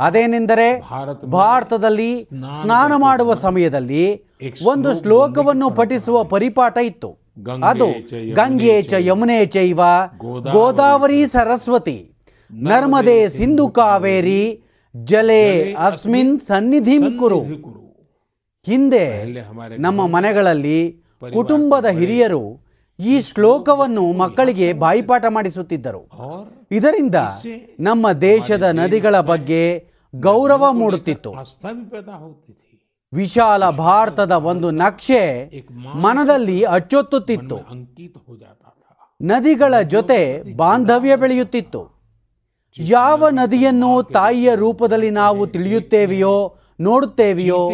ಅದೇನೆಂದರೆ 0.00 0.82
ಭಾರತದಲ್ಲಿ 1.30 2.22
ಸ್ನಾನ 2.60 2.92
ಮಾಡುವ 2.96 3.34
ಸಮಯದಲ್ಲಿ 3.34 4.04
ಒಂದು 4.64 5.02
ಶ್ಲೋಕವನ್ನು 5.02 5.70
ಪಠಿಸುವ 5.70 6.24
ಪರಿಪಾಠ 6.24 6.76
ಇತ್ತು. 6.78 7.10
ಅದು 7.64 7.86
ಗಂಗೆ 8.34 8.82
ಚ 8.82 8.92
ಯಮುನೆ 8.98 9.46
ಚೈವ 9.46 9.80
ಗೋದಾವರಿ 10.52 11.26
ಸರಸ್ವತಿ 11.26 11.98
ನರ್ಮದೆ 12.52 13.28
ಸಿಂಧು 13.28 13.68
ಕಾವೇರಿ 13.68 14.62
ಜಲೆ 14.96 15.72
ಅಸ್ಮಿನ್ 15.72 16.40
ಸನ್ನಿಧಿಂ 16.40 17.18
ಕುರು. 17.18 17.40
ಹಿಂದೆ 18.66 19.06
ನಮ್ಮ 19.78 20.06
ಮನೆಗಳಲ್ಲಿ 20.06 20.80
ಕುಟುಂಬದ 21.32 21.86
ಹಿರಿಯರು 21.86 22.63
ಈ 23.00 23.20
ಶ್ಲೋಕವನ್ನು 23.20 24.12
ಮಕ್ಕಳಿಗೆ 24.12 24.72
ಬಾಯಿಪಾಠ 24.72 25.24
ಮಾಡಿಸುತ್ತಿದ್ದರು. 25.28 26.02
ಇದರಿಂದ 26.70 27.14
ನಮ್ಮ 27.80 28.12
ದೇಶದ 28.12 28.62
ನದಿಗಳ 28.72 29.20
ಬಗ್ಗೆ 29.20 29.88
ಗೌರವ 30.14 30.72
ಮೂಡುತ್ತಿತ್ತು. 30.72 31.34
ವಿಶಾಲ 33.12 33.70
ಭಾರತದ 33.70 34.32
ಒಂದು 34.32 34.70
ನಕ್ಷೆ 34.70 35.50
ಮನದಲ್ಲಿ 35.94 36.62
ಅಚ್ಚೊತ್ತುತ್ತಿತ್ತು. 36.62 37.58
ನದಿಗಳ 39.22 39.80
ಜೊತೆ 39.80 40.42
ಬಾಂಧವ್ಯ 40.56 41.16
ಬೆಳೆಯುತ್ತಿತ್ತು. 41.16 41.82
ಯಾವ 42.78 43.28
ನದಿಯನ್ನು 43.28 44.02
ತಾಯಿಯ 44.02 44.54
ರೂಪದಲ್ಲಿ 44.54 45.10
ನಾವು 45.10 45.46
ತಿಳಿಯುತ್ತೇವೆಯೋ, 45.46 46.56
ನೋಡುತ್ತೇವೆಯೋ 46.80 47.70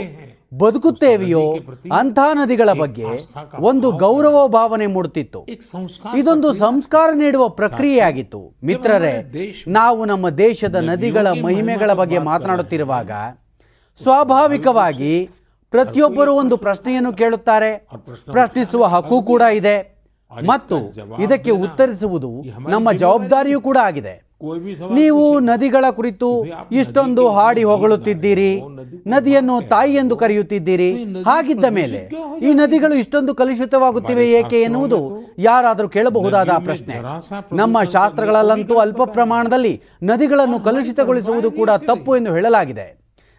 ಬದುಕುತ್ತೇವೆಯೋ 0.54 1.54
ಅಂಥ 1.92 2.18
ನದಿಗಳ 2.34 2.72
ಬಗ್ಗೆ 2.72 3.04
ಒಂದು 3.60 3.92
ಗೌರವ 3.92 4.48
ಭಾವನೆ 4.48 4.86
ಮೂಡುತ್ತಿತ್ತು 4.86 5.46
ಇದೊಂದು 6.16 6.54
ಸಂಸ್ಕಾರ 6.54 7.10
ನೀಡುವ 7.14 7.48
ಪ್ರಕ್ರಿಯೆಯಾಗಿತ್ತು. 7.48 8.56
ಮಿತ್ರರೇ 8.64 9.32
ನಾವು 9.68 10.04
ನಮ್ಮ 10.04 10.30
ದೇಶದ 10.30 10.74
ನದಿಗಳ 10.74 11.26
ಮಹಿಮೆಗಳ 11.30 11.92
ಬಗ್ಗೆ 11.92 12.18
ಮಾತನಾಡುತ್ತಿರುವಾಗ 12.18 13.10
ಸ್ವಾಭಾವಿಕವಾಗಿ 14.02 15.30
ಪ್ರತಿಯೊಬ್ಬರೂ 15.70 16.34
ಒಂದು 16.34 16.56
ಪ್ರಶ್ನೆಯನ್ನು 16.56 17.12
ಕೇಳುತ್ತಾರೆ. 17.12 17.88
ಪ್ರಶ್ನಿಸುವ 18.32 18.84
ಹಕ್ಕು 18.84 19.22
ಕೂಡ 19.22 19.42
ಇದೆ. 19.42 20.00
ಮತ್ತು 20.46 20.76
ಇದಕ್ಕೆ 21.22 21.50
ಉತ್ತರಿಸುವುದು 21.50 22.44
ನಮ್ಮ 22.68 22.92
ಜವಾಬ್ದಾರಿಯೂ 22.92 23.60
ಕೂಡ 23.60 23.78
ಆಗಿದೆ. 23.82 24.29
ನೀವು 24.98 25.24
ನದಿಗಳ 25.40 25.84
ಕುರಿತು 25.96 26.28
ಇಷ್ಟೊಂದು 26.72 27.24
ಹಾಡಿ 27.30 27.64
ಹೊಗಳುತ್ತಿದ್ದೀರಿ 27.70 28.52
ನದಿಯನ್ನು 29.06 29.56
ತಾಯಿ 29.72 29.94
ಎಂದು 29.94 30.16
ಕರೆಯುತ್ತಿದ್ದೀರಿ. 30.16 30.88
ಹಾಗಿದ್ದ 31.26 31.66
ಮೇಲೆ 31.78 32.00
ಈ 32.46 32.52
ನದಿಗಳು 32.54 32.94
ಇಷ್ಟೊಂದು 32.94 33.34
ಕಲುಷಿತವಾಗುತ್ತಿವೆ 33.34 34.24
ಏಕೆ 34.38 34.60
ಎನ್ನುವುದು 34.62 35.00
ಯಾರಾದರೂ 35.38 35.88
ಕೇಳಬಹುದಾದ 35.88 36.50
ಪ್ರಶ್ನೆ. 36.64 36.96
ನಮ್ಮ 37.52 37.82
ಶಾಸ್ತ್ರಗಳಲ್ಲಂತೂ 37.82 38.76
ಅಲ್ಪ 38.78 39.02
ಪ್ರಮಾಣದಲ್ಲಿ 39.16 39.74
ನದಿಗಳನ್ನು 40.02 40.60
ಕಲುಷಿತಗೊಳಿಸುವುದು 40.60 41.50
ಕೂಡ 41.50 41.70
ತಪ್ಪು 41.70 42.16
ಎಂದು 42.16 42.32
ಹೇಳಲಾಗಿದೆ. 42.34 42.88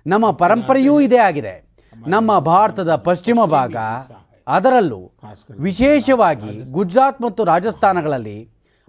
ನಮ್ಮ 0.05 0.31
ಪರಂಪರೆಯೂ 0.31 0.99
ಇದೇ 0.99 1.21
ಆಗಿದೆ. 1.29 1.55
ನಮ್ಮ 2.07 2.39
ಭಾರತದ 2.39 2.95
ಪಶ್ಚಿಮ 2.95 3.39
ಭಾಗ 3.57 3.75
ಅದರಲ್ಲೂ 4.47 5.01
ವಿಶೇಷವಾಗಿ 5.59 6.71
ಗುಜರಾತ್ 6.71 7.21
ಮತ್ತು 7.21 7.41
ರಾಜಸ್ಥಾನಗಳಲ್ಲಿ 7.43 8.39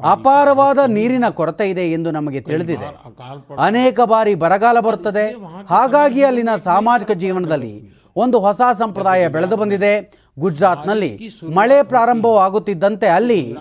ಅಪಾರವಾದ 0.04 0.78
ನೀರಿನ 0.86 1.26
ಕೊರತೆ 1.28 1.70
ಇದೆ 1.70 1.84
ಎಂದು 1.92 2.10
ನಮಗೆ 2.10 2.40
ತಿಳಿದಿದೆ. 2.40 2.88
ಅನೇಕ 3.58 4.00
ಬಾರಿ 4.00 4.34
ಬರಗಾಲ 4.34 4.80
ಬರುತ್ತದೆ. 4.80 5.26
ಹಾಗಾಗಿ 5.66 6.22
ಅಲ್ಲಿನ 6.22 6.54
ಸಾಮಾಜಿಕ 6.56 7.10
ಜೀವನದಲ್ಲಿ 7.10 7.74
ಒಂದು 8.16 8.40
ಹೊಸ 8.40 8.60
ಸಂಪ್ರದಾಯ 8.78 9.28
ಬೆಳೆದು 9.28 9.56
ಬಂದಿದೆ. 9.56 9.94
ಗುಜರಾತ್ನಲ್ಲಿ 10.38 11.12
ಮಳೆ 11.54 11.82
ಪ್ರಾರಂಭವಾಗುತ್ತಿದ್ದಂತೆ 11.82 13.08
ಅಲ್ಲಿ 13.08 13.56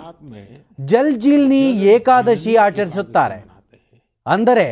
ಜಲ್ಜೀಲ್ನಿ 0.80 1.64
ಏಕಾದಶಿ 1.94 2.56
ಆಚರಿಸುತ್ತಾರೆ. 2.56 3.38
ಅಂದರೆ 4.26 4.68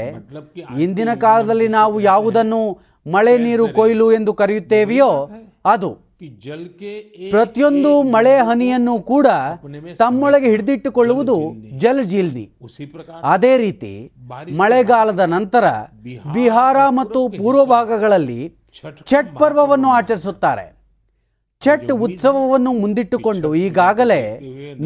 ಇಂದಿನ 0.79 1.13
ಕಾಲದಲ್ಲಿ 1.13 1.67
ನಾವು 1.67 1.99
ಯಾವುದನ್ನು 1.99 2.61
ಮಳೆ 3.11 3.37
ನೀರು 3.37 3.67
ಕೊಯ್ಲು 3.73 4.11
ಎಂದು 4.11 4.33
ಕರೆಯುತ್ತೇವೆಯೋ 4.33 5.29
ಅದು 5.65 5.89
ಪ್ರತಿಯೊಂದು 7.31 7.91
ಮಳೆ 8.15 8.33
ಹನಿಯನ್ನು 8.47 8.95
ಕೂಡ 9.11 9.27
ತಮ್ಮೊಳಗೆ 10.01 10.47
ಹಿಡಿದಿಟ್ಟುಕೊಳ್ಳುವುದು 10.49 11.35
ಜಲ್ 11.83 12.03
ಜೀಲ್ನಿ. 12.13 12.43
ಅದೇ 13.33 13.51
ರೀತಿ 13.57 13.91
ಮಳೆಗಾಲದ 14.61 15.25
ನಂತರ 15.35 15.65
ಬಿಹಾರ 16.33 16.77
ಮತ್ತು 16.99 17.21
ಪೂರ್ವ 17.37 17.63
ಭಾಗಗಳಲ್ಲಿ 17.75 18.41
ಛಟ್ 19.11 19.31
ಪರ್ವವನ್ನು 19.39 19.89
ಆಚರಿಸುತ್ತಾರೆ. 19.99 20.65
ಛಟ್ 21.61 21.91
ಉತ್ಸವವನ್ನು 22.05 22.73
ಮುಂದಿಟ್ಟುಕೊಂಡು 22.81 23.49
ಈಗಾಗಲೇ 23.55 24.21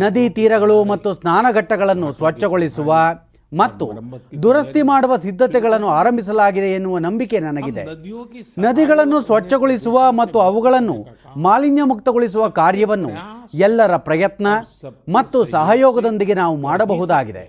ನದಿ 0.04 0.24
ತೀರಗಳು 0.38 0.78
ಮತ್ತು 0.92 1.10
ಸ್ನಾನಘಟ್ಟಗಳನ್ನು 1.14 2.12
ಸ್ವಚ್ಛಗೊಳಿಸುವ 2.20 2.94
ಮತ್ತು 3.62 3.86
ದುರಸ್ತಿ 4.44 4.82
ಮಾಡುವ 4.82 5.14
ಸಿದ್ಧತೆಗಳನ್ನು 5.16 5.90
ಆರಂಭಿಸಲಾಗಿದೆ 6.00 6.70
ಎನ್ನುವ 6.72 7.00
ನಂಬಿಕೆ 7.00 7.40
ನನಗಿದೆ. 7.40 7.84
ನದಿಗಳನ್ನು 8.66 9.18
ಸ್ವಚ್ಛಗೊಳಿಸುವ 9.22 9.98
ಮತ್ತು 10.12 10.40
ಅವುಗಳನ್ನು 10.40 10.98
ಮಾಲಿನ್ಯ 11.38 11.84
ಮುಕ್ತಗೊಳಿಸುವ 11.84 12.46
ಕಾರ್ಯವನ್ನು 12.60 13.12
ಎಲ್ಲರ 13.66 13.96
ಪ್ರಯತ್ನ 14.08 14.48
ಮತ್ತು 15.10 15.40
ಸಹಯೋಗದೊಂದಿಗೆ 15.46 16.34
ನಾವು 16.34 16.56
ಮಾಡಬಹುದಾಗಿದೆ. 16.68 17.44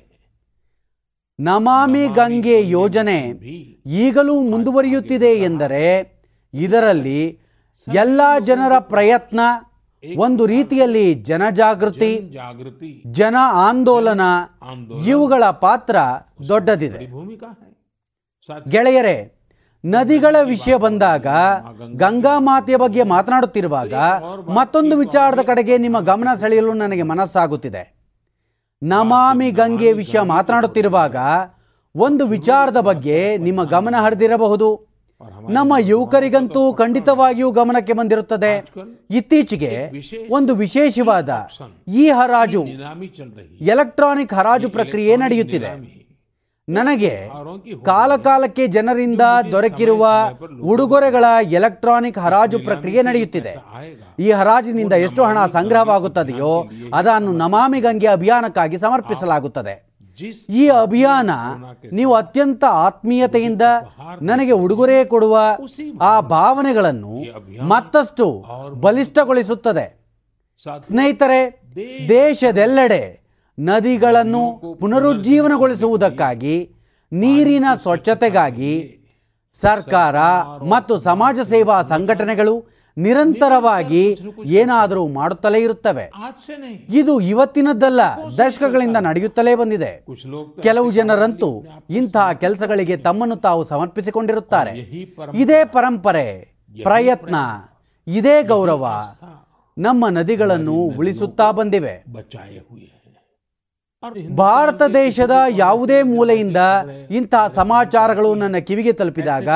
ನಮಾಮಿ 1.39 2.05
ಗಂಗೆ 2.19 2.59
ಯೋಜನೆ 2.71 3.19
ಈಗಲೂ 4.05 4.35
ಮುಂದುವರಿಯುತ್ತಿದೆ 4.51 5.33
ಎಂದರೆ 5.49 5.85
ಇದರಲ್ಲಿ 6.55 7.21
ಎಲ್ಲ 7.87 8.21
ಜನರ 8.39 8.75
ಪ್ರಯತ್ನ 8.93 9.41
ಒಂದು 10.17 10.47
ರೀತಿಯಲ್ಲಿ 10.47 11.15
ಜನಜಾಗೃತಿ 11.15 12.35
ಜನ 13.07 13.37
ಆಂದೋಲನ 13.53 14.21
ಇವುಗಳ 15.07 15.45
ಪಾತ್ರ 15.45 15.97
ದೊಡ್ಡದಿದೆ. 16.49 17.01
ಗೆಳೆಯರೇ 18.69 19.17
ನದಿಗಳ 19.85 20.37
ವಿಷಯ 20.43 20.77
ಬಂದಾಗ 20.77 21.27
ಗಂಗಾ 21.97 22.39
ಮಾತೆಯ 22.39 22.77
ಬಗ್ಗೆ 22.77 23.03
ಮಾತನಾಡುತ್ತಿರುವಾಗ 23.03 23.95
ಮತ್ತೊಂದು 24.49 24.97
ವಿಚಾರದ 24.97 25.43
ಕಡೆಗೆ 25.47 25.79
ನಿಮ್ಮ 25.79 26.01
ಗಮನ 26.01 26.29
ಸೆಳೆಯಲು 26.41 26.73
ನನಗೆ 26.73 27.03
ಮನಸ್ಸಾಗುತ್ತಿದೆ. 27.03 27.83
ನಮಾಮಿ 28.83 29.51
ಗಂಗೆ 29.51 29.93
ವಿಷಯ 29.93 30.21
ಮಾತನಾಡುತ್ತಿರುವಾಗ 30.21 31.17
ಒಂದು 31.95 32.27
ವಿಚಾರದ 32.27 32.81
ಬಗ್ಗೆ 32.81 33.37
ನಿಮ್ಮ 33.37 33.65
ಗಮನ 33.65 33.95
ಹರಿದಿರಬಹುದು. 34.01 34.94
ನಮ್ಮ 35.49 35.73
ಯುವಕರಿಗಂತೂ 35.79 36.73
ಖಂಡಿತವಾಗಿಯೂ 36.73 37.51
ಗಮನಕ್ಕೆ 37.51 37.93
ಬಂದಿರುತ್ತದೆ. 37.93 38.53
ಇತ್ತೀಚೆಗೆ 39.11 39.91
ಒಂದು 40.31 40.55
ವಿಶೇಷವಾದ 40.55 41.31
ಈ 41.89 42.09
ಹರಾಜು 42.09 42.62
ಎಲೆಕ್ಟ್ರಾನಿಕ್ 43.73 44.35
ಹರಾಜು 44.35 44.69
ಪ್ರಕ್ರಿಯೆ 44.69 45.17
ನಡೆಯುತ್ತಿದೆ. 45.17 45.71
ನನಗೆ 46.69 47.12
ಕಾಲಕಾಲಕ್ಕೆ 47.85 48.67
ಜನರಿಂದ 48.67 49.21
ದೊರಕಿರುವ 49.53 50.07
ಉಡುಗೊರೆಗಳ 50.62 51.25
ಎಲೆಕ್ಟ್ರಾನಿಕ್ 51.51 52.19
ಹರಾಜು 52.19 52.59
ಪ್ರಕ್ರಿಯೆ 52.59 53.03
ನಡೆಯುತ್ತಿದೆ. 53.03 53.55
ಈ 54.19 54.31
ಹರಾಜಿನಿಂದ 54.31 54.93
ಎಷ್ಟು 54.93 55.25
ಹಣ 55.25 55.47
ಸಂಗ್ರಹವಾಗುತ್ತದೆಯೋ 55.47 56.65
ಅದನ್ನು 56.95 57.33
ನಮಾಮಿ 57.33 57.81
ಗಂಗೆ 57.81 58.07
ಅಭಿಯಾನಕ್ಕಾಗಿ 58.07 58.79
ಸಮರ್ಪಿಸಲಾಗುತ್ತದೆ. 58.79 59.94
ಈ 60.51 60.69
ಅಭಿಯಾನ 60.69 61.31
ನೀವು 61.93 62.15
ಅತ್ಯಂತ 62.15 62.65
ಆತ್ಮೀಯತೆಯಿಂದ 62.71 63.62
ನನಗೆ 64.23 64.53
ಉಡುಗೊರೆ 64.53 65.05
ಕೊಡುವ 65.05 65.39
ಆ 66.01 66.21
ಭಾವನೆಗಳನ್ನು 66.21 67.15
ಮತ್ತಷ್ಟು 67.65 68.45
ಬಲಿಷ್ಠಗೊಳಿಸುತ್ತದೆ. 68.75 69.87
ಸ್ನೇಹಿತರೆ 70.83 71.62
ದೇಶದೆಲ್ಲೆಡೆ 72.09 73.03
ನದಿಗಳನ್ನು 73.59 74.77
ಪುನರುಜ್ಜೀವನಗೊಳಿಸುವುದಕ್ಕಾಗಿ 74.81 76.71
ನೀರಿನ 77.12 77.65
ಸ್ವಚ್ಛತೆಗಾಗಿ 77.83 79.01
ಸರ್ಕಾರ 79.53 80.17
ಮತ್ತು 80.71 80.97
ಸಮಾಜ 80.97 81.39
ಸೇವಾ 81.41 81.83
ಸಂಘಟನೆಗಳು 81.83 82.74
ನಿರಂತರವಾಗಿ 82.97 84.19
ಏನಾದರೂ 84.47 85.09
ಮಾಡುತ್ತಲೇ 85.09 85.61
ಇರುತ್ತವೆ. 85.63 86.11
ಇದು 86.89 87.21
ಇವತ್ತಿನದ್ದಲ್ಲ, 87.21 88.01
ದಶಕಗಳಿಂದ 88.39 88.97
ನಡೆಯುತ್ತಲೇ 88.97 89.55
ಬಂದಿದೆ. 89.55 90.05
ಕೆಲವು 90.63 90.91
ಜನರಂತೂ 90.91 91.51
ಇಂತಹ 91.91 92.33
ಕೆಲಸಗಳಿಗೆ 92.33 92.97
ತಮ್ಮನ್ನು 92.97 93.37
ತಾವು 93.37 93.65
ಸಮರ್ಪಿಸಿಕೊಂಡಿರುತ್ತಾರೆ. 93.65 94.71
ಇದೇ 95.35 95.65
ಪರಂಪರೆ, 95.65 96.27
ಪ್ರಯತ್ನ, 96.83 97.35
ಇದೇ 98.07 98.43
ಗೌರವ 98.43 99.05
ನಮ್ಮ 99.79 100.09
ನದಿಗಳನ್ನು 100.09 100.73
ಉಳಿಸುತ್ತಾ 100.73 101.51
ಬಂದಿವೆ. 101.51 102.05
ಭಾರತ 104.35 104.82
ದೇಶದ 104.82 105.31
ಯಾವುದೇ 105.48 106.02
ಮೂಲೆಯಿಂದ 106.02 106.56
ಇಂತಹ 107.10 107.52
ಸಮಾಚಾರಗಳು 107.55 108.35
ನನ್ನ 108.35 108.56
ಕಿವಿಗೆ 108.56 108.93
ತಲುಪಿದಾಗ 108.93 109.48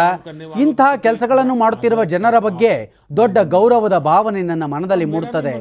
ಇಂತಹ 0.61 0.97
ಕೆಲಸಗಳನ್ನು 0.97 1.55
ಮಾಡುತ್ತಿರುವ 1.55 2.05
ಜನರ 2.05 2.39
ಬಗ್ಗೆ 2.39 2.73
ದೊಡ್ಡ 3.17 3.39
ಗೌರವದ 3.39 3.99
ಭಾವನೆ 3.99 4.43
ನನ್ನ 4.43 4.65
ಮನದಲ್ಲಿ 4.65 5.05
ಮೂಡುತ್ತದೆ. 5.05 5.55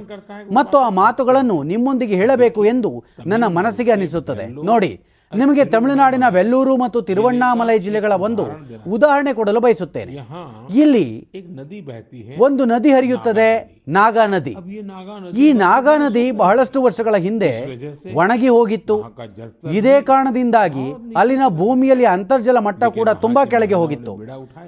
ಮತ್ತು 0.54 0.78
ಆ 0.78 0.90
ಮಾತುಗಳನ್ನು 0.90 1.64
ನಿಮ್ಮೊಂದಿಗೆ 1.64 2.16
ಹೇಳಬೇಕು 2.16 2.66
ಎಂದು 2.66 3.04
ನನ್ನ 3.28 3.48
ಮನಸ್ಸಿಗೆ 3.48 3.92
ಅನಿಸುತ್ತದೆ. 3.92 4.48
ನೋಡಿ 4.48 4.92
ನಿಮಗೆ 5.32 5.66
ತಮಿಳುನಾಡಿನ 5.66 6.26
ವೆಲ್ಲೂರು 6.36 6.78
ಮತ್ತು 6.78 7.02
ತಿರುವಣ್ಣಾಮಲೈ 7.08 7.80
ಜಿಲ್ಲೆಗಳ 7.86 8.14
ಒಂದು 8.28 8.44
ಉದಾಹರಣೆ 8.96 9.32
ಕೊಡಲು 9.34 9.60
ಬಯಸುತ್ತೇನೆ. 9.66 10.14
ಇಲ್ಲಿ 10.84 11.08
ಒಂದು 12.40 12.66
ನದಿ 12.66 12.92
ಹರಿಯುತ್ತದೆ 12.92 13.50
ನಾಗಾ 13.98 14.26
ನದಿ. 14.28 14.56
ಈ 15.44 15.54
ನಾಗಾ 15.64 15.98
ನದಿ 15.98 16.32
ಬಹಳಷ್ಟು 16.32 16.82
ವರ್ಷಗಳ 16.82 17.16
ಹಿಂದೆ 17.16 17.52
ಒಣಗಿ 18.22 18.48
ಹೋಗಿತ್ತು. 18.48 18.98
ಇದೇ 19.78 19.96
ಕಾರಣದಿಂದಾಗಿ 20.02 20.88
ಅಲ್ಲಿನ 21.18 21.48
ಭೂಮಿಯಲ್ಲಿ 21.62 22.06
ಅಂತರ್ಜಲ 22.16 22.60
ಮಟ್ಟ 22.60 22.84
ಕೂಡ 22.84 23.10
ತುಂಬಾ 23.10 23.46
ಕೆಳಗೆ 23.46 23.76
ಹೋಗಿತ್ತು. 23.76 24.16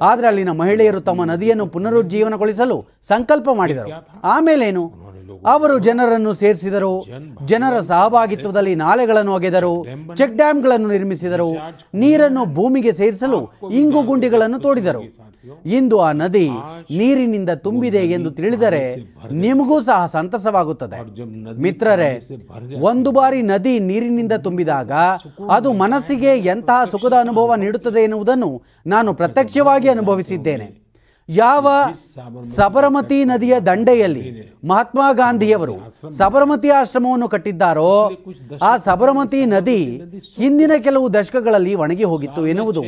ಆದರೆ 0.01 0.27
ಅಲ್ಲಿನ 0.27 0.51
ಮಹಿಳೆಯರು 0.51 1.01
ತಮ್ಮ 1.01 1.23
ನದಿಯನ್ನು 1.23 1.67
ಪುನರುಜ್ಜೀವನಗೊಳಿಸಲು 1.67 2.79
ಸಂಕಲ್ಪ 3.01 3.49
ಮಾಡಿದರು. 3.53 3.91
ಆಮೇಲೇನು? 4.23 5.08
ಅವರು 5.45 5.79
ಜನರನ್ನು 5.79 6.33
ಸೇರಿಸಿದರು. 6.33 7.05
ಜನರ 7.45 7.79
ಸಹಭಾಗಿತ್ವದಲ್ಲಿ 7.81 8.75
ನಾಲೆಗಳನ್ನು 8.75 9.33
ಒಗೆದರು. 9.33 9.85
ಚೆಕ್ 10.15 10.35
ಡ್ಯಾಂಗಳನ್ನು 10.35 10.87
ನಿರ್ಮಿಸಿದರು. 10.87 11.49
ನೀರನ್ನು 11.93 12.45
ಭೂಮಿಗೆ 12.53 12.91
ಸೇರಿಸಲು 12.91 13.41
ಇಂಗು 13.71 14.03
ಗುಂಡಿಗಳನ್ನು 14.03 14.59
ತೋಡಿದರು. 14.59 15.29
ಇಂದು 15.65 15.99
ಆ 15.99 16.11
ನದಿ 16.11 16.49
ನೀರಿನಿಂದ 16.91 17.49
ತುಂಬಿದೆ 17.49 17.97
ಎಂದು 17.97 18.31
ತಿಳಿದರೆ 18.31 18.83
ನಿಮಗೂ 19.31 19.81
ಸಹ 19.81 20.05
ಸಂತಸವಾಗುತ್ತದೆ. 20.05 20.97
ಮಿತ್ರರೇ 21.61 22.19
ಒಂದು 22.79 23.11
ಬಾರಿ 23.11 23.41
ನದಿ 23.41 23.79
ನೀರಿನಿಂದ 23.79 24.31
ತುಂಬಿದಾಗ 24.33 24.91
ಅದು 25.51 25.73
ಮನಸ್ಸಿಗೆ 25.73 26.35
ಎಂತಹ 26.35 26.83
ಸುಖದ 26.91 27.13
ಅನುಭವ 27.19 27.55
ನೀಡುತ್ತದೆ 27.55 28.03
ಎನ್ನುವುದನ್ನು 28.03 28.63
ನಾನು 28.85 29.13
ಪ್ರತ್ಯಕ್ಷವಾಗಿ 29.13 29.89
ಅನುಭವಿಸಿದ್ದೇನೆ. 29.89 30.88
ಯಾವ 31.37 31.67
ಸಬರಮತಿ 32.57 33.17
ನದಿಯ 33.31 33.55
ದಂಡೆಯಲ್ಲಿ 33.67 34.23
ಮಹಾತ್ಮ 34.69 35.01
ಗಾಂಧಿಯವರು 35.19 35.75
ಸಬರಮತಿ 36.19 36.69
ಆಶ್ರಮವನ್ನು 36.69 37.27
ಕಟ್ಟಿದ್ದಾರೋ 37.33 37.91
ಆ 38.69 38.71
ಸಬರಮತಿ 38.77 39.41
ನದಿ 39.45 39.81
ಹಿಂದಿನ 40.39 40.71
ಕೆಲವು 40.85 41.13
ದಶಕಗಳಲ್ಲಿ 41.13 41.75
ಒಣಗಿ 41.75 42.03
ಹೋಗಿತ್ತು 42.03 42.43
ಎನ್ನುವುದು 42.53 42.83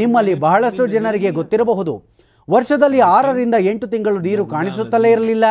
ನಿಮ್ಮಲ್ಲಿ 0.00 0.34
ಬಹಳಷ್ಟು 0.44 0.86
ಜನರಿಗೆ 0.86 1.30
ಗೊತ್ತಿರಬಹುದು. 1.30 1.94
ವರ್ಷದಲ್ಲಿ 2.48 3.00
ಆರರಿಂದ 3.16 3.54
ಎಂಟು 3.70 3.86
ತಿಂಗಳು 3.94 4.18
ನೀರು 4.26 4.46
ಕಾಣಿಸುತ್ತಲೇ 4.46 5.12
ಇರಲಿಲ್ಲ. 5.16 5.44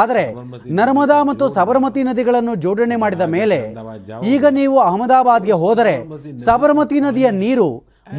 ಆದರೆ 0.00 0.24
ನರ್ಮದಾ 0.78 1.18
ಮತ್ತು 1.22 1.44
ಸಬರಮತಿ 1.48 2.02
ನದಿಗಳನ್ನು 2.02 2.54
ಜೋಡಣೆ 2.64 2.96
ಮಾಡಿದ 2.96 3.26
ಮೇಲೆ 3.36 3.58
ಈಗ 4.34 4.44
ನೀವು 4.60 4.78
ಅಹಮದಾಬಾದ್ಗೆ 4.80 5.56
ಹೋದರೆ 5.64 5.94
ಸಬರಮತಿ 6.46 7.00
ನದಿಯ 7.00 7.30
ನೀರು 7.44 7.68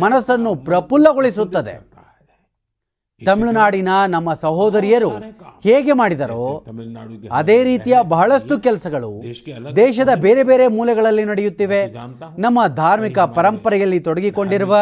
ಮನಸ್ಸನ್ನು 0.02 0.52
ಪ್ರಫುಲ್ಲಗೊಳಿಸುತ್ತದೆ. 0.68 1.74
ತಮಿಳುನಾಡಿನ 3.26 3.88
ನಮ್ಮ 4.08 4.34
ಸಹೋದರಿಯರು 4.34 5.10
ಹೇಗೆ 5.64 5.94
ಮಾಡಿದರೋ 5.94 6.64
ಅದೇ 7.32 7.64
ರೀತಿಯ 7.64 7.98
ಬಹಳಷ್ಟು 8.04 8.60
ಕೆಲಸಗಳು 8.60 9.24
ದೇಶದ 9.76 10.10
ಬೇರೆ 10.16 10.44
ಬೇರೆ 10.44 10.68
ಮೂಲೆಗಳಲ್ಲಿ 10.68 11.24
ನಡೆಯುತ್ತಿವೆ. 11.24 11.82
ನಮ್ಮ 12.40 12.68
ಧಾರ್ಮಿಕ 12.68 13.20
ಪರಂಪರೆಯಲ್ಲಿ 13.20 14.00
ತೊಡಗಿಕೊಂಡಿರುವ 14.00 14.76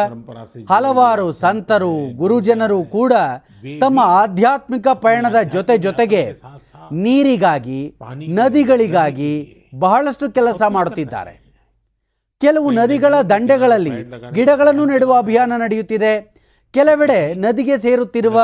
ಹಲವಾರು 0.68 1.32
ಸಂತರು 1.32 2.16
ಗುರುಜನರು 2.16 2.84
ಕೂಡ 2.84 3.12
ತಮ್ಮ 3.80 4.00
ಆಧ್ಯಾತ್ಮಿಕ 4.04 4.88
ಪಯಣದ 4.88 5.40
ಜೊತೆ 5.42 5.78
ಜೊತೆಗೆ 5.78 6.22
ನೀರಿಗಾಗಿ 6.92 7.94
ನದಿಗಳಿಗಾಗಿ 8.28 9.32
ಬಹಳಷ್ಟು 9.78 10.30
ಕೆಲಸ 10.30 10.62
ಮಾಡುತ್ತಿದ್ದಾರೆ. 10.62 11.34
ಕೆಲವು 12.40 12.70
ನದಿಗಳ 12.70 13.14
ದಂಡೆಗಳಲ್ಲಿ 13.20 13.96
ಗಿಡಗಳನ್ನು 14.32 14.84
ನೆಡುವ 14.84 15.18
ಅಭಿಯಾನ 15.18 15.52
ನಡೆಯುತ್ತಿದೆ. 15.56 16.37
ಕೆಲವೆಡೆ 16.74 17.34
ನದಿಗೆ 17.34 17.78
ಸೇರುತ್ತಿರುವ 17.78 18.38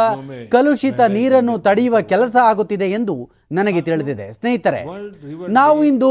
ಕಲುಷಿತ 0.51 1.01
ನೀರನ್ನು 1.01 1.55
ತಡೆಯುವ 1.59 1.97
ಕೆಲಸ 2.01 2.37
ಆಗುತ್ತಿದೆ 2.43 2.87
ಎಂದು 2.91 3.15
ನನಗೆ 3.53 3.81
ತಿಳಿದಿದೆ. 3.81 4.27
ಸ್ನೇಹಿತರೆ 4.33 4.81
ನಾವು 5.49 5.85
ಇಂದು 5.85 6.11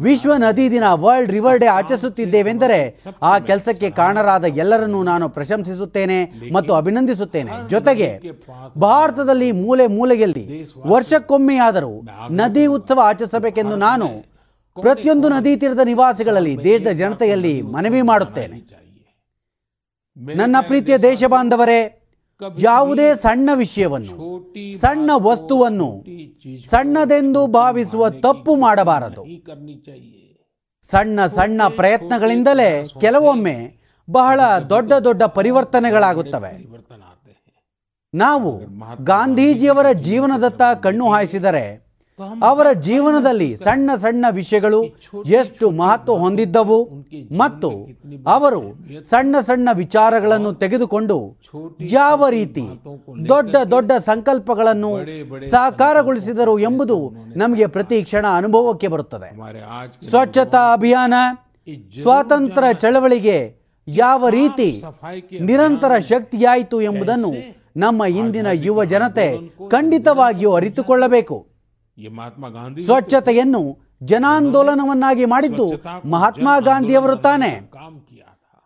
ವಿಶ್ವ 0.00 0.34
ನದಿ 0.36 0.70
ದಿನ 0.70 0.86
ವರ್ಲ್ಡ್ 1.04 1.32
ರಿವರ್ 1.32 1.58
ಡೇ 1.58 1.66
ಆಚರಿಸುತ್ತಿದ್ದೇವೆಂದರೆ 1.66 2.78
ಆ 3.22 3.32
ಕೆಲಸಕ್ಕೆ 3.38 3.90
ಕಾರಣರಾದ 3.90 4.44
ಎಲ್ಲರನ್ನೂ 4.44 5.02
ನಾನು 5.02 5.28
ಪ್ರಶಂಸಿಸುತ್ತೇನೆ 5.28 6.18
ಮತ್ತು 6.52 6.72
ಅಭಿನಂದಿಸುತ್ತೇನೆ. 6.74 7.50
ಜೊತೆಗೆ 7.68 8.08
ಭಾರತದಲ್ಲಿ 8.80 9.52
ಮೂಲೆ 9.52 9.86
ಮೂಲೆಯಲ್ಲಿ 9.86 10.46
ವರ್ಷಕ್ಕೊಮ್ಮೆಯಾದರೂ 10.86 11.94
ನದಿ 12.30 12.66
ಉತ್ಸವ 12.66 13.00
ಆಚರಿಸಬೇಕೆಂದು 13.04 13.76
ನಾನು 13.76 14.08
ಪ್ರತಿಯೊಂದು 14.76 15.28
ನದಿ 15.28 15.54
ತೀರದ 15.56 15.82
ನಿವಾಸಿಗಳಲ್ಲಿ 15.84 16.54
ದೇಶದ 16.64 16.92
ಜನತೆಯಲ್ಲಿ 17.00 17.62
ಮನವಿ 17.62 18.02
ಮಾಡುತ್ತೇನೆ. 18.02 18.81
ನನ್ನ 20.16 20.56
ಪ್ರೀತಿಯ 20.60 20.96
ದೇಶ 20.98 21.24
ಬಾಂಧವರೇ 21.24 21.80
ಯಾವುದೇ 22.58 23.14
ಸಣ್ಣ 23.14 23.50
ವಿಷಯವನ್ನು 23.54 24.16
ಸಣ್ಣ 24.78 25.10
ವಸ್ತುವನ್ನು 25.16 25.88
ಸಣ್ಣದೆಂದು 26.70 27.46
ಭಾವಿಸುವ 27.46 28.08
ತಪ್ಪು 28.08 28.56
ಮಾಡಬಾರದು. 28.56 29.22
ಸಣ್ಣ 30.82 31.26
ಸಣ್ಣ 31.26 31.62
ಪ್ರಯತ್ನಗಳಿಂದಲೇ 31.76 32.70
ಕೆಲವೊಮ್ಮೆ 33.00 33.56
ಬಹಳ 34.10 34.40
ದೊಡ್ಡ 34.58 34.92
ದೊಡ್ಡ 34.92 35.22
ಪರಿವರ್ತನೆಗಳಾಗುತ್ತವೆ. 35.22 36.52
ನಾವು 38.14 38.50
ಗಾಂಧೀಜಿಯವರ 39.04 39.92
ಜೀವನದತ್ತ 39.92 40.62
ಕಣ್ಣು 40.82 41.06
ಹಾಯಿಸಿದರೆ 41.12 41.64
ಅವರ 42.20 42.72
ಜೀವನದಲ್ಲಿ 42.72 43.56
ಸಣ್ಣ 43.56 43.90
ಸಣ್ಣ 43.94 44.26
ವಿಷಯಗಳು 44.30 44.84
ಎಷ್ಟು 45.26 45.70
ಮಹತ್ವ 45.70 46.14
ಹೊಂದಿದ್ದವು 46.14 47.06
ಮತ್ತು 47.36 47.88
ಅವರು 48.26 48.62
ಸಣ್ಣ 49.04 49.36
ಸಣ್ಣ 49.40 49.68
ವಿಚಾರಗಳನ್ನು 49.72 50.54
ತೆಗೆದುಕೊಂಡು 50.54 51.36
ಯಾವ 51.80 52.28
ರೀತಿ 52.28 52.66
ದೊಡ್ಡ 53.28 53.56
ದೊಡ್ಡ 53.70 53.92
ಸಂಕಲ್ಪಗಳನ್ನು 53.92 54.98
ಸಾಕಾರಗೊಳಿಸಿದರು 55.50 56.58
ಎಂಬುದು 56.58 57.14
ನಮಗೆ 57.36 57.66
ಪ್ರತಿ 57.66 58.02
ಕ್ಷಣ 58.02 58.26
ಅನುಭವಕ್ಕೆ 58.26 58.88
ಬರುತ್ತದೆ. 58.88 59.30
ಸ್ವಚ್ಛತಾ 60.08 60.72
ಅಭಿಯಾನ, 60.72 61.14
ಸ್ವಾತಂತ್ರ್ಯ 62.02 62.74
ಚಳವಳಿಗೆ 62.74 63.62
ಯಾವ 63.88 64.28
ರೀತಿ 64.28 64.82
ನಿರಂತರ 65.40 65.98
ಶಕ್ತಿಯಾಯಿತು 65.98 66.80
ಎಂಬುದನ್ನು 66.80 67.32
ನಮ್ಮ 67.76 68.04
ಇಂದಿನ 68.04 68.46
ಯುವ 68.52 68.84
ಜನತೆ 68.84 69.38
ಖಂಡಿತವಾಗಿಯೂ 69.70 70.52
ಅರಿತುಕೊಳ್ಳಬೇಕು. 70.52 71.51
ಮಹಾತ್ಮ 71.98 72.48
ಗಾಂಧಿ 72.48 72.84
ಸ್ವಚ್ಛತೆಯನ್ನು 72.84 73.78
ಜನಾಂದೋಲನವನ್ನಾಗಿ 74.02 75.24
ಮಾಡಿದ್ದು 75.24 75.66
ಮಹಾತ್ಮ 76.04 76.48
ಗಾಂಧಿಯವರು 76.60 77.16
ತಾನೆ. 77.16 77.50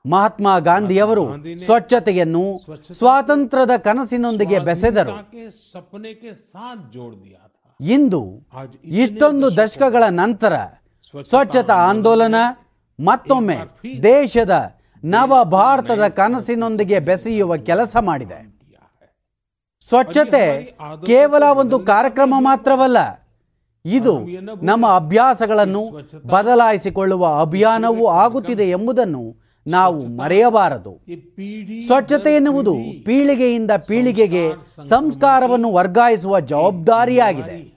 ಮಹಾತ್ಮ 0.05 0.59
ಗಾಂಧಿಯವರು 0.59 1.25
ಸ್ವಚ್ಛತೆಯನ್ನು 1.65 2.45
ಸ್ವಾತಂತ್ರ್ಯದ 2.93 3.77
ಕನಸಿನೊಂದಿಗೆ 3.77 4.59
ಬೆಸೆದರು. 4.59 5.15
ಇಂದು 7.81 8.49
ಇಷ್ಟೊಂದು 8.85 9.57
ದಶಕಗಳ 9.57 10.05
ನಂತರ 10.11 10.55
ಸ್ವಚ್ಛತಾ 11.29 11.75
ಆಂದೋಲನ 11.75 12.35
ಮತ್ತೊಮ್ಮೆ 13.01 13.59
ದೇಶದ 14.03 14.55
ನವ 15.05 15.45
ಭಾರತದ 15.45 16.09
ಕನಸಿನೊಂದಿಗೆ 16.09 17.01
ಬೆಸೆಯುವ 17.01 17.57
ಕೆಲಸ 17.57 17.97
ಮಾಡಿದೆ. 17.97 18.56
ಸ್ವಚ್ಛತೆ 19.89 20.75
ಕೇವಲ 21.07 21.43
ಒಂದು 21.43 21.79
ಕಾರ್ಯಕ್ರಮ 21.79 22.35
ಮಾತ್ರವಲ್ಲ 22.39 22.97
ಇದು 23.85 24.27
ನಮ್ಮ 24.63 24.87
ಅಭ್ಯಾಸಗಳನ್ನು 24.87 25.83
ಬದಲಾಯಿಸಿಕೊಳ್ಳುವ 26.27 27.41
ಅಭಿಯಾನವೂ 27.41 28.07
ಆಗುತ್ತಿದೆ 28.07 28.71
ಎಂಬುದನ್ನು 28.71 29.47
ನಾವು 29.67 30.07
ಮರೆಯಬಾರದು. 30.07 31.01
ಸ್ವಚ್ಛತೆ 31.87 32.35
ಎನ್ನುವುದು 32.35 32.75
ಪೀಳಿಗೆಯಿಂದ 33.05 33.71
ಪೀಳಿಗೆಗೆ 33.71 34.51
ಸಂಸ್ಕಾರವನ್ನು 34.89 35.73
ವರ್ಗಾಯಿಸುವ 35.73 36.41
ಜವಾಬ್ದಾರಿಯಾಗಿದೆ. 36.41 37.77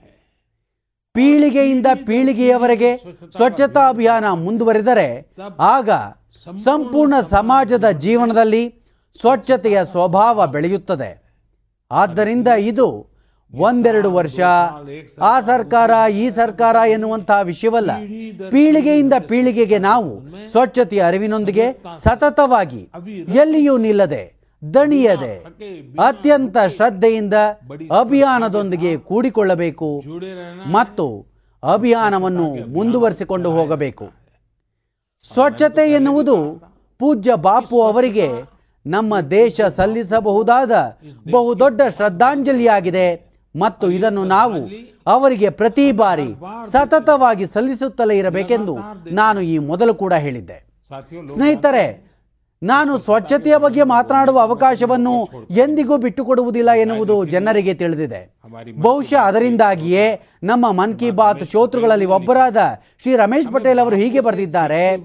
ಪೀಳಿಗೆಯಿಂದ 1.12 1.86
ಪೀಳಿಗೆಯವರೆಗೆ 2.06 2.96
ಸ್ವಚ್ಛತಾ 3.36 3.88
ಅಭಿಯಾನ 3.88 4.32
ಮುಂದುವರೆದರೆ 4.32 5.32
ಆಗ 5.60 5.90
ಸಂಪೂರ್ಣ 6.64 7.14
ಸಮಾಜದ 7.20 7.90
ಜೀವನದಲ್ಲಿ 7.90 8.74
ಸ್ವಚ್ಛತೆಯ 9.20 9.84
ಸ್ವಭಾವ 9.84 10.46
ಬೆಳೆಯುತ್ತದೆ. 10.46 11.19
ಆದ್ದರಿಂದ 11.90 12.48
ಇದು 12.70 12.88
ಒಂದೆರಡು 13.54 14.10
ವರ್ಷ. 14.12 14.40
ಆ 15.22 15.40
ಸರ್ಕಾರ, 15.40 15.92
ಈ 16.12 16.28
ಸರ್ಕಾರ 16.30 16.76
ಎನ್ನುವಂತಹ 16.88 17.38
ವಿಷಯವಲ್ಲ. 17.42 17.92
ಪೀಳಿಗೆಯಿಂದ 18.50 19.14
ಪೀಳಿಗೆಗೆ 19.28 19.78
ನಾವು 19.78 20.10
ಸ್ವಚ್ಛತೆಯ 20.48 21.00
ಅರಿವಿನೊಂದಿಗೆ 21.06 21.66
ಸತತವಾಗಿ 21.98 22.82
ಎಲ್ಲಿಯೂ 23.34 23.74
ನಿಲ್ಲದೆ, 23.76 24.22
ದಣಿಯದೆ, 24.62 25.34
ಅತ್ಯಂತ 26.06 26.56
ಶ್ರದ್ಧೆಯಿಂದ 26.76 27.34
ಅಭಿಯಾನದೊಂದಿಗೆ 28.00 28.96
ಕೂಡಿಕೊಳ್ಳಬೇಕು 29.08 29.90
ಮತ್ತು 30.66 31.08
ಅಭಿಯಾನವನ್ನು 31.62 32.48
ಮುಂದುವರಿಸಿಕೊಂಡು 32.72 33.50
ಹೋಗಬೇಕು. 33.50 34.06
ಸ್ವಚ್ಛತೆ 35.24 35.90
ಎನ್ನುವುದು 35.92 36.36
ಪೂಜ್ಯ 37.00 37.34
ಬಾಪು 37.34 37.82
ಅವರಿಗೆ 37.82 38.28
ನಮ್ಮ 38.86 39.20
ದೇಶ 39.20 39.60
ಸಲ್ಲಿಸಬಹುದಾದ 39.60 40.72
ಬಹುದೊಡ್ಡ 41.30 41.80
ಶ್ರದ್ಧಾಂಜಲಿಯಾಗಿದೆ. 41.96 43.30
ಮತ್ತು 43.54 43.90
ಇದನ್ನು 43.90 44.24
ನಾವು 44.24 44.58
ಅವರಿಗೆ 45.06 45.50
ಪ್ರತಿ 45.50 45.92
ಬಾರಿ 45.92 46.28
ಸತತವಾಗಿ 46.72 47.46
ಸಲ್ಲಿಸುತ್ತಲೇ 47.46 48.18
ಇರಬೇಕೆಂದು 48.18 48.74
ನಾನು 49.10 49.40
ಈ 49.40 49.58
ಮೊದಲು 49.58 49.94
ಕೂಡ 49.94 50.12
ಹೇಳಿದ್ದೆ. 50.26 50.58
ಸ್ನೇಹಿತರೆ 51.34 51.84
ನಾನು 52.62 52.98
ಸ್ವಚ್ಛತೆಯ 52.98 53.56
ಬಗ್ಗೆ 53.56 53.82
ಮಾತನಾಡುವ 53.82 54.38
ಅವಕಾಶವನ್ನು 54.40 55.14
ಎಂದಿಗೂ 55.50 55.96
ಬಿಟ್ಟುಕೊಡುವುದಿಲ್ಲ 55.96 56.70
ಎನ್ನುವುದು 56.70 57.24
ಜನರಿಗೆ 57.24 57.74
ತಿಳಿದಿದೆ. 57.74 58.20
ಬಹುಶಃ 58.78 59.16
ಅದರಿಂದಾಗಿಯೇ 59.16 60.20
ನಮ್ಮ 60.42 60.72
ಮನ್ 60.72 60.98
ಕಿ 60.98 61.10
ಬಾತ್ 61.10 61.44
ಶ್ರೋತೃಗಳಲ್ಲಿ 61.44 62.04
ಒಬ್ಬರಾದ 62.04 62.56
ಶ್ರೀ 63.02 63.16
ರಮೇಶ್ 63.16 63.52
ಪಟೇಲ್ 63.52 63.78
ಅವರು 63.78 63.96
ಹೀಗೆ 63.96 64.20
ಬರೆದಿದ್ದಾರೆ. 64.20 64.96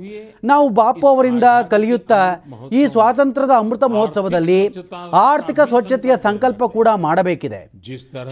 ನಾವು 0.43 0.69
ಬಾಪು 0.69 1.07
ಅವರಿಂದ 1.07 1.43
ಕಲಿಯುತ್ತಾ 1.69 2.43
ಈ 2.72 2.85
ಸ್ವಾತಂತ್ರ್ಯದ 2.85 3.49
ಅಮೃತ 3.57 3.84
ಮಹೋತ್ಸವದಲ್ಲಿ 3.84 4.73
ಆರ್ಥಿಕ 5.13 5.59
ಸ್ವಚ್ಛತೆಯ 5.59 6.17
ಸಂಕಲ್ಪ 6.17 6.63
ಕೂಡ 6.63 6.88
ಮಾಡಬೇಕಿದೆ. 6.95 7.72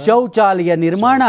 ಶೌಚಾಲಯ 0.05 0.75
ನಿರ್ಮಾಣ 0.75 1.21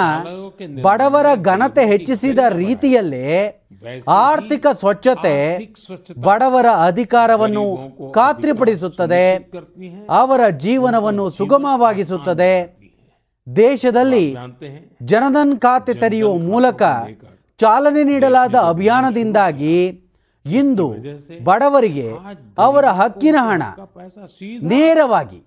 ಬಡವರ 0.82 1.26
ಘನತೆ 1.42 1.86
ಹೆಚ್ಚಿಸಿದ 1.86 2.38
ರೀತಿಯಲ್ಲೇ 2.48 3.60
ಆರ್ಥಿಕ 4.08 4.66
ಸ್ವಚ್ಛತೆ 4.72 5.36
ಬಡವರ 6.20 6.66
ಅಧಿಕಾರವನ್ನು 6.86 7.64
ಖಾತ್ರಿಪಡಿಸುತ್ತದೆ. 8.12 9.52
ಅವರ 10.08 10.48
ಜೀವನವನ್ನು 10.48 11.30
ಸುಗಮವಾಗಿಸುತ್ತದೆ. 11.30 12.83
ದೇಶದಲ್ಲಿ 13.56 14.36
ಜನಧನ್ 15.02 15.60
ಖಾತೆ 15.60 15.94
ತೆರೆಯುವ 15.94 16.34
ಮೂಲಕ 16.34 16.82
ಚಾಲನೆ 17.58 18.04
ನೀಡಲಾದ 18.04 18.54
ಅಭಿಯಾನದಿಂದಾಗಿ 18.54 20.00
ಇಂದು 20.46 20.94
ಬಡವರಿಗೆ 21.44 22.10
ಅವರ 22.58 22.84
ಹಕ್ಕಿನ 22.84 23.36
ಹಣ 23.40 23.62
ನೇರವಾಗಿ 24.62 25.40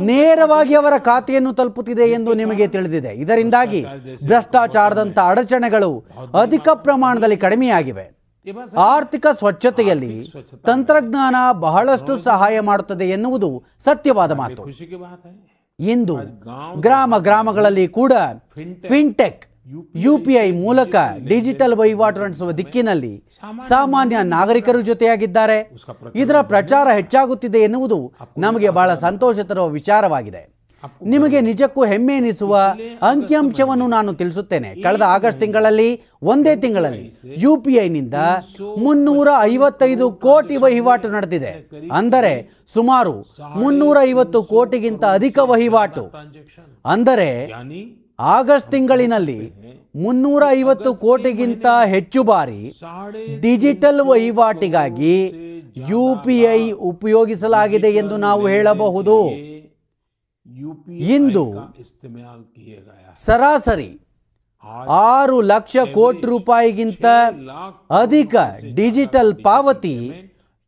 ನೇರವಾಗಿ 0.00 0.74
ಅವರ 0.74 0.92
ಖಾತೆಯನ್ನು 0.98 1.52
ತಲುಪುತ್ತಿದೆ 1.52 2.02
ಎಂದು 2.02 2.34
ನಿಮಗೆ 2.34 2.66
ತಿಳಿದಿದೆ. 2.68 3.08
ಇದರಿಂದಾಗಿ 3.08 3.84
ಭ್ರಷ್ಟಾಚಾರದಂಥ 4.26 5.18
ಅಡಚಣೆಗಳು 5.18 6.04
ಅಧಿಕ 6.40 6.68
ಪ್ರಮಾಣದಲ್ಲಿ 6.74 7.36
ಕಡಿಮೆಯಾಗಿವೆ. 7.36 8.04
ಆರ್ಥಿಕ 8.78 9.26
ಸ್ವಚ್ಛತೆಯಲ್ಲಿ 9.32 10.32
ತಂತ್ರಜ್ಞಾನ 10.66 11.36
ಬಹಳಷ್ಟು 11.52 12.16
ಸಹಾಯ 12.16 12.60
ಮಾಡುತ್ತದೆ 12.60 13.04
ಎನ್ನುವುದು 13.04 13.64
ಸತ್ಯವಾದ 13.78 14.32
ಮಾತು. 14.32 14.62
ಇಂದು 15.80 16.16
ಗ್ರಾಮ 16.80 17.18
ಗ್ರಾಮಗಳಲ್ಲಿ 17.18 17.88
ಕೂಡ 17.88 18.12
ಫಿನ್ಟೆಕ್ 18.88 19.44
ಯುಪಿಐ 19.96 20.50
ಮೂಲಕ 20.50 20.94
ಡಿಜಿಟಲ್ 21.26 21.74
ವಹಿವಾಟು 21.74 22.20
ನಡೆಸುವ 22.20 22.52
ದಿಕ್ಕಿನಲ್ಲಿ 22.52 23.24
ಸಾಮಾನ್ಯ 23.68 24.16
ನಾಗರಿಕರು 24.22 24.80
ಜೊತೆಯಾಗಿದ್ದಾರೆ. 24.80 25.58
ಇದರ 26.14 26.40
ಪ್ರಚಾರ 26.40 26.88
ಹೆಚ್ಚಾಗುತ್ತಿದೆ 26.94 27.58
ಎನ್ನುವುದು 27.58 28.12
ನಮಗೆ 28.38 28.70
ಬಹಳ 28.70 28.94
ಸಂತೋಷ 28.94 29.40
ತರುವ 29.40 29.68
ವಿಚಾರವಾಗಿದೆ. 29.68 30.57
ನಿಮಗೆ 31.12 31.38
ನಿಜಕ್ಕೂ 31.48 31.82
ಹೆಮ್ಮೆ 31.92 32.14
ಎನಿಸುವ 32.20 32.56
ಅಂಕಿಅಂಶವನ್ನು 33.10 33.86
ನಾನು 33.94 34.10
ತಿಳಿಸುತ್ತೇನೆ. 34.20 34.70
ಕಳೆದ 34.84 35.04
ಆಗಸ್ಟ್ 35.14 35.40
ತಿಂಗಳಲ್ಲಿ, 35.44 35.88
ಒಂದೇ 36.32 36.52
ತಿಂಗಳಲ್ಲಿ 36.64 37.06
ಯು 37.44 37.52
ಪಿ 37.64 37.74
ಐನಿಂದ 37.86 38.18
ಮುನ್ನೂರ 38.84 39.28
ಐವತ್ತೈದು 39.54 40.06
ಕೋಟಿ 40.26 40.56
ವಹಿವಾಟು 40.64 41.08
ನಡೆದಿದೆ. 41.16 41.52
ಅಂದರೆ 42.00 42.32
ಸುಮಾರು 42.76 43.14
ಮುನ್ನೂರ 43.62 43.96
ಐವತ್ತು 44.12 44.40
ಕೋಟಿಗಿಂತ 44.54 45.04
ಅಧಿಕ 45.18 45.38
ವಹಿವಾಟು. 45.52 46.04
ಅಂದರೆ 46.94 47.28
ಆಗಸ್ಟ್ 48.36 48.70
ತಿಂಗಳಿನಲ್ಲಿ 48.76 49.40
ಮುನ್ನೂರ 50.04 50.42
ಐವತ್ತು 50.60 50.90
ಕೋಟಿಗಿಂತ 51.04 51.66
ಹೆಚ್ಚು 51.92 52.20
ಬಾರಿ 52.30 52.62
ಡಿಜಿಟಲ್ 53.44 54.00
ವಹಿವಾಟಿಗಾಗಿ 54.12 55.14
ಯು 55.90 56.02
ಪಿ 56.24 56.36
ಐ 56.56 56.62
ಉಪಯೋಗಿಸಲಾಗಿದೆ 56.92 57.90
ಎಂದು 58.02 58.16
ನಾವು 58.26 58.44
ಹೇಳಬಹುದು. 58.54 59.16
ಇಂದು 60.98 61.54
ಸರಾಸರಿ 63.14 64.00
ಆರು 64.88 65.40
ಲಕ್ಷ 65.40 65.76
ಕೋಟಿ 65.94 66.26
ರೂಪಾಯಿಗಿಂತ 66.26 67.04
ಅಧಿಕ 67.90 68.34
ಡಿಜಿಟಲ್ 68.74 69.44
ಪಾವತಿ 69.44 69.96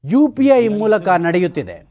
ಯು 0.04 0.34
ಮೂಲಕ 0.78 1.08
ನಡೆಯುತ್ತಿದೆ. 1.08 1.90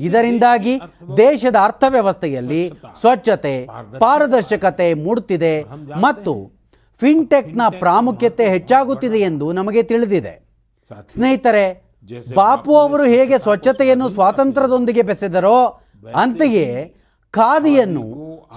ಇದರಿಂದಾಗಿ 0.00 0.80
ದೇಶದ 1.16 1.56
ಅರ್ಥವ್ಯವಸ್ಥೆಯಲ್ಲಿ 1.62 2.72
ಸ್ವಚ್ಛತೆ 3.00 3.68
ಪಾರದರ್ಶಕತೆ 3.98 4.94
ಮೂಡುತ್ತಿದೆ 4.94 5.62
ಮತ್ತು 6.00 6.52
ಫಿನ್ಟೆಕ್ನ 7.00 7.62
ಪ್ರಾಮುಖ್ಯತೆ 7.78 8.48
ಹೆಚ್ಚಾಗುತ್ತಿದೆ 8.48 9.18
ಎಂದು 9.18 9.52
ನಮಗೆ 9.52 9.82
ತಿಳಿದಿದೆ. 9.82 10.48
ಸ್ನೇಹಿತರೆ 11.08 11.94
ಬಾಪು 12.34 12.76
ಅವರು 12.76 13.04
ಹೇಗೆ 13.04 13.38
ಸ್ವಚ್ಛತೆಯನ್ನು 13.38 14.08
ಸ್ವಾತಂತ್ರ್ಯದೊಂದಿಗೆ 14.08 15.02
ಬೆಸೆದರೋ 15.02 15.80
ಅಂತೆಯೇ 16.14 16.94
ಖಾದಿಯನ್ನು 17.36 18.02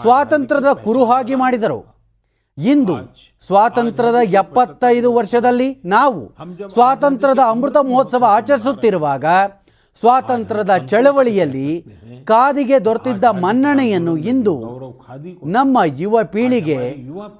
ಸ್ವಾತಂತ್ರ್ಯದ 0.01 0.69
ಕುರುಹಾಗಿ 0.85 1.35
ಮಾಡಿದರು. 1.35 1.77
ಇಂದು 2.57 2.95
ಸ್ವಾತಂತ್ರ್ಯದ 3.41 4.19
ಎಪ್ಪತ್ತೈದು 4.41 5.13
ವರ್ಷದಲ್ಲಿ 5.13 5.81
ನಾವು 5.85 6.21
ಸ್ವಾತಂತ್ರ್ಯದ 6.73 7.39
ಅಮೃತ 7.49 7.77
ಮಹೋತ್ಸವ 7.77 8.23
ಆಚರಿಸುತ್ತಿರುವಾಗ 8.27 9.25
ಸ್ವಾತಂತ್ರ್ಯದ 9.99 10.73
ಚಳವಳಿಯಲ್ಲಿ 10.87 11.69
ಖಾದಿಗೆ 12.25 12.85
ದೊರೆತಿದ್ದ 12.85 13.23
ಮನ್ನಣೆಯನ್ನು 13.23 14.17
ಇಂದು 14.17 14.55
ನಮ್ಮ 15.43 15.77
ಯುವ 15.97 16.23
ಪೀಳಿಗೆ 16.23 16.79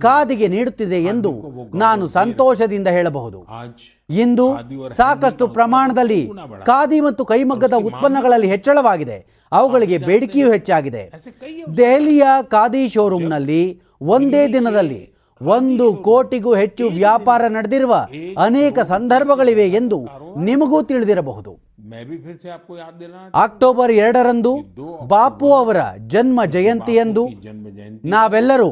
ಖಾದಿಗೆ 0.02 0.48
ನೀಡುತ್ತಿದೆ 0.48 1.00
ಎಂದು 1.04 1.32
ನಾನು 1.76 2.08
ಸಂತೋಷದಿಂದ 2.08 2.88
ಹೇಳಬಹುದು. 2.88 3.40
ಇಂದು 4.10 4.46
ಸಾಕಷ್ಟು 4.90 5.48
ಪ್ರಮಾಣದಲ್ಲಿ 5.48 6.22
ಖಾದಿ 6.64 7.00
ಮತ್ತು 7.02 7.26
ಕೈಮಗ್ಗದ 7.26 7.74
ಉತ್ಪನ್ನಗಳಲ್ಲಿ 7.74 8.48
ಹೆಚ್ಚಳವಾಗಿದೆ. 8.48 9.35
ಅವುಗಳಿಗೆ 9.56 9.98
ಬೇಡಿಕೆಯೂ 10.08 10.48
ಹೆಚ್ಚಾಗಿದೆ. 10.52 11.04
ದೆಹಲಿಯ 11.78 12.24
ಖಾದಿ 12.54 12.84
ಶೋರೂಮ್ನಲ್ಲಿ 12.90 13.62
ಒಂದೇ 14.14 14.44
ದಿನದಲ್ಲಿ 14.54 15.02
ಒಂದು 15.42 15.86
ಕೋಟಿಗೂ 16.08 16.52
ಹೆಚ್ಚು 16.56 16.86
ವ್ಯಾಪಾರ 16.90 17.42
ನಡೆದಿರುವ 17.48 17.94
ಅನೇಕ 18.38 18.80
ಸಂದರ್ಭಗಳಿವೆ 18.94 19.68
ಎಂದು 19.80 20.00
ನಿಮಗೂ 20.40 20.80
ತಿಳಿದಿರಬಹುದು. 20.82 21.52
ಅಕ್ಟೋಬರ್ 23.44 23.92
ಎರಡರಂದು 23.92 24.52
ಬಾಪು 25.08 25.48
ಅವರ 25.54 25.80
ಜನ್ಮ 26.14 26.46
ಜಯಂತಿಯಂದು 26.56 27.24
ನಾವೆಲ್ಲರೂ 28.06 28.72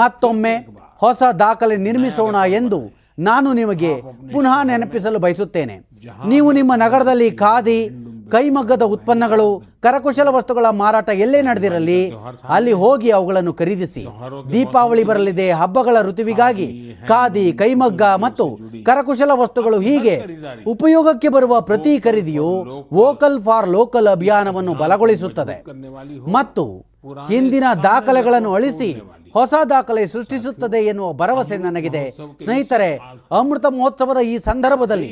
ಮತ್ತೊಮ್ಮೆ 0.00 0.54
ಹೊಸ 0.98 1.22
ದಾಖಲೆ 1.38 1.76
ನಿರ್ಮಿಸೋಣ 1.86 2.36
ಎಂದು 2.60 2.80
ನಾನು 3.18 3.48
ನಿಮಗೆ 3.52 3.92
ಪುನಃ 4.32 4.54
ನೆನಪಿಸಲು 4.70 5.18
ಬಯಸುತ್ತೇನೆ. 5.18 5.76
ನೀವು 6.28 6.48
ನಿಮ್ಮ 6.52 6.72
ನಗರದಲ್ಲಿ 6.84 7.28
ಖಾದಿ 7.42 7.78
ಕೈಮಗ್ಗದ 8.32 8.84
ಉತ್ಪನ್ನಗಳು, 8.94 9.48
ಕರಕುಶಲ 9.84 10.28
ವಸ್ತುಗಳ 10.36 10.66
ಮಾರಾಟ 10.80 11.08
ಎಲ್ಲೇ 11.24 11.40
ನಡೆದಿರಲಿ, 11.42 11.98
ಅಲ್ಲಿ 12.56 12.72
ಹೋಗಿ 12.82 13.10
ಅವುಗಳನ್ನು 13.10 13.52
ಖರೀದಿಸಿ. 13.60 14.02
ದೀಪಾವಳಿ 14.52 15.04
ಬರಲಿದೆ, 15.10 15.46
ಹಬ್ಬಗಳ 15.60 15.96
ಋತುವಿಗಾಗಿ 16.08 16.68
ಖಾದಿ, 17.08 17.44
ಕೈಮಗ್ಗ 17.52 18.02
ಮತ್ತು 18.24 18.46
ಕರಕುಶಲ 18.88 19.30
ವಸ್ತುಗಳು 19.34 19.78
ಹೀಗೆ 19.80 20.16
ಉಪಯೋಗಕ್ಕೆ 20.66 21.30
ಬರುವ 21.36 21.60
ಪ್ರತಿ 21.60 21.94
ಖರೀದಿಯು 21.98 22.50
ವೋಕಲ್ 22.92 23.38
ಫಾರ್ 23.42 23.68
ಲೋಕಲ್ 23.68 24.08
ಅಭಿಯಾನವನ್ನು 24.08 24.74
ಬಲಗೊಳಿಸುತ್ತದೆ. 24.74 25.56
ಮತ್ತು 26.36 26.66
ಹಿಂದಿನ 27.28 27.64
ದಾಖಲೆಗಳನ್ನು 27.82 28.52
ಅಳಿಸಿ 28.54 28.90
ಹೊಸ 29.36 29.54
ದಾಖಲೆ 29.70 30.02
ಸೃಷ್ಟಿಸುತ್ತದೆ 30.14 30.80
ಎನ್ನುವ 30.90 31.08
ಭರವಸೆ 31.20 31.56
ನನಗಿದೆ. 31.66 32.02
ಸ್ನೇಹಿತರೆ, 32.42 32.90
ಅಮೃತ 33.38 33.66
ಮಹೋತ್ಸವದ 33.76 34.20
ಈ 34.32 34.36
ಸಂದರ್ಭದಲ್ಲಿ 34.48 35.10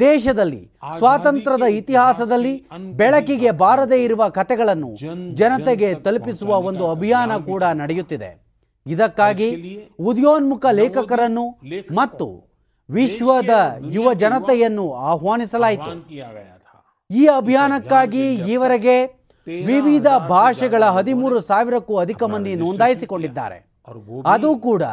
ದೇಶದಲ್ಲಿ, 0.00 0.62
ಸ್ವಾತಂತ್ರ್ಯದ 0.98 1.66
ಇತಿಹಾಸದಲ್ಲಿ 1.80 2.54
ಬೆಳಕಿಗೆ 3.00 3.50
ಬಾರದೇ 3.62 3.98
ಇರುವ 4.04 4.22
ಕಥೆಗಳನ್ನು 4.38 4.90
ಜನತೆಗೆ 5.40 5.88
ತಲುಪಿಸುವ 6.06 6.50
ಒಂದು 6.70 6.84
ಅಭಿಯಾನ 6.90 7.32
ಕೂಡ 7.50 7.64
ನಡೆಯುತ್ತಿದೆ. 7.82 8.30
ಇದಕ್ಕಾಗಿ 8.86 9.48
ಉದಯೋನ್ಮುಖ 10.08 10.64
ಲೇಖಕರನ್ನು 10.80 11.46
ಮತ್ತು 12.00 12.26
ವಿಶ್ವದ 12.88 13.54
ಯುವ 13.94 14.08
ಜನತೆಯನ್ನು 14.22 14.84
ಆಹ್ವಾನಿಸಲಾಯಿತು. 15.12 15.92
ಈ 17.10 17.24
ಅಭಿಯಾನಕ್ಕಾಗಿ 17.40 18.24
ಈವರೆಗೆ 18.52 18.96
ವಿವಿಧ 19.68 20.08
ಭಾಷೆಗಳ 20.30 20.84
ಹದಿಮೂರು 20.96 21.40
ಸಾವಿರಕ್ಕೂ 21.40 21.94
ಅಧಿಕ 22.04 22.22
ಮಂದಿ 22.32 22.54
ನೋಂದಾಯಿಸಿಕೊಂಡಿದ್ದಾರೆ. 22.64 23.58
ಅದು 24.34 24.50
ಕೂಡ 24.68 24.84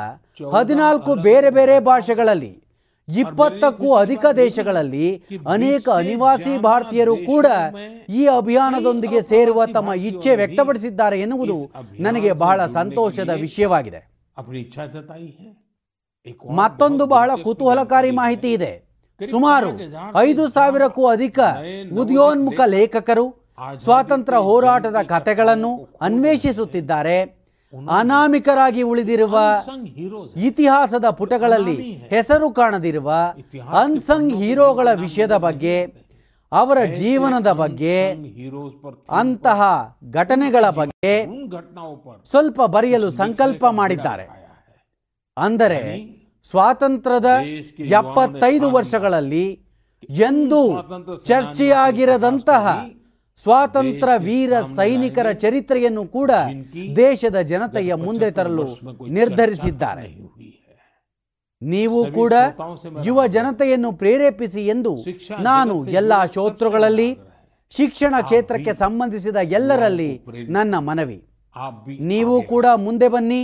ಹದಿನಾಲ್ಕು 0.57 1.11
ಬೇರೆ 1.29 1.49
ಬೇರೆ 1.49 1.75
ಭಾಷೆಗಳಲ್ಲಿ 1.79 2.53
ಇಪ್ಪತ್ತಕ್ಕೂ 3.07 3.89
ಅಧಿಕ 3.95 4.25
ದೇಶಗಳಲ್ಲಿ 4.35 5.07
ಅನೇಕ 5.53 5.85
ಅನಿವಾಸಿ 6.01 6.53
ಭಾರತೀಯರು 6.67 7.15
ಕೂಡ 7.31 7.47
ಈ 8.19 8.21
ಅಭಿಯಾನದೊಂದಿಗೆ 8.35 9.19
ಸೇರುವ 9.31 9.65
ತಮ್ಮ 9.73 9.93
ಇಚ್ಛೆ 10.09 10.33
ವ್ಯಕ್ತಪಡಿಸಿದ್ದಾರೆ 10.41 11.17
ಎನ್ನುವುದು 11.25 11.57
ನನಗೆ 11.99 12.31
ಬಹಳ 12.45 12.65
ಸಂತೋಷದ 12.77 13.31
ವಿಷಯವಾಗಿದೆ. 13.41 14.01
ಮತ್ತೊಂದು 16.61 17.05
ಬಹಳ 17.15 17.31
ಕುತೂಹಲಕಾರಿ 17.43 18.11
ಮಾಹಿತಿ 18.21 18.51
ಇದೆ. 18.57 18.73
ಸುಮಾರು 19.21 19.71
ಐದು 20.27 20.43
ಸಾವಿರಕ್ಕೂ 20.49 21.03
ಅಧಿಕ 21.07 21.39
ಉದಯೋನ್ಮುಖ 22.01 22.59
ಲೇಖಕರು 22.77 23.25
ಸ್ವಾತಂತ್ರ್ಯ 23.83 24.39
ಹೋರಾಟದ 24.47 24.99
ಕಥೆಗಳನ್ನು 25.13 25.71
ಅನ್ವೇಷಿಸುತ್ತಿದ್ದಾರೆ. 26.01 27.17
ಅನಾಮಿಕರಾಗಿ 27.89 28.81
ಉಳಿದಿರುವ 28.81 29.35
ಇತಿಹಾಸದ 30.47 31.07
ಪುಟಗಳಲ್ಲಿ 31.19 31.77
ಹೆಸರು 32.13 32.47
ಕಾಣದಿರುವ 32.51 33.09
ಅನ್ಸಂಗ್ 33.81 34.33
ಹೀರೋಗಳ 34.33 34.87
ವಿಷಯದ 35.01 35.37
ಬಗ್ಗೆ 35.47 35.75
ಅವರ 36.51 36.79
ಜೀವನದ 37.01 37.51
ಬಗ್ಗೆ 37.61 37.95
ಅಂತಹ 39.21 39.61
ಘಟನೆಗಳ 40.09 40.65
ಬಗ್ಗೆ 40.69 41.13
ಸ್ವಲ್ಪ 42.31 42.61
ಬರೆಯಲು 42.75 43.09
ಸಂಕಲ್ಪ 43.21 43.65
ಮಾಡಿದ್ದಾರೆ. 43.79 44.25
ಅಂದರೆ 45.37 45.81
ಸ್ವಾತಂತ್ರ್ಯದ 46.49 47.29
ಎಪ್ಪತ್ತೈದು 47.99 48.67
ವರ್ಷಗಳಲ್ಲಿ 48.71 49.45
ಎಂದೂ 50.27 50.61
ಚರ್ಚೆಯಾಗಿರದಂತಹ 51.25 52.65
ಸ್ವಾತಂತ್ರ್ಯ 53.37 54.17
ವೀರ 54.17 54.53
ಸೈನಿಕರ 54.75 55.31
ಚರಿತ್ರೆಯನ್ನು 55.31 56.07
ಕೂಡ 56.07 56.31
ದೇಶದ 56.95 57.41
ಜನತೆಯ 57.41 57.93
ಮುಂದೆ 57.93 58.31
ತರಲು 58.31 58.65
ನಿರ್ಧರಿಸಿದ್ದಾರೆ. 59.09 60.07
ನೀವು 61.61 62.11
ಕೂಡ 62.11 62.33
ಯುವ 63.05 63.27
ಜನತೆಯನ್ನು 63.27 63.91
ಪ್ರೇರೇಪಿಸಿ 63.91 64.67
ಎಂದು 64.67 64.97
ನಾನು 65.41 65.87
ಎಲ್ಲ 65.89 66.25
ಶೋತೃಗಳಲ್ಲಿ 66.25 67.17
ಶಿಕ್ಷಣ 67.69 68.15
ಕ್ಷೇತ್ರಕ್ಕೆ 68.21 68.73
ಸಂಬಂಧಿಸಿದ 68.73 69.35
ಎಲ್ಲರಲ್ಲಿ 69.35 70.21
ನನ್ನ 70.49 70.77
ಮನವಿ. 70.77 71.27
ನೀವು 71.99 72.41
ಕೂಡ 72.41 72.65
ಮುಂದೆ 72.75 73.07
ಬನ್ನಿ. 73.07 73.41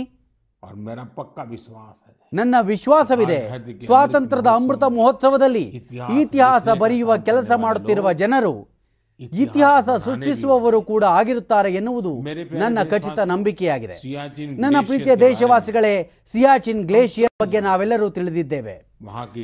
ನನ್ನ 2.32 2.54
ವಿಶ್ವಾಸವಿದೆ. 2.60 3.38
ಸ್ವಾತಂತ್ರ್ಯದ 3.86 4.46
ಅಮೃತ 4.46 4.84
ಮಹೋತ್ಸವದಲ್ಲಿ 4.84 5.88
ಇತಿಹಾಸ 6.20 6.68
ಬರೆಯುವ 6.68 7.16
ಕೆಲಸ 7.16 7.52
ಮಾಡುತ್ತಿರುವ 7.56 8.12
ಜನರು 8.12 8.79
ಇತಿಹಾಸ 9.20 9.90
ಸೃಷ್ಟಿಸುವವರು 9.90 10.82
ಕೂಡ 10.82 11.04
ಆಗಿರುತ್ತಾರೆ 11.04 11.74
ಎನ್ನುವುದು 11.74 12.20
ನನ್ನ 12.58 12.78
ಖಚಿತ 12.90 13.18
ನಂಬಿಕೆಯಾಗಿದೆ. 13.18 13.94
ನನ್ನ 14.58 14.76
ಪ್ರೀತಿಯ 14.86 15.16
ದೇಶವಾಸಿಗಳೇ 15.16 16.10
ಸಿಯಾಚಿನ್ 16.26 16.84
ಗ್ಲೇಷಿಯರ್ 16.84 17.42
ಬಗ್ಗೆ 17.42 17.60
ನಾವೆಲ್ಲರೂ 17.60 18.08
ತಿಳಿದಿದ್ದೇವೆ. 18.10 18.86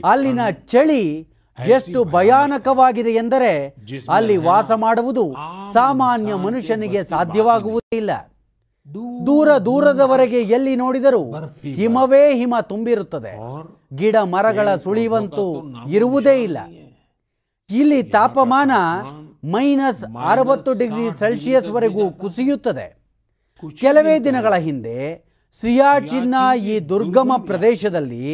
ಅಲ್ಲಿನ 0.04 0.40
ಚಳಿ 0.50 1.28
ಎಷ್ಟು 1.66 2.04
ಭಯಾನಕವಾಗಿದೆ 2.04 3.10
ಎಂದರೆ 3.10 3.74
ಅಲ್ಲಿ 4.08 4.36
ವಾಸ 4.36 4.70
ಮಾಡುವುದು 4.72 5.34
ಸಾಮಾನ್ಯ 5.72 6.34
ಮನುಷ್ಯನಿಗೆ 6.34 7.04
ಸಾಧ್ಯವಾಗುವುದೇ 7.04 7.96
ಇಲ್ಲ. 7.96 8.10
ದೂರ 9.26 9.56
ದೂರದವರೆಗೆ 9.56 10.40
ಎಲ್ಲಿ 10.40 10.76
ನೋಡಿದರೂ 10.76 11.32
ಹಿಮವೇ 11.74 12.34
ಹಿಮ 12.34 12.54
ತುಂಬಿರುತ್ತದೆ. 12.62 13.32
ಗಿಡ 13.96 14.16
ಮರಗಳ 14.16 14.74
ಸುಳಿವಂತೂ 14.74 15.46
ಇರುವುದೇ 15.88 16.42
ಇಲ್ಲ. 16.42 16.58
ಇಲ್ಲಿ 17.70 18.02
ತಾಪಮಾನ 18.02 18.70
ಮೈನಸ್ 19.54 20.02
ಅರವತ್ತು 20.30 20.72
ಡಿಗ್ರಿ 20.80 21.06
ಸೆಲ್ಸಿಯಸ್ 21.18 21.68
ವರೆಗೂ 21.76 22.04
ಕುಸಿಯುತ್ತದೆ. 22.22 22.86
ಕೆಲವೇ 23.82 24.14
ದಿನಗಳ 24.26 24.54
ಹಿಂದೆ 24.66 24.98
ಸಿಯಾಚಿನ್ನ 25.54 26.34
ಈ 26.72 26.74
ದುರ್ಗಮ 26.90 27.32
ಪ್ರದೇಶದಲ್ಲಿ 27.48 28.26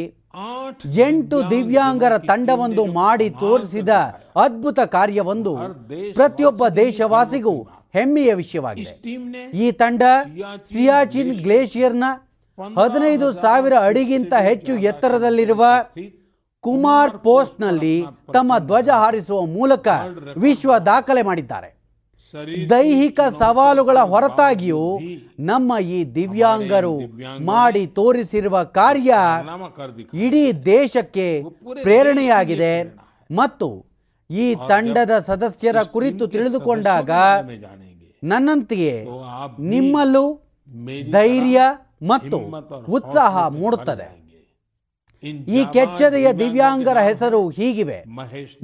ಎಂಟು 1.06 1.38
ದಿವ್ಯಾಂಗರ 1.50 2.14
ತಂಡವೊಂದು 2.30 2.84
ಮಾಡಿ 3.00 3.28
ತೋರಿಸಿದ 3.42 3.92
ಅದ್ಭುತ 4.44 4.80
ಕಾರ್ಯವೊಂದು 4.94 5.52
ಪ್ರತಿಯೊಬ್ಬ 6.18 6.62
ದೇಶವಾಸಿಗೂ 6.82 7.54
ಹೆಮ್ಮೆಯ 7.96 8.30
ವಿಷಯವಾಗಿದೆ. 8.42 8.94
ಈ 9.62 9.66
ತಂಡ 9.82 10.02
ಸಿಯಾಚಿನ್ 10.72 11.32
ಗ್ಲೇಷಿಯರ್ನ 11.44 12.06
ಹದಿನೈದು 12.78 13.28
ಸಾವಿರ 13.44 13.74
ಅಡಿಗಿಂತ 13.88 14.34
ಹೆಚ್ಚು 14.48 14.72
ಎತ್ತರದಲ್ಲಿರುವ 14.90 15.64
ಕುಮಾರ್ 16.64 17.14
ಪೋಸ್ಟ್ನಲ್ಲಿ 17.26 17.94
ತಮ್ಮ 18.34 18.52
ಧ್ವಜ 18.58 18.88
ಹಾರಿಸುವ 19.02 19.38
ಮೂಲಕ 19.56 19.88
ವಿಶ್ವ 20.36 20.72
ದಾಖಲೆ 20.88 21.22
ಮಾಡಿದ್ದಾರೆ. 21.22 21.70
ದೈಹಿಕ 22.70 23.20
ಸವಾಲುಗಳ 23.38 23.98
ಹೊರತಾಗಿಯೂ 24.12 24.84
ನಮ್ಮ 25.40 25.78
ಈ 25.96 25.98
ದಿವ್ಯಾಂಗರು 26.14 26.94
ಮಾಡಿ 27.50 27.82
ತೋರಿಸಿರುವ 27.98 28.56
ಕಾರ್ಯ 28.78 29.12
ಇಡೀ 30.26 30.44
ದೇಶಕ್ಕೆ 30.52 31.26
ಪ್ರೇರಣೆಯಾಗಿದೆ 31.82 32.74
ಮತ್ತು 33.30 33.68
ಈ 34.30 34.46
ತಂಡದ 34.68 35.14
ಸದಸ್ಯರ 35.28 35.78
ಕುರಿತು 35.94 36.26
ತಿಳಿದುಕೊಂಡಾಗ 36.26 37.10
ನನ್ನಂತೆಯೇ 38.22 38.96
ನಿಮ್ಮಲ್ಲೂ 39.72 40.24
ಧೈರ್ಯ 41.12 41.60
ಮತ್ತು 42.10 42.38
ಉತ್ಸಾಹ 42.96 43.34
ಮೂಡುತ್ತದೆ. 43.60 44.08
ಈ 45.23 45.59
ಕೆಚ್ಚದೆಯ 45.75 46.27
ದಿವ್ಯಾಂಗರ 46.39 46.97
ಹೆಸರು 47.07 47.39
ಹೀಗಿವೆ 47.57 47.97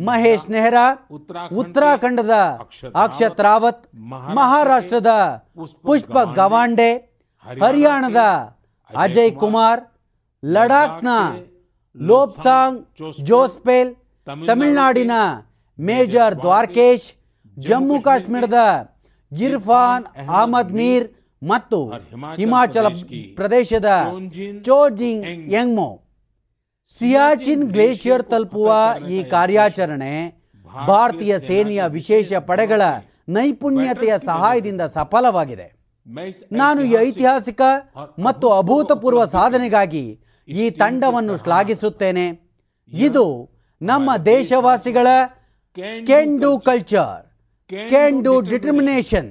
ಮಹೇಶ್ 0.08 0.46
ನೆಹ್ರಾ 0.54 0.84
ಉತ್ತರಾಖಂಡದ 1.60 2.36
ಅಕ್ಷತ್ 3.04 3.42
ರಾವತ್ 3.42 3.82
ಮಹಾರಾಷ್ಟ್ರದ 4.40 5.12
ಪುಷ್ಪ 5.88 6.18
ಗವಾಂಡೆ 6.38 6.92
ಹರಿಯಾಣದ 7.46 8.22
ಅಜಯ್ 8.92 9.34
ಕುಮಾರ್ 9.42 9.82
ಲಡಾಖ್ನ 10.44 11.10
ಲೋಪ್ಸಾಂಗ್ 11.96 12.80
ಜೋಸ್ಪೇಲ್ 13.30 13.92
ತಮಿಳುನಾಡಿನ 14.28 15.16
ಮೇಜರ್ 15.80 16.36
ದ್ವಾರಕೇಶ್ 16.44 17.08
ಜಮ್ಮು 17.58 17.98
ಕಾಶ್ಮೀರದ 18.02 18.60
ಇರ್ಫಾನ್ 19.32 20.06
ಅಹಮದ್ 20.24 20.74
ಮೀರ್ 20.74 21.08
ಮತ್ತು 21.42 21.80
ಹಿಮಾಚಲ 22.38 22.88
ಪ್ರದೇಶದ 23.38 23.90
ಚೋಜಿಂಗ್ 24.66 25.26
ಯಂಗ್ಮೋ 25.54 25.90
ಸಿಯಾಚಿನ್ 26.97 27.65
ಗ್ಲೇಷಿಯರ್ 27.73 28.23
ತಲುಪುವ 28.23 28.75
ಈ 29.11 29.17
ಕಾರ್ಯಾಚರಣೆ 29.25 30.13
ಭಾರತೀಯ 30.87 31.39
ಸೇನೆಯ 31.39 31.83
ವಿಶೇಷ 31.87 32.33
ಪಡೆಗಳ 32.49 32.83
ನೈಪುಣ್ಯತೆಯ 33.29 34.13
ಸಹಾಯದಿಂದ 34.25 34.81
ಸಫಲವಾಗಿದೆ. 34.81 35.67
ನಾನು 36.53 36.81
ಈ 36.81 36.93
ಐತಿಹಾಸಿಕ 37.09 37.61
ಮತ್ತು 38.19 38.47
ಅಭೂತಪೂರ್ವ 38.51 39.25
ಸಾಧನೆಗಾಗಿ 39.25 40.05
ಈ 40.49 40.71
ತಂಡವನ್ನು 40.71 41.35
ಶ್ಲಾಘಿಸುತ್ತೇನೆ. 41.37 42.27
ಇದು 42.93 43.25
ನಮ್ಮ 43.83 44.17
ದೇಶವಾಸಿಗಳ 44.17 45.07
can do 46.07 46.59
culture 46.59 47.25
can do 47.91 48.41
determination 48.41 49.31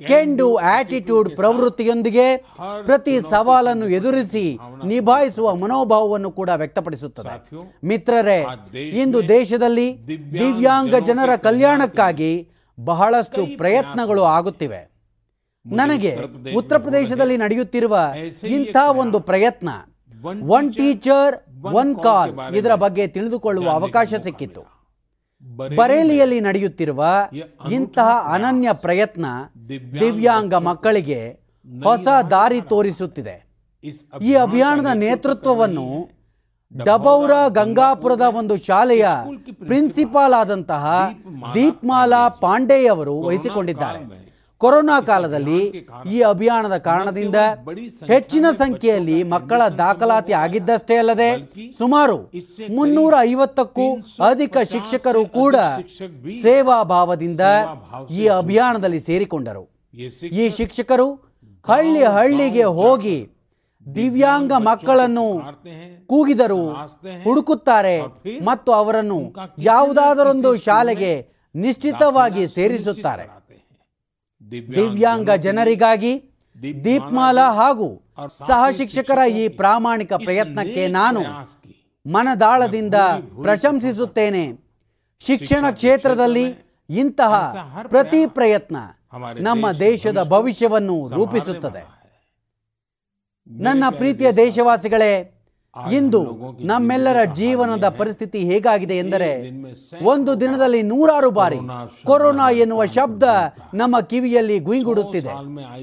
can 0.00 0.38
do 0.38 0.56
attitude 0.56 1.36
ಪ್ರವೃತ್ತಿಯೊಂದಿಗೆ 1.36 2.36
ಪ್ರತಿ 2.84 3.20
ಸವಾಲನ್ನು 3.30 3.88
ಎದುರಿಸಿ 3.88 4.58
ನಿಭಾಯಿಸುವ 4.84 5.54
ಮನೋಭಾವವನ್ನು 5.56 6.30
ಕೂಡ 6.30 6.50
ವ್ಯಕ್ತಪಡಿಸುತ್ತದೆ. 6.56 7.34
ಮಿತ್ರರೇ 7.84 8.46
ಇಂದು 9.02 9.28
ದೇಶದಲ್ಲಿ 9.28 9.88
ದಿವ್ಯಾಂಗ 10.40 10.94
ಜನರ 11.04 11.36
ಕಲ್ಯಾಣಕ್ಕಾಗಿ 11.36 12.50
ಬಹಳಷ್ಟು 12.80 13.42
ಪ್ರಯತ್ನಗಳು 13.56 14.22
ಆಗುತ್ತಿವೆ. 14.22 14.80
ನನಗೆ 15.66 16.12
ಉತ್ತರ 16.56 16.78
ಪ್ರದೇಶದಲ್ಲಿ 16.78 17.36
ನಡೆಯುತ್ತಿರುವ 17.36 17.96
ಇಂಥ 18.48 18.76
ಒಂದು 18.96 19.20
ಪ್ರಯತ್ನ 19.20 19.68
ಒನ್ 20.48 20.74
ಟೀಚರ್ 20.74 21.34
ಒನ್ 21.72 21.96
ಕಾಲ್ 22.02 22.32
ಇದರ 22.54 22.74
ಬಗ್ಗೆ 22.74 23.06
ತಿಳಿದುಕೊಳ್ಳುವ 23.06 23.70
ಅವಕಾಶ 23.70 24.14
ಸಿಕ್ಕಿತ್ತು 24.14 24.75
ಬರೇಲಿಯಲ್ಲಿ 25.42 26.40
ನಡೆಯುತ್ತಿರುವ 26.40 27.04
ಇಂತಹ 27.70 28.08
ಅನನ್ಯ 28.32 28.68
ಪ್ರಯತ್ನ 28.72 29.26
ದಿವ್ಯಾಂಗ 30.00 30.54
ಮಕ್ಕಳಿಗೆ 30.54 31.20
ಹೊಸ 31.82 32.08
ದಾರಿ 32.30 32.60
ತೋರಿಸುತ್ತಿದೆ. 32.60 33.46
ಈ 34.22 34.34
ಅಭಿಯಾನದ 34.34 34.90
ನೇತೃತ್ವವನ್ನು 34.94 36.08
ಡಬೌರ 36.72 37.30
ಗಂಗಾಪುರದ 37.48 38.20
ಒಂದು 38.20 38.56
ಶಾಲೆಯ 38.56 39.06
ಪ್ರಿನ್ಸಿಪಾಲ್. 39.66 40.34
ಆದಂತಹ 40.34 41.10
ದೀಪ್ಮಾಲಾ 41.54 42.28
ಪಾಂಡೆ 42.28 42.86
ಅವರು 42.86 43.20
ವಹಿಸಿಕೊಂಡಿದ್ದಾರೆ. 43.20 44.25
ಕೊರೋನಾ 44.60 44.96
ಕಾಲದಲ್ಲಿ 45.08 45.60
ಈ 46.14 46.18
ಅಭಿಯಾನದ 46.32 46.76
ಕಾರಣದಿಂದ 46.86 47.38
ಹೆಚ್ಚಿನ 48.12 48.46
ಸಂಖ್ಯೆಯಲ್ಲಿ 48.60 49.18
ಮಕ್ಕಳ 49.32 49.62
ದಾಖಲಾತಿ 49.82 50.32
ಆಗಿದ್ದಷ್ಟೇ 50.44 50.96
ಅಲ್ಲದೆ 51.02 51.28
ಸುಮಾರು 51.78 52.16
ಮುನ್ನೂರ 52.76 53.14
ಐವತ್ತಕ್ಕೂ 53.32 53.86
ಅಧಿಕ 54.30 54.56
ಶಿಕ್ಷಕರು 54.72 55.24
ಕೂಡ 55.38 55.56
ಸೇವಾ 56.46 56.78
ಭಾವದಿಂದ 56.94 57.40
ಈ 58.20 58.24
ಅಭಿಯಾನದಲ್ಲಿ 58.40 59.00
ಸೇರಿಕೊಂಡರು. 59.08 59.64
ಈ 60.40 60.44
ಶಿಕ್ಷಕರು 60.58 61.08
ಹಳ್ಳಿ 61.66 62.02
ಹಳ್ಳಿಗೆ 62.16 62.66
ಹೋಗಿ 62.80 63.18
ದಿವ್ಯಾಂಗ 63.86 64.52
ಮಕ್ಕಳನ್ನು 64.70 65.28
ಕೂಗಿದರು 66.10 66.62
ಹುಡುಕುತ್ತಾರೆ 67.24 67.96
ಮತ್ತು 68.48 68.70
ಅವರನ್ನು 68.72 69.20
ಯಾವುದಾದರೊಂದು 69.70 70.50
ಶಾಲೆಗೆ 70.66 71.14
ನಿಶ್ಚಿತವಾಗಿ 71.54 72.42
ಸೇರಿಸುತ್ತಾರೆ. 72.58 73.24
ದಿವ್ಯಾಂಗ 74.50 75.30
ಜನರಿಗಾಗಿ 75.30 76.30
ದೀಪ್ಮಾಲಾ 76.84 77.52
ಹಾಗೂ 77.52 78.02
ಸಹ 78.46 78.70
ಶಿಕ್ಷಕರ 78.70 79.28
ಈ 79.28 79.48
ಪ್ರಾಮಾಣಿಕ 79.48 80.12
ಪ್ರಯತ್ನಕ್ಕೆ 80.12 80.88
ನಾನು 80.88 81.20
ಮನದಾಳದಿಂದ 82.06 82.94
ಪ್ರಶಂಸಿಸುತ್ತೇನೆ. 83.42 84.52
ಶಿಕ್ಷಣ 85.20 85.70
ಕ್ಷೇತ್ರದಲ್ಲಿ 85.70 86.54
ಇಂತಹ 86.90 87.54
ಪ್ರತಿ 87.88 88.26
ಪ್ರಯತ್ನ 88.26 88.76
ನಮ್ಮ 89.40 89.72
ದೇಶದ 89.72 90.22
ಭವಿಷ್ಯವನ್ನು 90.22 91.10
ರೂಪಿಸುತ್ತದೆ. 91.10 91.82
ನನ್ನ 93.50 93.84
ಪ್ರೀತಿಯ 93.90 94.32
ದೇಶವಾಸಿಗಳೇ 94.32 95.35
ಇಂದು 95.90 96.52
ನಮ್ಮೆಲ್ಲರ 96.60 97.24
ಜೀವನದ 97.24 97.88
ಪರಿಸ್ಥಿತಿ 97.88 98.38
ಹೇಗಾಗಿದೆ 98.38 98.96
ಎಂದರೆ 98.96 99.52
ಒಂದು 100.02 100.40
ದಿನದಲ್ಲಿ 100.40 100.82
ನೂರಾರು 100.82 101.30
ಬಾರಿ 101.30 101.58
ಕೊರೋನಾ 102.06 102.50
ಎನ್ನುವ 102.50 102.84
ಶಬ್ದ 102.84 103.22
ನಮ್ಮ 103.74 104.00
ಕಿವಿಯಲ್ಲಿ 104.00 104.58
ಗುಯಿಂಗುಡುತ್ತಿದೆ 104.58 105.30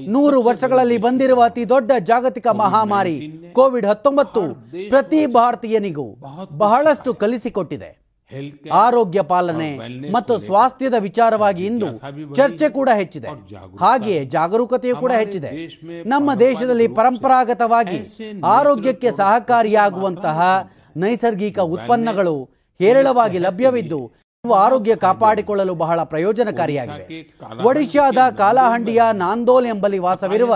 ನೂರು 0.06 0.42
ವರ್ಷಗಳಲ್ಲಿ 0.42 0.98
ಬಂದಿರುವ 0.98 1.42
ಅತಿ 1.44 1.68
ದೊಡ್ಡ 1.68 1.92
ಜಾಗತಿಕ 1.98 2.46
ಮಹಾಮಾರಿ 2.46 3.32
ಕೋವಿಡ್ 3.52 3.86
ಹತ್ತೊಂಬತ್ತು 3.86 4.54
ಪ್ರತಿ 4.90 5.26
ಭಾರತೀಯನಿಗೂ 5.26 6.16
ಬಹಳಷ್ಟು 6.52 7.14
ಕಲಿಸಿಕೊಟ್ಟಿದೆ. 7.14 8.03
ಆರೋಗ್ಯ 8.72 9.22
ಪಾಲನೆ 9.22 9.68
ಮತ್ತು 10.12 10.38
ಸ್ವಾಸ್ಥ್ಯದ 10.38 10.94
ವಿಚಾರವಾಗಿ 10.98 11.66
ಇಂದು 11.66 11.88
ಚರ್ಚೆ 12.34 12.68
ಕೂಡ 12.68 12.88
ಹೆಚ್ಚಿದೆ. 12.94 13.28
ಹಾಗೆಯೇ 13.80 14.24
ಜಾಗರೂಕತೆಯು 14.24 14.96
ಕೂಡ 14.96 15.12
ಹೆಚ್ಚಿದೆ. 15.12 15.50
ನಮ್ಮ 16.06 16.34
ದೇಶದಲ್ಲಿ 16.34 16.88
ಪರಂಪರಾಗತವಾಗಿ 16.88 18.00
ಆರೋಗ್ಯಕ್ಕೆ 18.44 19.10
ಸಹಕಾರಿಯಾಗುವಂತಹ 19.10 20.40
ನೈಸರ್ಗಿಕ 20.96 21.58
ಉತ್ಪನ್ನಗಳು 21.58 22.36
ಹೇರಳವಾಗಿ 22.80 23.38
ಲಭ್ಯವಿದ್ದು 23.38 24.00
ಆರೋಗ್ಯ 24.52 24.94
ಕಾಪಾಡಿಕೊಳ್ಳಲು 24.96 25.74
ಬಹಳ 25.74 26.02
ಪ್ರಯೋಜನಕಾರಿಯಾಗಿದೆ. 26.02 27.04
ಒಡಿಶಾದ 27.64 28.18
ಕಾಲಾಹಂಡಿಯ 28.38 29.02
ನಾಂದೋಲ್ 29.12 29.66
ಎಂಬಲ್ಲಿ 29.66 29.98
ವಾಸವಿರುವ 29.98 30.54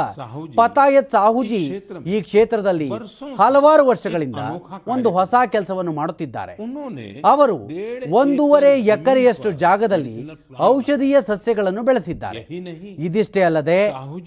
ಪತಾಯತ್ 0.56 1.12
ಸಾಹುಜಿ 1.12 1.60
ಈ 2.06 2.20
ಕ್ಷೇತ್ರದಲ್ಲಿ 2.20 2.90
ಹಲವಾರು 3.38 3.86
ವರ್ಷಗಳಿಂದ 3.86 4.40
ಒಂದು 4.86 5.10
ಹೊಸ 5.10 5.34
ಕೆಲಸವನ್ನು 5.52 5.92
ಮಾಡುತ್ತಿದ್ದಾರೆ. 5.92 6.56
ಅವರು 7.24 7.56
ಒಂದೂವರೆ 8.10 8.80
ಎಕರೆಯಷ್ಟು 8.80 9.50
ಜಾಗದಲ್ಲಿ 9.50 10.30
ಔಷಧೀಯ 10.58 11.16
ಸಸ್ಯಗಳನ್ನು 11.26 11.82
ಬೆಳೆಸಿದ್ದಾರೆ. 11.82 12.42
ಇದಿಷ್ಟೇ 12.98 13.40
ಅಲ್ಲದೆ 13.40 13.80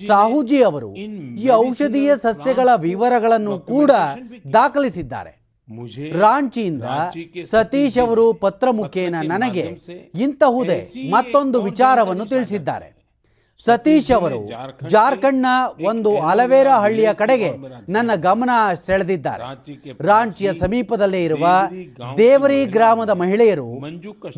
ಸಾಹುಜಿ 0.07 0.63
ಅವರು 0.63 0.95
ಈ 0.95 1.49
ಔಷಧೀಯ 1.49 2.15
ಸಸ್ಯಗಳ 2.15 2.69
ವಿವರಗಳನ್ನು 2.75 3.59
ಕೂಡ 3.59 3.91
ದಾಖಲಿಸಿದ್ದಾರೆ. 4.53 5.40
ರಾಂಚಿಯಿಂದ 6.19 6.83
ಸತೀಶ್ 7.51 7.97
ಅವರು 7.97 8.33
ಪತ್ರ 8.33 8.67
ಮುಖೇನ 8.71 9.15
ನನಗೆ 9.23 9.65
ಇಂತಹುದೇ 10.19 10.79
ಮತ್ತೊಂದು 11.09 11.61
ವಿಚಾರವನ್ನು 11.61 12.25
ತಿಳಿಸಿದ್ದಾರೆ. 12.25 13.01
ಸತೀಶ್ 13.59 14.11
ಅವರು 14.11 14.39
ಜಾರ್ಖಂಡ್ನ 14.89 15.45
ಒಂದು 15.85 16.11
ಅಲವೇರಾ 16.19 16.75
ಹಳ್ಳಿಯ 16.79 17.09
ಕಡೆಗೆ 17.13 17.49
ನನ್ನ 17.89 18.11
ಗಮನ 18.15 18.49
ಸೆಳೆದಿದ್ದಾರೆ. 18.85 19.43
ರಾಂಚಿಯ 20.01 20.53
ಸಮೀಪದಲ್ಲೇ 20.53 21.23
ಇರುವ 21.23 21.45
ದೇವರಿ 22.17 22.65
ಗ್ರಾಮದ 22.65 23.09
ಮಹಿಳೆಯರು 23.09 23.67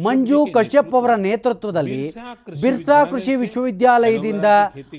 ಮಂಜು 0.07 0.39
ಕಶ್ಯಪ್ 0.53 0.95
ಅವರ 0.95 1.15
ನೇತೃತ್ವದಲ್ಲಿ 1.15 2.01
ಬಿರ್ಸಾ 2.61 3.05
ಕೃಷಿ 3.05 3.35
ವಿಶ್ವವಿದ್ಯಾಲಯದಿಂದ 3.35 4.45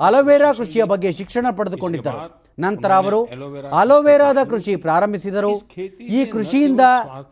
ಅಲವೇರಾ 0.00 0.52
ಕೃಷಿಯ 0.52 0.84
ಬಗ್ಗೆ 0.84 1.12
ಶಿಕ್ಷಣ 1.12 1.46
ಪಡೆದುಕೊಂಡಿದ್ದರು. 1.50 2.43
ನಂತರ 2.58 2.92
ಅವರು 2.92 3.20
ಅಲೋವೆರಾದ 3.80 4.38
ಕೃಷಿ 4.50 4.76
ಪ್ರಾರಂಭಿಸಿದರು. 4.76 5.52
ಈ 6.18 6.24
ಕೃಷಿಯಿಂದ 6.24 6.80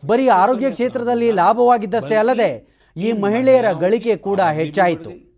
ಬರೀ 0.05 0.27
ಆರೋಗ್ಯ 0.27 0.69
ಕ್ಷೇತ್ರದಲ್ಲಿ 0.71 1.31
ಲಾಭವಾಗಿದ್ದಷ್ಟೇ 1.31 2.15
ಅಲ್ಲದೆ 2.15 2.51
ಈ 2.97 3.11
ಮಹಿಳೆಯರ 3.11 3.71
ಗಳಿಕೆ 3.71 4.15
ಕೂಡ 4.15 4.41
ಹೆಚ್ಚಾಯಿತು. 4.41 5.32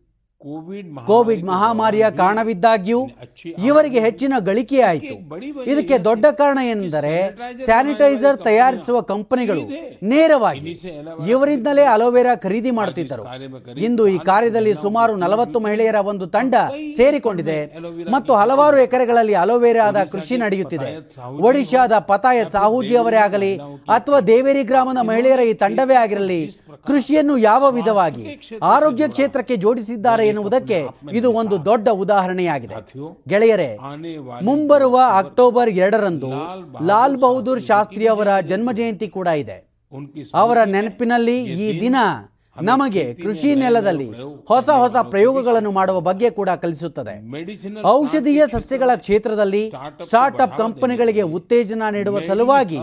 ಕೋವಿಡ್ 1.08 1.44
ಮಹಾಮಾರಿಯ 1.50 2.06
ಕಾರಣವಿದ್ದಾಗ್ಯೂ 2.20 3.00
ಇವರಿಗೆ 3.70 4.00
ಹೆಚ್ಚಿನ 4.06 4.34
ಗಳಿಕೆಯಾಯಿತು. 4.48 5.16
ಇದಕ್ಕೆ 5.72 5.96
ದೊಡ್ಡ 6.08 6.26
ಕಾರಣ 6.40 6.60
ಏನೆಂದರೆ 6.72 7.14
ಸ್ಯಾನಿಟೈಸರ್ 7.66 8.38
ತಯಾರಿಸುವ 8.48 8.98
ಕಂಪನಿಗಳು 9.12 9.64
ನೇರವಾಗಿ 10.12 10.74
ಇವರಿಂದಲೇ 11.34 11.86
ಅಲೋವೆರಾ 11.94 12.36
ಖರೀದಿ 12.36 12.72
ಮಾಡುತ್ತಿದ್ದರು. 12.80 13.24
ಇಂದು 13.88 14.04
ಈ 14.16 14.18
ಕಾರ್ಯದಲ್ಲಿ 14.30 14.74
ಸುಮಾರು 14.84 15.16
ನಲವತ್ತು 15.24 15.60
ಮಹಿಳೆಯರ 15.66 16.02
ಒಂದು 16.12 16.28
ತಂಡ 16.36 16.56
ಸೇರಿಕೊಂಡಿದೆ 17.00 17.60
ಮತ್ತು 18.16 18.34
ಹಲವಾರು 18.34 18.78
ಎಕರೆಗಳಲ್ಲಿ 18.86 19.36
ಅಲೋವೆರಾದ 19.44 20.04
ಕೃಷಿ 20.14 20.38
ನಡೆಯುತ್ತಿದೆ. 20.46 20.92
ಒಡಿಶಾದ 21.48 21.94
ಪತಾಯ 22.12 22.40
ಸಾಹೂಜಿ 22.56 22.96
ಅವರೇ 23.04 23.22
ಆಗಲಿ 23.26 23.52
ಅಥವಾ 23.98 24.20
ದೇವೇರಿ 24.32 24.64
ಗ್ರಾಮದ 24.64 25.00
ಮಹಿಳೆಯರ 25.12 25.42
ಈ 25.52 25.56
ತಂಡವೇ 25.66 25.98
ಆಗಿರಲಿ 26.04 26.42
ಕೃಷಿಯನ್ನು 26.88 27.36
ಯಾವ 27.50 27.64
ವಿಧವಾಗಿ 27.72 28.24
ಆರೋಗ್ಯ 28.76 29.06
ಕ್ಷೇತ್ರಕ್ಕೆ 29.08 29.56
ಜೋಡಿಸಿದ್ದಾರೆ 29.64 30.24
ಎನ್ನುವುದಕ್ಕೆ 30.36 30.78
ಇದು 31.18 31.28
ಒಂದು 31.42 31.56
ದೊಡ್ಡ 31.66 31.88
ಉದಾಹರಣೆಯಾಗಿದೆ. 32.04 32.76
ಗೆಳೆಯರೇ 33.28 33.70
ಮುಂಬರುವ 34.48 34.96
ಅಕ್ಟೋಬರ್ 35.22 35.70
ಎರಡರಂದು 35.78 36.30
ಲಾಲ್ 36.88 37.18
ಬಹದ್ದೂರ್ 37.18 37.62
ಶಾಸ್ತ್ರಿ 37.70 38.06
ಅವರ 38.16 38.30
ಜನ್ಮ 38.50 38.70
ಜಯಂತಿ 38.72 39.08
ಕೂಡ 39.08 39.28
ಇದೆ. 39.44 39.58
ಅವರ 40.36 40.58
ನೆನಪಿನಲ್ಲಿ 40.66 41.38
ಈ 41.58 41.68
ದಿನ 41.82 41.98
ನಮಗೆ 42.56 43.04
ಕೃಷಿ 43.24 43.50
ನೆಲದಲ್ಲಿ 43.56 44.10
ಹೊಸ 44.48 44.68
ಹೊಸ 44.82 44.96
ಪ್ರಯೋಗಗಳನ್ನು 45.12 45.72
ಮಾಡುವ 45.72 45.98
ಬಗ್ಗೆ 46.00 46.30
ಕೂಡ 46.30 46.50
ಕಲಿಸುತ್ತದೆ. 46.64 47.16
ಔಷಧೀಯ 47.94 48.44
ಸಸ್ಯಗಳ 48.52 48.92
ಕ್ಷೇತ್ರದಲ್ಲಿ 48.96 49.64
ಸ್ಟಾರ್ಟ್ಅಪ್ 50.04 50.58
ಕಂಪನಿಗಳಿಗೆ 50.58 51.24
ಉತ್ತೇಜನ 51.38 51.84
ನೀಡುವ 51.92 52.20
ಸಲುವಾಗಿ 52.28 52.80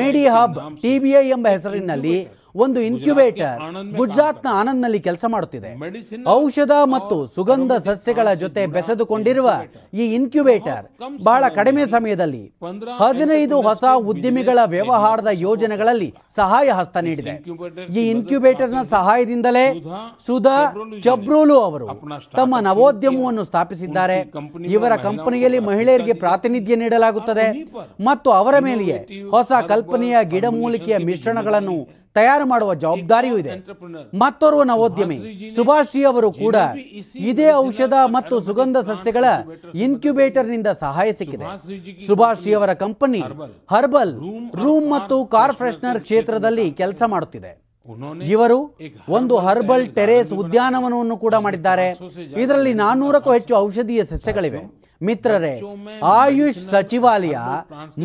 ಮೆಡಿ 0.00 0.26
ಹಬ್ 0.28 0.58
ಟಿಬಿಐ 0.82 1.22
ಎಂಬ 1.28 1.46
ಹೆಸರಿನಲ್ಲಿ 1.48 2.16
ಒಂದು 2.54 2.80
ಇನ್ಕ್ಯುಬೇಟರ್ 2.80 3.58
ಗುಜರಾತ್ನ 3.96 4.48
ಆನಂದ್ನಲ್ಲಿ 4.60 5.00
ಕೆಲಸ 5.00 5.24
ಮಾಡುತ್ತಿದೆ. 5.28 5.70
ಔಷಧ 6.28 6.72
ಮತ್ತು 6.94 7.16
ಸುಗಂಧ 7.26 7.72
ಸಸ್ಯಗಳ 7.72 8.28
ಜೊತೆ 8.42 8.66
ಬೆಸೆದುಕೊಂಡಿರುವ 8.66 9.48
ಈ 9.94 10.04
ಇನ್ಕ್ಯುಬೇಟರ್ 10.16 10.84
ಬಹಳ 11.24 11.44
ಕಡಿಮೆ 11.58 11.86
ಸಮಯದಲ್ಲಿ 11.86 12.42
ಹದಿನೈದು 13.02 13.56
ಹೊಸ 13.68 13.84
ಉದ್ಯಮಿಗಳ 14.12 14.58
ವ್ಯವಹಾರದ 14.74 15.32
ಯೋಜನೆಗಳಲ್ಲಿ 15.32 16.14
ಸಹಾಯ 16.36 16.68
ಹಸ್ತ 16.78 16.96
ನೀಡಿದೆ. 17.08 17.34
ಈ 17.98 18.02
ಇನ್ಕ್ಯುಬೇಟರ್ನ 18.10 18.82
ಸಹಾಯದಿಂದಲೇ 18.94 19.66
ಸುಧಾ 20.26 20.58
ಚಬ್ರೋಲು 21.04 21.58
ಅವರು 21.60 21.88
ತಮ್ಮ 22.36 22.54
ನವೋದ್ಯಮವನ್ನು 22.68 23.44
ಸ್ಥಾಪಿಸಿದ್ದಾರೆ. 23.44 24.18
ಇವರ 24.76 24.92
ಕಂಪನಿಯಲ್ಲಿ 24.96 25.58
ಮಹಿಳೆಯರಿಗೆ 25.58 26.12
ಪ್ರಾತಿನಿಧ್ಯ 26.24 26.76
ನೀಡಲಾಗುತ್ತದೆ 26.76 27.46
ಮತ್ತು 28.08 28.30
ಅವರ 28.30 28.54
ಮೇಲೆಯೇ 28.58 28.98
ಹೊಸ 29.30 29.52
ಕಲ್ಪನೆಯ 29.68 30.16
ಗಿಡಮೂಲಿಕೆಯ 30.34 30.98
ಮಿಶ್ರಣಗಳನ್ನು 31.08 31.78
ತಯಾರು 32.14 32.46
ಮಾಡುವ 32.46 32.74
ಜವಾಬ್ದಾರಿಯೂ 32.74 33.38
ಇದೆ. 33.38 33.52
ಮತ್ತೋರ್ವ 34.18 34.62
ನವೋದ್ಯಮಿ. 34.62 35.18
ಸುಭಾಷ್ 35.54 35.92
ಜಿ 35.92 36.02
ಅವರು 36.04 36.32
ಕೂಡ 36.32 36.56
ಇದೇ 37.16 37.52
ಔಷಧ 37.52 37.92
ಮತ್ತು 38.06 38.40
ಸುಗಂಧ 38.40 38.76
ಸಸ್ಯಗಳ 38.76 39.24
ಇನ್ಕ್ಯುಬೇಟರ್ನಿಂದ 39.74 40.66
ಸಹಾಯ 40.66 41.12
ಸಿಕ್ಕಿದೆ. 41.12 41.46
ಸುಭಾಷ್ 42.06 42.42
ಜಿ 42.42 42.52
ಅವರ 42.54 42.72
ಕಂಪನಿ 42.72 43.22
ಹರ್ಬಲ್. 43.70 44.14
ರೂಮ್ 44.62 44.90
ಮತ್ತು 44.90 45.24
ಕಾರ್ 45.24 45.56
ಫ್ರೆಶ್ನರ್ 45.56 46.00
ಕ್ಷೇತ್ರದಲ್ಲಿ 46.00 46.70
ಕೆಲಸ 46.70 47.02
ಮಾಡುತ್ತಿದೆ. 47.06 47.67
ಇವರು 48.32 48.58
ಒಂದು 49.18 49.36
ಹರ್ಬಲ್ 49.46 49.86
ಟೆರೇಸ್ 49.98 50.32
ಉದ್ಯಾನವನವನ್ನು 50.42 51.16
ಕೂಡ 51.24 51.34
ಮಾಡಿದ್ದಾರೆ. 51.46 51.88
ಇದರಲ್ಲಿ 52.44 52.74
ನಾನ್ನೂರಕ್ಕೂ 52.82 53.32
ಹೆಚ್ಚು 53.38 53.54
ಔಷಧೀಯ 53.66 54.04
ಸಸ್ಯಗಳಿವೆ. 54.12 54.62
ಮಿತ್ರರೇ 55.06 55.52
ಆಯುಷ್ 56.02 56.60
ಸಚಿವಾಲಯ 56.70 57.36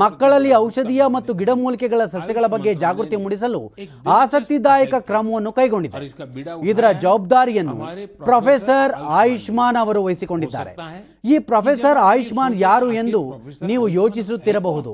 ಮಕ್ಕಳಲ್ಲಿ 0.01 0.51
ಔಷಧೀಯ 0.65 1.03
ಮತ್ತು 1.15 1.31
ಗಿಡಮೂಲಿಕೆಗಳ 1.39 2.01
ಸಸ್ಯಗಳ 2.11 2.45
ಬಗ್ಗೆ 2.53 2.71
ಜಾಗೃತಿ 2.83 3.17
ಮೂಡಿಸಲು 3.23 3.61
ಆಸಕ್ತಿದಾಯಕ 4.17 4.95
ಕ್ರಮವನ್ನು 5.07 5.51
ಕೈಗೊಂಡಿದೆ 5.59 6.01
ಇದರ 6.71 6.85
ಜವಾಬ್ದಾರಿಯನ್ನು 7.05 7.77
ಪ್ರೊಫೆಸರ್ 8.27 8.93
ಆಯುಷ್ಮಾನ್ 9.21 9.79
ಅವರು 9.83 10.03
ವಹಿಸಿಕೊಂಡಿದ್ದಾರೆ. 10.03 10.73
ಈ 11.31 11.37
ಪ್ರೊಫೆಸರ್ 11.49 11.99
ಆಯುಷ್ಮಾನ್ 12.11 12.55
ಯಾರು 12.67 12.91
ಎಂದು 13.03 13.23
ನೀವು 13.71 13.87
ಯೋಚಿಸುತ್ತಿರಬಹುದು. 14.01 14.93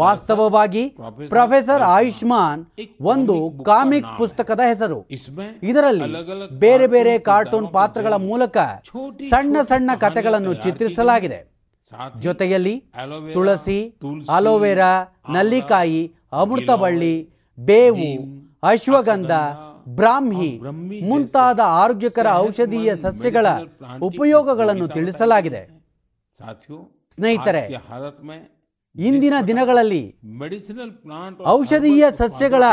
ವಾಸ್ತವವಾಗಿ 0.00 0.84
ಪ್ರೊಫೆಸರ್ 1.32 1.84
ಆಯುಷ್ಮಾನ್ 1.96 2.62
ಒಂದು 3.12 3.36
ಕಾಮಿಕ್ 3.68 4.10
ಪುಸ್ತಕದ 4.20 4.62
ಹೆಸರು. 4.70 4.98
ಇದರಲ್ಲಿ 5.70 6.10
ಬೇರೆ 6.64 6.86
ಬೇರೆ 6.94 7.12
ಕಾರ್ಟೂನ್ 7.30 7.68
ಪಾತ್ರಗಳ 7.76 8.14
ಮೂಲಕ 8.28 8.56
ಸಣ್ಣ 9.32 9.56
ಸಣ್ಣ 9.70 9.90
ಕಥೆಗಳನ್ನು 10.04 10.54
ಚಿತ್ರಿಸಲಾಗಿದೆ. 10.64 11.40
ಜೊತೆಯಲ್ಲಿ 12.26 12.74
ತುಳಸಿ 13.34 13.78
ಅಲೋವೆರಾ 14.36 14.92
ನಲ್ಲಿಕಾಯಿ 15.36 16.02
ಅಮೃತಬಳ್ಳಿ 16.42 17.14
ಬೇವು 17.58 18.10
ಅಶ್ವಗಂಧ 18.70 19.32
ಬ್ರಾಹ್ಮಿ 19.96 20.50
ಮುಂತಾದ 21.08 21.60
ಆರೋಗ್ಯಕರ 21.82 22.28
ಔಷಧೀಯ 22.46 22.90
ಸಸ್ಯಗಳ 23.02 23.46
ಉಪಯೋಗಗಳನ್ನು 24.08 24.86
ತಿಳಿಸಲಾಗಿದೆ. 24.96 25.62
ಸ್ನೇಹಿತರೆ 27.16 27.62
ಇಂದಿನ 28.96 29.34
ದಿನಗಳಲ್ಲಿ 29.46 30.02
ಔಷಧೀಯ 31.46 32.04
ಸಸ್ಯಗಳ 32.18 32.64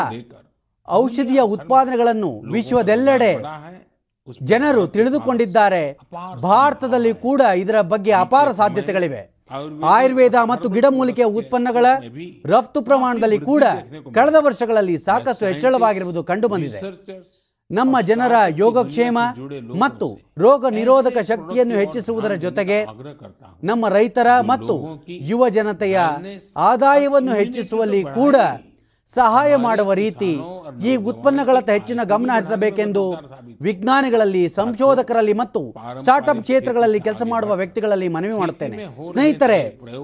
ಔಷಧೀಯ 0.88 1.41
ಉತ್ಪಾದನೆಗಳನ್ನು 1.56 2.31
ವಿಶ್ವದೆಲ್ಲೆಡೆ 2.56 3.31
ಜನರು 4.41 4.88
ತಿಳಿದುಕೊಂಡಿದ್ದಾರೆ. 4.88 5.84
ಭಾರತದಲ್ಲಿ 6.43 7.14
ಕೂಡ 7.27 7.41
ಇದರ 7.64 7.77
ಬಗ್ಗೆ 7.93 8.11
ಅಪಾರ 8.26 8.48
ಸಾಧ್ಯತೆಗಳಿವೆ. 8.52 9.22
ಆಯುರ್ವೇದ 9.93 10.38
ಮತ್ತು 10.52 10.68
ಗಿಡಮೂಲಿಕೆ 10.69 11.23
ಉತ್ಪನ್ನಗಳ 11.39 11.85
ರಫ್ತು 12.53 12.81
ಪ್ರಮಾಣದಲ್ಲಿ 12.81 13.39
ಕೂಡ 13.52 13.64
ಕಳೆದ 14.18 14.38
ವರ್ಷಗಳಲ್ಲಿ 14.48 14.98
ಸಾಕಷ್ಟು 15.07 15.45
ಹೆಚ್ಚಳವಾಗಿರುವುದು 15.45 16.23
ಕಂಡುಬಂದಿದೆ 16.23 16.80
ನಮ್ಮ 17.72 18.02
ಜನರ 18.02 18.31
ಯೋಗಕ್ಷೇಮ 18.57 19.18
ಮತ್ತು 19.80 20.19
ರೋಗ 20.38 20.65
ನಿರೋಧಕ 20.69 21.18
ಶಕ್ತಿಯನ್ನು 21.27 21.76
ಹೆಚ್ಚಿಸುವುದರ 21.76 22.34
ಜೊತೆಗೆ 22.34 22.85
ನಮ್ಮ 23.64 23.88
ರೈತರ 23.88 24.27
ಮತ್ತು 24.41 24.76
ಯುವ 25.07 25.49
ಜನತೆಯ 25.49 25.99
ಆದಾಯವನ್ನು 26.57 27.34
ಹೆಚ್ಚಿಸುವಲ್ಲಿ 27.35 28.03
ಕೂಡ 28.03 28.35
ಸಹಾಯ 29.14 29.56
ಮಾಡುವ 29.56 29.93
ರೀತಿ 29.93 30.30
ಈ 30.85 30.95
ಉತ್ಪನ್ನಗಳತ್ತ 30.95 31.69
ಹೆಚ್ಚಿನ 31.69 31.99
ಗಮನ 32.03 32.31
ಹರಿಸಬೇಕೆಂದು 32.34 33.03
ವಿಜ್ಞಾನಿಗಳಲ್ಲಿ 33.61 34.49
ಸಂಶೋಧಕರಲ್ಲಿ 34.49 35.34
ಮತ್ತು 35.34 35.61
ಸ್ಟಾರ್ಟ್ಅಪ್ 35.99 36.41
ಕ್ಷೇತ್ರಗಳಲ್ಲಿ 36.41 36.99
ಕೆಲಸ 36.99 37.22
ಮಾಡುವ 37.30 37.56
ವ್ಯಕ್ತಿಗಳಲ್ಲಿ 37.56 38.07
ಮನವಿ 38.07 38.34
ಮಾಡುತ್ತೇನೆ. 38.34 38.77
ಸ್ನೇಹಿತರೆ 39.11 39.60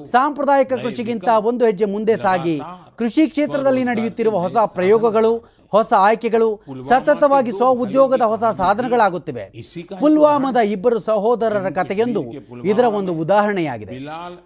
ಸಾಂಪ್ರದಾಯಿಕ 0.06 0.74
ಕೃಷಿಗಿಂತ 0.74 1.30
ಒಂದು 1.44 1.66
ಹೆಜ್ಜೆ 1.66 1.86
ಮುಂದೆ 1.86 2.18
ಸಾಗಿ 2.18 2.58
ಕೃಷಿ 2.96 3.28
ಕ್ಷೇತ್ರದಲ್ಲಿ 3.28 3.84
ನಡೆಯುತ್ತಿರುವ 3.84 4.38
ಹೊಸ 4.38 4.58
ಪ್ರಯೋಗಗಳು 4.74 5.57
ಹೊಸ 5.72 5.92
ಆಯ್ಕೆಗಳು 6.08 6.50
ಸತತವಾಗಿ 6.90 7.52
ಸ್ವ 7.52 7.70
ಉದ್ಯೋಗದ 7.84 8.22
ಹೊಸ 8.22 8.44
ಸಾಧನಗಳಾಗುತ್ತಿವೆ. 8.58 9.44
ಪುಲ್ವಾಮಾದ 10.00 10.58
ಇಬ್ಬರು 10.76 11.00
ಸಹೋದರರ 11.00 11.70
ಕಥೆಯೊಂದು 11.70 12.22
ಇದರ 12.72 12.86
ಒಂದು 13.00 13.14
ಉದಾಹರಣೆಯಾಗಿದೆ. 13.24 13.96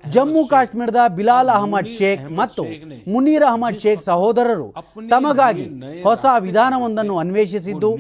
ಜಮ್ಮು 0.10 0.44
ಕಾಶ್ಮೀರದ 0.48 1.02
ಬಿಲಾಲ್ 1.18 1.52
ಅಹಮದ್ 1.58 1.92
ಶೇಖ್ 2.00 2.26
ಮತ್ತು 2.32 2.66
ಮುನೀರ್ 3.14 3.44
ಅಹಮದ್ 3.44 3.80
ಶೇಖ್ 3.80 4.04
ಸಹೋದರರು 4.04 4.68
ತಮಗಾಗಿ 5.10 5.68
ಹೊಸ 6.04 6.26
ವಿಧಾನವೊಂದನ್ನು 6.40 7.18
ಅನ್ವೇಷಿಸಿದ್ದು 7.18 7.92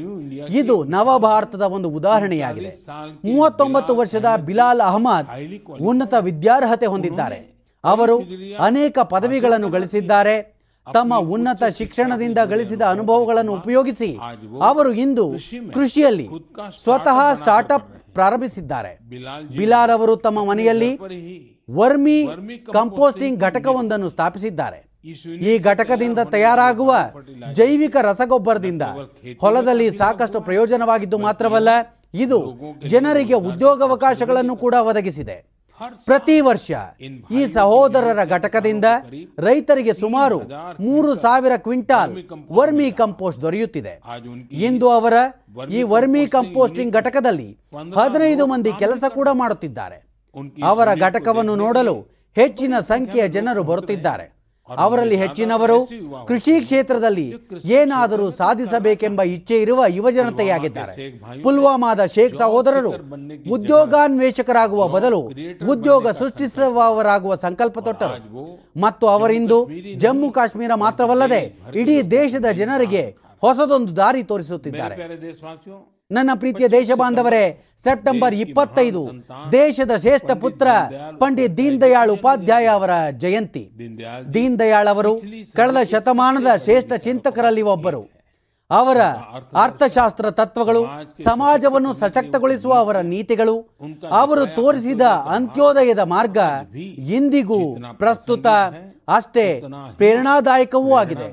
ಇದು 0.61 0.76
ನವ 0.95 1.18
ಭಾರತದ 1.19 1.61
ಒಂದು 1.61 1.89
ಉದಾಹರಣೆಯಾಗಿದೆ. 1.89 2.72
ಮೂವತ್ತೊಂಬತ್ತು 3.26 3.95
ವರ್ಷದ 3.95 4.30
ಬಿಲಾಲ್ 4.48 4.81
ಅಹಮದ್ 4.81 5.30
ಉನ್ನತ 5.89 6.14
ವಿದ್ಯಾರ್ಹತೆ 6.19 6.85
ಹೊಂದಿದ್ದಾರೆ. 6.85 7.39
ಅವರು 7.84 8.18
ಅನೇಕ 8.60 8.99
ಪದವಿಗಳನ್ನು 9.14 9.69
ಗಳಿಸಿದ್ದಾರೆ. 9.69 10.35
ತಮ್ಮ 10.87 11.15
ಉನ್ನತ 11.33 11.63
ಶಿಕ್ಷಣದಿಂದ 11.77 12.39
ಗಳಿಸಿದ 12.51 12.83
ಅನುಭವಗಳನ್ನು 12.93 13.53
ಉಪಯೋಗಿಸಿ 13.53 14.09
ಅವರು 14.69 14.91
ಇಂದು 15.03 15.25
ಕೃಷಿಯಲ್ಲಿ 15.75 16.27
ಸ್ವತಃ 16.83 17.19
ಸ್ಟಾರ್ಟ್ಅಪ್ 17.33 17.87
ಪ್ರಾರಂಭಿಸಿದ್ದಾರೆ. 18.13 18.91
ಬಿಲಾಲ್ 19.57 19.91
ಅವರು 19.97 20.15
ತಮ್ಮ 20.15 20.39
ಮನೆಯಲ್ಲಿ 20.49 20.89
ವರ್ಮಿ 21.69 22.17
ಕಂಪೋಸ್ಟಿಂಗ್ 22.77 23.39
ಘಟಕವೊಂದನ್ನು 23.39 24.09
ಸ್ಥಾಪಿಸಿದ್ದಾರೆ. 24.09 24.79
ಈ 25.49 25.53
ಘಟಕದಿಂದ 25.69 26.19
ತಯಾರಾಗುವ 26.35 26.91
ಜೈವಿಕ 27.59 27.95
ರಸಗೊಬ್ಬರದಿಂದ 28.01 28.83
ಹೊಲದಲ್ಲಿ 29.41 29.87
ಸಾಕಷ್ಟು 30.01 30.39
ಪ್ರಯೋಜನವಾಗಿದ್ದು 30.39 31.17
ಮಾತ್ರವಲ್ಲ 31.17 31.69
ಇದು 32.13 32.39
ಜನರಿಗೆ 32.87 33.33
ಉದ್ಯೋಗಾವಕಾಶಗಳನ್ನು 33.49 34.55
ಕೂಡ 34.55 34.73
ಒದಗಿಸಿದೆ. 34.73 35.37
ಪ್ರತಿ 36.07 36.35
ವರ್ಷ 36.47 36.71
ಈ 37.37 37.41
ಸಹೋದರರ 37.53 38.21
ಘಟಕದಿಂದ 38.35 38.87
ರೈತರಿಗೆ 39.47 39.93
ಸುಮಾರು 40.01 40.37
ಮೂರು 40.87 41.11
ಸಾವಿರ 41.15 41.53
ಕ್ವಿಂಟಾಲ್ 41.65 42.13
ವರ್ಮಿ 42.57 42.89
ಕಂಪೋಸ್ಟ್ 43.01 43.41
ದೊರೆಯುತ್ತಿದೆ. 43.41 43.93
ಇಂದು 44.67 44.89
ಅವರ 44.89 45.13
ಈ 45.77 45.81
ವರ್ಮಿ 45.93 46.23
ಕಂಪೋಸ್ಟಿಂಗ್ 46.37 46.93
ಘಟಕದಲ್ಲಿ 46.99 47.49
ಹದಿನೈದು 47.99 48.45
ಮಂದಿ 48.53 48.73
ಕೆಲಸ 48.83 49.03
ಕೂಡ 49.17 49.29
ಮಾಡುತ್ತಿದ್ದಾರೆ. 49.41 49.97
ಅವರ 50.71 50.89
ಘಟಕವನ್ನು 51.07 51.55
ನೋಡಲು 51.55 51.95
ಹೆಚ್ಚಿನ 52.35 52.73
ಸಂಖ್ಯೆಯ 52.91 53.27
ಜನರು 53.37 53.63
ಬರುತ್ತಿದ್ದಾರೆ. 53.71 54.27
ಅವರಲ್ಲಿ 54.77 55.15
ಹೆಚ್ಚಿನವರು 55.15 55.77
ಕೃಷಿ 56.27 56.61
ಕ್ಷೇತ್ರದಲ್ಲಿ 56.61 57.34
ಏನಾದರೂ 57.65 58.31
ಸಾಧಿಸಬೇಕೆಂಬ 58.31 59.22
ಇಚ್ಛೆ 59.22 59.61
ಇರುವ 59.61 59.84
ಯುವಜನತೆಯಾಗಿದ್ದಾರೆ. 59.88 60.93
ಪುಲ್ವಾಮಾದ 61.43 62.06
ಶೇಖ್ 62.06 62.35
ಸಹೋದರರು 62.35 62.91
ಉದ್ಯೋಗಾನ್ವೇಷಕರಾಗುವ 63.52 64.88
ಬದಲು 64.88 65.22
ಉದ್ಯೋಗ 65.69 66.07
ಸೃಷ್ಟಿಸುವವರಾಗುವ 66.07 67.35
ಸಂಕಲ್ಪ 67.35 67.80
ತೊಟ್ಟರು. 67.80 68.14
ಮತ್ತು 68.81 69.07
ಅವರಿಂದು 69.07 69.69
ಜಮ್ಮು 69.98 70.31
ಕಾಶ್ಮೀರ 70.31 70.72
ಮಾತ್ರವಲ್ಲದೆ 70.76 71.41
ಇಡೀ 71.76 72.02
ದೇಶದ 72.02 72.45
ಜನರಿಗೆ 72.52 73.15
ಹೊಸದೊಂದು 73.41 73.95
ದಾರಿ 73.95 74.23
ತೋರಿಸುತ್ತಿದ್ದಾರೆ. 74.23 74.95
ನನ್ನ 76.15 76.29
ಪ್ರೀತಿಯ 76.35 76.67
ದೇಶ 76.67 76.91
ಬಾಂಧವರೇ 77.01 77.43
ಸೆಪ್ಟೆಂಬರ್ 77.83 78.35
ಇಪ್ಪತ್ತೈದು 78.35 79.01
ದೇಶದ 79.51 79.93
ಶ್ರೇಷ್ಠ 79.95 80.31
ಪುತ್ರ 80.43 80.67
ಪಂಡಿತ್ 81.19 81.57
ದೀನ್ 81.57 81.77
ದಯಾಳ್ 81.81 82.11
ಉಪಾಧ್ಯಾಯ 82.11 82.65
ಅವರ 82.77 82.93
ಜಯಂತಿ. 83.23 83.63
ದೀನ್ 84.33 84.55
ದಯಾಳ್ 84.59 84.89
ಅವರು 84.93 85.13
ಕಳೆದ 85.57 85.81
ಶತಮಾನದ 85.91 86.49
ಶ್ರೇಷ್ಠ 86.63 86.91
ಚಿಂತಕರಲ್ಲಿ 87.05 87.63
ಒಬ್ಬರು. 87.75 88.01
ಅವರ 88.69 88.99
ಅರ್ಥಶಾಸ್ತ್ರ 89.63 90.27
ತತ್ವಗಳು 90.31 90.81
ಸಮಾಜವನ್ನು 91.23 91.93
ಸಶಕ್ತಗೊಳಿಸುವ 91.93 92.73
ಅವರ 92.73 92.97
ನೀತಿಗಳು 93.13 93.55
ಅವರು 94.11 94.43
ತೋರಿಸಿದ 94.59 95.05
ಅಂತ್ಯೋದಯದ 95.35 96.03
ಮಾರ್ಗ 96.13 96.38
ಇಂದಿಗೂ 97.17 97.59
ಪ್ರಸ್ತುತ 97.93 98.47
ಅಷ್ಟೇ 99.17 99.45
ಪ್ರೇರಣಾದಾಯಕವೂ 99.97 100.91
ಆಗಿದೆ. 100.95 101.27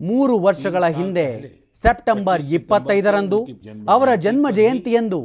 ಮೂರು 0.00 0.36
ವರ್ಷಗಳ 0.38 0.84
ಹಿಂದೆ 0.98 1.26
ಸೆಪ್ಟೆಂಬರ್ 1.82 2.42
ಇಪ್ಪತ್ತೈದರಂದು 2.58 3.38
ಅವರ 3.94 4.10
ಜನ್ಮ 4.24 4.46
ಜಯಂತಿಯಂದು 4.58 5.20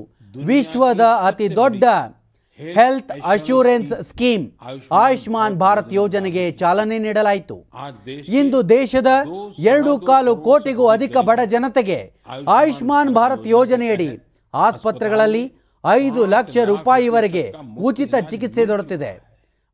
ವಿಶ್ವದ 0.50 1.04
ಅತಿ 1.30 1.48
ದೊಡ್ಡ 1.56 1.84
health 2.60 3.12
assurance 3.34 3.94
scheme 4.10 4.44
Ayushman 5.00 5.56
Bharat 5.64 5.92
ಯೋಜನೆಗೆ 5.94 6.44
ಚಾಲನೆ 6.62 6.98
ನೀಡಲಾಯಿತು. 7.06 7.58
ಇಂದು 8.40 8.60
ದೇಶದ 8.70 9.12
ಎರಡು 9.72 9.94
ಕಾಲು 10.10 10.34
ಕೋಟಿಗೂ 10.48 10.86
ಅಧಿಕ 10.96 11.16
ಬಡ 11.30 11.40
ಜನತೆಗೆ 11.54 12.00
ಆಯುಷ್ಮಾನ್ 12.58 13.12
ಭಾರತ್ 13.20 13.48
ಯೋಜನೆಯಡಿ 13.48 14.10
ಆಸ್ಪತ್ರೆಗಳಲ್ಲಿ 14.54 15.44
ಐದು 15.84 16.22
ಲಕ್ಷ 16.36 16.58
ರೂಪಾಯಿವರೆಗೆ 16.72 17.46
ಉಚಿತ 17.88 18.16
ಚಿಕಿತ್ಸೆ 18.32 18.66
ದೊರೆತಿದೆ. 18.72 19.12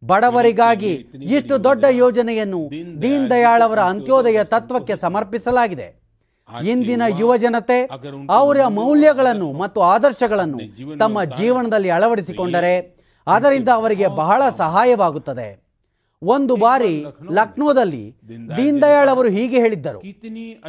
ಬಡವರಿಗಾಗಿ 0.04 0.94
ಇಷ್ಟು 1.38 1.64
ದೊಡ್ಡ 1.64 1.86
ಯೋಜನೆಯನ್ನು 2.04 2.62
ದೀನ್ 3.02 3.30
ದಯಾಳ್ 3.32 3.64
ಅವರ 3.68 3.80
ಅಂತ್ಯೋದಯ 3.92 4.40
ತತ್ವಕ್ಕೆ 4.54 4.96
ಸಮರ್ಪಿಸಲಾಗಿದೆ. 5.06 5.88
ಇಂದಿನ 6.64 7.02
ಯುವ 7.20 7.38
ಜನತೆ 7.38 7.90
ಅವರ 8.30 8.66
ಮೌಲ್ಯಗಳನ್ನು 8.66 9.52
ಮತ್ತು 9.54 9.82
ಆದರ್ಶಗಳನ್ನು 9.82 10.60
ತಮ್ಮ 11.00 11.24
ಜೀವನದಲ್ಲಿ 11.24 11.90
ಅಳವಡಿಸಿಕೊಂಡರೆ 11.90 12.76
ಅದರಿಂದ 13.28 13.70
ಅವರಿಗೆ 13.70 14.08
ಬಹಳ 14.08 14.44
ಸಹಾಯವಾಗುತ್ತದೆ. 14.58 15.62
ಒಂದು 16.24 16.56
ಬಾರಿ 16.56 17.06
ಲಕ್ನೋದಲ್ಲಿ 17.32 18.16
ದೀನ್ 18.58 18.82
ದಯಾಳ್ 18.82 19.10
ಅವರು 19.10 19.30
ಹೀಗೆ 19.30 19.58
ಹೇಳಿದ್ದರು. 19.58 20.00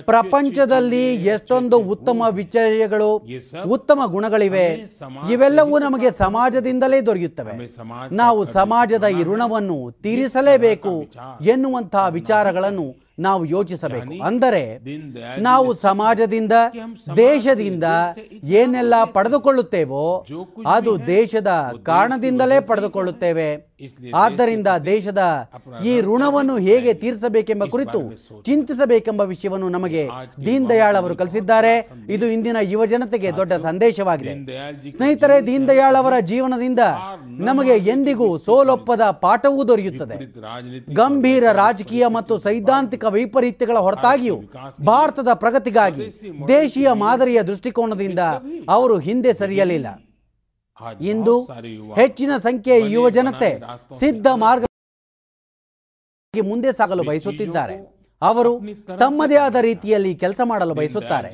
ಪ್ರಪಂಚದಲ್ಲಿ 0.05 1.15
ಎಷ್ಟೊಂದು 1.15 1.79
ಉತ್ತಮ 1.79 2.23
ವಿಚಾರಗಳು 2.31 3.27
ಉತ್ತಮ 3.67 4.01
ಗುಣಗಳಿವೆ. 4.07 4.67
ಇವೆಲ್ಲವೂ 5.31 5.79
ನಮಗೆ 5.79 6.11
ಸಮಾಜದಿಂದಲೇ 6.11 7.01
ದೊರೆಯುತ್ತವೆ. 7.01 7.55
ನಾವು 8.13 8.45
ಸಮಾಜದ 8.45 9.05
ಈ 9.05 9.23
ಋಣವನ್ನು 9.23 9.91
ತೀರಿಸಲೇಬೇಕು 10.03 11.07
ಎನ್ನುವಂತಹ 11.41 12.07
ವಿಚಾರಗಳನ್ನು 12.09 13.02
ನಾವು 13.19 13.45
ಯೋಚಿಸಬೇಕು. 13.45 14.23
ಅಂದರೆ 14.23 14.79
ನಾವು 15.39 15.75
ಸಮಾಜದಿಂದ 15.75 16.53
ದೇಶದಿಂದ 17.17 17.85
ಏನೆಲ್ಲ 18.45 18.95
ಪಡೆದುಕೊಳ್ಳುತ್ತೇವೋ 19.05 20.27
ಅದು 20.67 21.07
ದೇಶದ 21.07 21.73
ಕಾರಣದಿಂದಲೇ 21.85 22.61
ಪಡೆದುಕೊಳ್ಳುತ್ತೇವೆ. 22.61 23.72
ಆದ್ದರಿಂದ 24.15 24.69
ದೇಶದ 24.87 25.23
ಈ 25.85 25.93
ಋಣವನ್ನು 26.01 26.57
ಹೇಗೆ 26.67 26.93
ತೀರಿಸಬೇಕೆಂಬ 26.95 27.65
ಕುರಿತು 27.65 28.01
ಚಿಂತಿಸಬೇಕೆಂಬ 28.49 29.21
ವಿಷಯವನ್ನು 29.21 29.69
ನಮಗೆ 29.69 30.03
ದೀನ್ 30.47 30.69
ದಯಾಳ್ 30.69 30.97
ಅವರು 30.97 31.15
ಕಲಿಸಿದ್ದಾರೆ. 31.17 31.75
ಇದು 32.09 32.27
ಇಂದಿನ 32.27 32.57
ಯುವ 32.73 32.87
ಜನತೆಗೆ 32.87 33.31
ದೊಡ್ಡ 33.37 33.53
ಸಂದೇಶವಾಗಿದೆ. 33.53 34.35
ಸ್ನೇಹಿತರೆ 34.97 35.37
ದೀನ್ 35.47 35.69
ದಯಾಳ್ 35.69 35.97
ಅವರ 35.97 36.15
ಜೀವನದಿಂದ 36.21 36.85
ನಮಗೆ 37.49 37.77
ಎಂದಿಗೂ 37.95 38.39
ಸೋಲೊಪ್ಪದ 38.39 39.11
ಪಾಠವೂ 39.25 39.69
ದೊರೆಯುತ್ತದೆ. 39.69 40.17
ಗಂಭೀರ 40.95 41.45
ರಾಜಕೀಯ 41.53 42.07
ಮತ್ತು 42.07 42.37
ಸೈದ್ಧಾಂತಿಕ 42.39 43.05
ವೈಪರೀತ್ಯಗಳ 43.09 43.79
ಹೊರತಾಗಿಯೂ 43.79 44.39
ಭಾರತದ 44.87 45.29
ಪ್ರಗತಿಗಾಗಿ 45.35 46.07
ದೇಶೀಯ 46.49 46.93
ಮಾದರಿಯ 46.93 47.43
ದೃಷ್ಟಿಕೋನದಿಂದ 47.43 48.19
ಅವರು 48.69 48.99
ಹಿಂದೆ 48.99 49.33
ಸರಿಯಲಿಲ್ಲ. 49.33 49.89
ಇಂದು 51.01 51.35
ಹೆಚ್ಚಿನ 51.95 52.37
ಸಂಖ್ಯೆಯ 52.37 52.91
ಯುವ 52.91 53.11
ಜನತೆ 53.11 53.51
ಸಿದ್ಧ 53.99 54.27
ಮಾರ್ಗ 54.35 54.65
ಮುಂದೆ 56.45 56.73
ಸಾಗಲು 56.73 57.03
ಬಯಸುತ್ತಿದ್ದಾರೆ. 57.03 58.03
ಅವರು 58.23 58.61
ತಮ್ಮದೇ 58.99 59.37
ಆದ 59.37 59.57
ರೀತಿಯಲ್ಲಿ 59.61 60.15
ಕೆಲಸ 60.15 60.41
ಮಾಡಲು 60.45 60.75
ಬಯಸುತ್ತಾರೆ. 60.75 61.29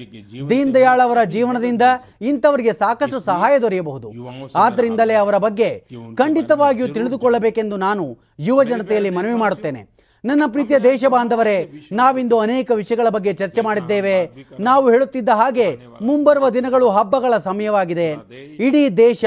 ದೀನ್ 0.50 0.74
ದಯಾಳ್ 0.74 1.00
ಅವರ 1.00 1.24
ಜೀವನದಿಂದ 1.24 1.82
ಇಂಥವರಿಗೆ 2.20 2.72
ಸಾಕಷ್ಟು 2.72 3.20
ಸಹಾಯ 3.20 3.58
ದೊರೆಯಬಹುದು. 3.58 4.08
ಆದ್ದರಿಂದಲೇ 4.54 5.14
ಅವರ 5.14 5.38
ಬಗ್ಗೆ 5.38 5.70
ಖಂಡಿತವಾಗಿಯೂ 6.18 6.88
ತಿಳಿದುಕೊಳ್ಳಬೇಕೆಂದು 6.88 7.76
ನಾನು 7.76 8.18
ಯುವ 8.38 8.64
ಜನತೆಯಲ್ಲಿ 8.64 9.10
ಮನವಿ 9.10 9.34
ಮಾಡುತ್ತೇನೆ. 9.34 9.97
ನನ್ನ 10.24 10.42
ಪ್ರೀತಿಯ 10.46 10.78
ದೇಶ 10.78 11.04
ಬಾಂಧವರೇ 11.04 11.72
ನಾವಿಂದು 11.92 12.38
ಅನೇಕ 12.38 12.70
ವಿಷಯಗಳ 12.70 13.08
ಬಗ್ಗೆ 13.08 13.32
ಚರ್ಚೆ 13.32 13.60
ಮಾಡಿದ್ದೇವೆ. 13.60 14.30
ನಾವು 14.60 14.90
ಹೇಳುತ್ತಿದ್ದ 14.90 15.28
ಹಾಗೆ 15.28 15.78
ಮುಂಬರುವ 16.02 16.50
ದಿನಗಳು 16.50 16.88
ಹಬ್ಬಗಳ 16.88 17.38
ಸಮಯವಾಗಿದೆ. 17.38 18.12
ಇಡೀ 18.58 18.88
ದೇಶ 18.88 19.24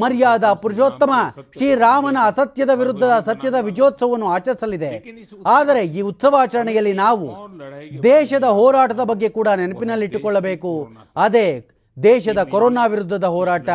ಮರ್ಯಾದ 0.00 0.52
ಪುರುಷೋತ್ತಮ 0.52 1.10
ಶ್ರೀರಾಮನ 1.56 2.16
ಅಸತ್ಯದ 2.24 2.70
ವಿರುದ್ಧದ 2.74 3.22
ಸತ್ಯದ 3.26 3.54
ವಿಜಯೋತ್ಸವವನ್ನು 3.60 4.26
ಆಚರಿಸಲಿದೆ. 4.26 5.04
ಆದರೆ 5.46 5.84
ಈ 5.84 6.00
ಉತ್ಸವಾಚರಣೆಯಲ್ಲಿ 6.00 6.92
ನಾವು 6.92 7.28
ದೇಶದ 8.02 8.44
ಹೋರಾಟದ 8.44 9.00
ಬಗ್ಗೆ 9.00 9.28
ಕೂಡ 9.28 9.48
ನೆನಪಿನಲ್ಲಿಟ್ಟುಕೊಳ್ಳಬೇಕು. 9.48 10.88
ಅದೇ 11.16 11.68
ದೇಶದ 12.02 12.42
ಕೊರೋನಾ 12.42 12.86
ವಿರುದ್ಧದ 12.86 13.24
ಹೋರಾಟ. 13.24 13.70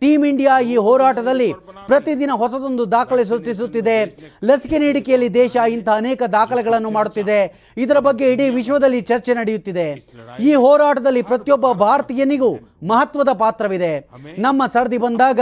ಟೀಂ 0.00 0.26
ಇಂಡಿಯಾ 0.26 0.60
ಈ 0.60 0.76
ಹೋರಾಟದಲ್ಲಿ 0.76 1.52
ಪ್ರತಿದಿನ 1.86 2.30
ಹೊಸದೊಂದು 2.32 2.92
ದಾಖಲೆ 2.92 3.24
ಸೃಷ್ಟಿಸುತ್ತಿದೆ. 3.24 3.96
ಲಸಿಕೆ 4.44 4.78
ನೀಡಿಕೆಯಲ್ಲಿ 4.78 5.34
ದೇಶ 5.34 5.56
ಇಂಥ 5.68 5.88
ಅನೇಕ 5.88 6.22
ದಾಖಲೆಗಳನ್ನು 6.22 6.90
ಮಾಡುತ್ತಿದೆ. 6.90 7.72
ಇದರ 7.76 7.98
ಬಗ್ಗೆ 7.98 8.32
ಇಡೀ 8.32 8.50
ವಿಶ್ವದಲ್ಲಿ 8.50 9.00
ಚರ್ಚೆ 9.00 9.34
ನಡೆಯುತ್ತಿದೆ. 9.34 9.86
ಈ 10.40 10.54
ಹೋರಾಟದಲ್ಲಿ 10.54 11.22
ಪ್ರತಿಯೊಬ್ಬ 11.22 11.72
ಭಾರತೀಯನಿಗೂ 11.72 12.50
ಮಹತ್ವದ 12.82 13.28
ಪಾತ್ರವಿದೆ. 13.28 14.08
ನಮ್ಮ 14.38 14.62
ಸರದಿ 14.72 14.98
ಬಂದಾಗ 14.98 15.40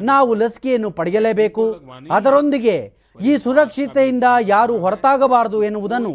ನಾವು 0.00 0.34
ಲಸಿಕೆಯನ್ನು 0.34 0.90
ಪಡೆಯಲೇಬೇಕು. 0.90 1.80
ಅದರೊಂದಿಗೆ 2.10 2.92
ಈ 3.24 3.36
ಸುರಕ್ಷತೆಯಿಂದ 3.36 4.24
ಯಾರು 4.40 4.78
ಹೊರತಾಗಬಾರದು 4.78 5.64
ಎನ್ನುವುದನ್ನು 5.64 6.12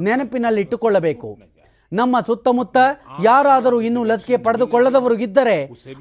ನೆನಪಿನಲ್ಲಿಟ್ಟುಕೊಳ್ಳಬೇಕು. 0.00 1.57
ನಮ್ಮ 1.92 2.20
ಸುತ್ತಮುತ್ತ 2.20 2.78
ಯಾರಾದರೂ 3.24 3.80
ಇನ್ನೂ 3.80 4.04
ಲಸಿಕೆ 4.04 4.36
ಪಡೆದುಕೊಳ್ಳದವರು 4.36 5.14
ಇದ್ದರೆ 5.14 5.54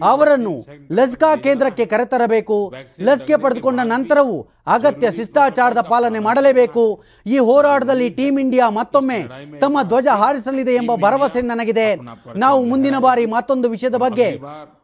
ಅವರನ್ನು 0.03 0.53
ಲಸಿಕಾ 0.91 1.35
ಕೇಂದ್ರಕ್ಕೆ 1.35 1.85
ಕರೆತರಬೇಕು 1.85 2.57
ಲಸಿಕೆ 3.01 3.37
ಪಡೆದುಕೊಂಡ 3.37 3.79
ನಂತರವೂ 3.83 4.35
ಅಗತ್ಯ 4.67 5.11
ಶಿಷ್ಟಾಚಾರದ 5.11 5.81
ಪಾಲನೆ 5.81 6.19
ಮಾಡಲೇಬೇಕು 6.19 6.83
ಈ 7.25 7.37
ಹೋರಾಟದಲ್ಲಿ 7.39 8.09
ಟೀಂ 8.09 8.39
ಇಂಡಿಯಾ 8.39 8.69
ಮತ್ತೊಮ್ಮೆ 8.69 9.19
ತಮ್ಮ 9.59 9.77
ಧ್ವಜ 9.83 10.07
ಹಾರಿಸಲಿದೆ 10.15 10.75
ಎಂಬ 10.75 10.95
ಭರವಸೆ 10.95 11.41
ನನಗಿದೆ 11.41 11.87
ನಾವು 12.35 12.59
ಮುಂದಿನ 12.65 12.99
ಬಾರಿ 12.99 13.25
ಮತ್ತೊಂದು 13.25 13.69
ವಿಷಯದ 13.69 13.95
ಬಗ್ಗೆ 13.95 14.29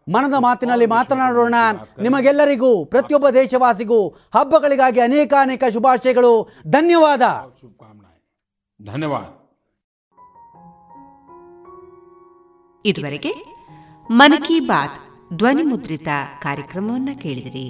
ಮನದ 0.09 0.37
ಮಾತಿನಲ್ಲಿ 0.39 0.85
ಮಾತನಾಡೋಣ 0.85 1.57
ನಿಮಗೆಲ್ಲರಿಗೂ 1.99 2.85
ಪ್ರತಿಯೊಬ್ಬ 2.85 3.29
ದೇಶವಾಸಿಗೂ 3.33 4.01
ಹಬ್ಬಗಳಿಗಾಗಿ 4.33 5.01
ಅನೇಕ 5.01 5.33
ಅನೇಕ 5.41 5.63
ಶುಭಾಶಯಗಳು 5.73 6.33
ಧನ್ಯವಾದ 6.67 7.23
ಧನ್ಯವಾದ 8.79 9.42
ಇದುವರೆಗೆ 12.85 13.33
ಮನ್ 14.11 14.45
ಕಿ 14.45 14.59
ಬಾತ್ 14.59 14.99
ಧ್ವನಿ 15.37 15.63
ಮುದ್ರಿತ 15.63 16.07
ಕಾರ್ಯಕ್ರಮವನ್ನ 16.41 17.09
ಕೇಳಿದಿರಿ. 17.21 17.69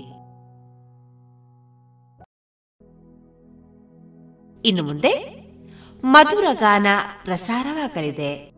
ಇನ್ನು 4.68 4.84
ಮುಂದೆ 4.84 5.44
ಮಧುರ 6.04 6.46
ಗಾನ 6.54 6.88
ಪ್ರಸಾರವಾಗಲಿದೆ. 7.24 8.53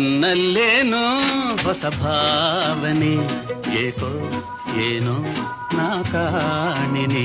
ನನ್ನಲ್ಲೇನೋ 0.00 1.00
ಹೊಸ 1.62 1.84
ಭಾವನೆ 1.94 3.14
ಏಕೋ 3.80 4.10
ಏನೋ 4.84 5.14
ನಾ 5.76 5.86
ಕಾಣಿನೆ 6.10 7.24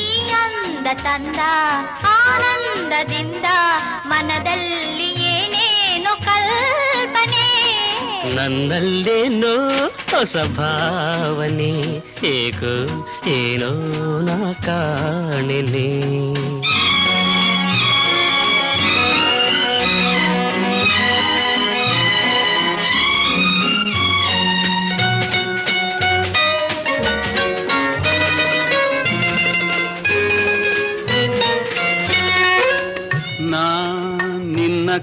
ಈ 0.00 0.08
ಅಂದ 0.40 0.86
ತಂದ 1.04 1.40
ಆನಂದದಿಂದ 2.14 3.46
ಮನದಲ್ಲಿ 4.06 5.08
ಏನೇನೋ 5.30 6.14
ಕಲ್ಪನೆ 6.26 7.46
ನನ್ನಲ್ಲೇನೋ 8.36 9.54
ಹೊಸ 10.12 10.36
ಭಾವನೆ 10.58 11.72
ಏಕೋ 12.34 12.74
ಏನೋ 13.36 13.72
ನಾ 14.28 14.38
ಕಾಣಿನೆ 14.66 15.88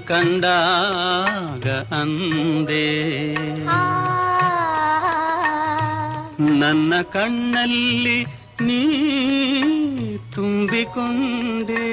ಕಂಡಾಗ 0.04 1.66
ಅಂದೆ 1.92 2.86
ನನ್ನ 6.60 6.94
ಕಣ್ಣಲ್ಲಿ 7.12 8.18
ನೀ 8.60 8.80
ತುಂಬಿಕೊಂಡೆ 10.34 11.86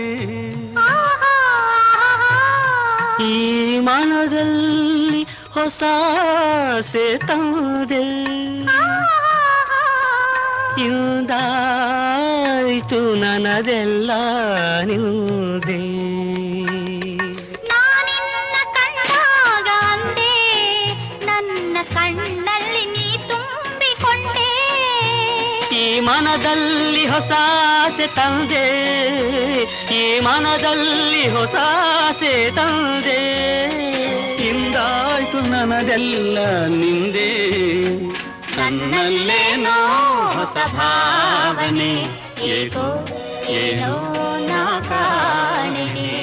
ಈ 3.26 3.34
ಮನದಲ್ಲಿ 3.80 5.22
ಹೊಸ 5.54 5.82
ಆಸೆ 6.74 7.18
ತಂದೆ 7.18 8.04
ಇಂದಾಯ್ತು 11.66 13.00
ನನದೆಲ್ಲ 13.16 14.12
ನಿಂದೆ 14.84 15.80
ಮನದಲ್ಲಿ 26.06 27.06
ಹೊಸ 27.06 27.32
ಆಸೆ 27.86 28.08
ತಂದೆ. 28.08 28.68
ಈ 29.96 30.20
ಮನದಲ್ಲಿ 30.20 31.30
ಹೊಸ 31.30 31.56
ಆಸೆ 32.08 32.52
ತಂದೆ. 32.56 33.24
ಇಂದಾಯ್ತು 34.48 35.40
ನನದೆಲ್ಲ 35.40 36.38
ನಿಂದೆ. 36.66 37.50
ನನ್ನಲ್ಲೇನೋ 38.58 39.88
ಹೊಸ 40.32 40.76
ಭಾವನೆ. 40.76 42.24
ಏಕೋ, 42.44 43.08
ಏನೋ 43.50 44.38
ನಾ 44.48 44.80
ಕಾಣಿನೆ 44.80 46.23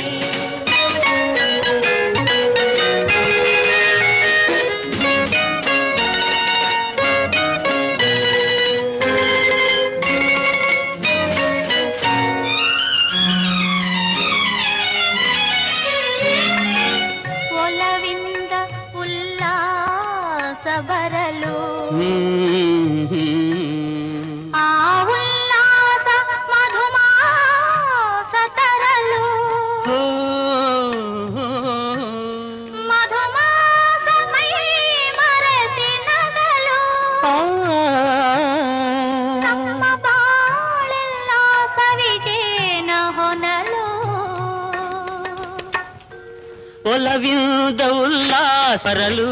ಉಲ್ಲಾಸ 48.73 48.89
ತರಲು 48.89 49.31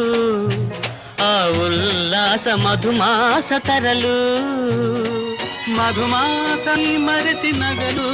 ಆ 1.23 1.33
ಉಲ್ಲಾಸ 1.65 2.47
ಮಧುಮಾಸ 2.63 3.51
ತರಲು 3.67 4.15
ಮಧುಮಾಸ 5.77 6.65
ಮರೆಸಿ 7.05 7.51
ನಗಲು 7.61 8.09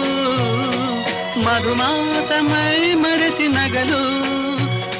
ಮಧುಮಾಸ 1.46 2.30
ಮೈ 2.42 2.74
ಮರೆಸಿ 2.96 3.46
ನಗಲು 3.48 4.02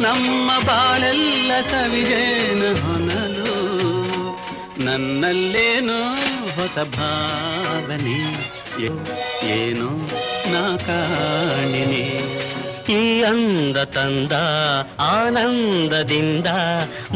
ನಮ್ಮ 0.01 0.49
ಬಾಳೆಲ್ಲ 0.67 1.53
ಸವಿಜೇನು 1.63 2.71
ಹೊನಲು 2.81 3.53
ನನ್ನಲ್ಲೇನೋ 4.87 6.01
ಹೊಸ 6.57 6.79
ಭಾವನೆ 6.97 8.19
ಏ- 8.85 8.97
ಏನೋ 9.55 9.91
ನಾ 10.47 10.65
ಕಾಣಿನೆ 10.87 12.05
ಈ 12.89 13.23
ಅಂದ 13.23 13.77
ತಂದ 13.77 14.33
ಆನಂದದಿಂದ 14.99 16.47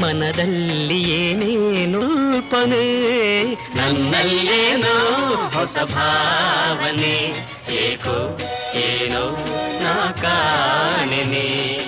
ಮನದಲ್ಲಿ 0.00 1.10
ಏನೇನುಲ್ಪನೆ? 1.10 2.84
ನನ್ನಲ್ಲೇನೋ 3.76 4.96
ಹೊಸ 5.58 5.78
ಭಾವನೆ 5.78 7.46
ಏಕೋ 7.70 8.38
ಏನೋ 8.74 9.30
ನಾ 9.82 10.12
ಕಾಣೆನೆ? 10.12 11.87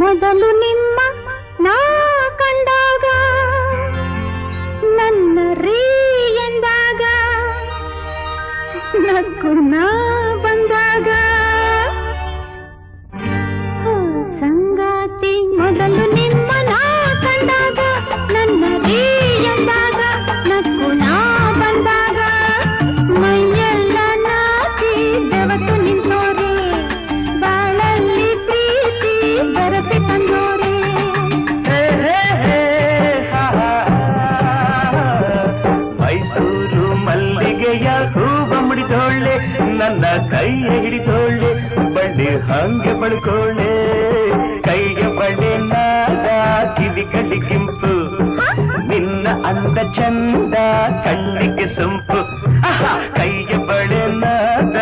ಮೊದಲು 0.00 0.48
ನಿಮ್ಮ 0.60 0.98
ನಾ 1.60 1.76
ಕಂಡಾಗ 2.40 3.06
ನನ್ನ 4.98 5.38
ರೀ 5.60 5.80
ಎಂದಾಗ 6.44 7.02
ನಕ್ಕು 9.06 9.52
ನಾ 9.72 9.84
ಹಂಗೆ 42.39 42.93
ಬಳ್ಕೋಳೆ 42.93 43.71
ಕೈಗೆ 44.63 45.07
ಬಳ್ಳಿ 45.17 45.57
ನಾದ 45.63 46.27
ಕಿವಿಗಳಿ 46.77 47.39
ಕೆಂಪು 47.41 47.91
ನಿನ್ನ 48.87 49.27
ಅಂದ 49.45 49.77
ಚಂದ 49.91 50.55
ಕಣ್ಣಿಗೆ 51.05 51.67
ಸೊಂಪು 51.67 52.19
ಆಹಾ, 52.67 52.91
ಕೈಗೆ 53.17 53.57
ಬಳೆ 53.67 54.01
ನಾದ 54.15 54.77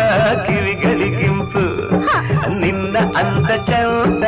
ಕಿವಿಗಳಿ 0.46 1.10
ಕೆಂಪು 1.20 1.64
ನಿನ್ನ 2.60 2.96
ಅಂದ 3.16 3.50
ಚಂದ 3.66 4.24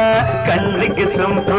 ಕಣ್ಣಿಗೆ 0.49 1.07
ಸೊಂಪು 1.17 1.59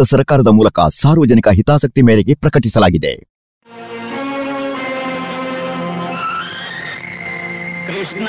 ಭಾರತ 0.00 0.08
ಸರ್ಕಾರದ 0.08 0.46
ಮೂಲಕ 0.46 0.80
ಸಾರ್ವಜನಿಕ 0.80 1.48
ಹಿತಾಸಕ್ತಿ 1.48 2.02
ಮೇರೆಗೆ 2.02 2.34
ಪ್ರಕಟಿಸಲಾಗಿದೆ. 2.34 3.16
ಕೃಷ್ಣ. 7.86 8.28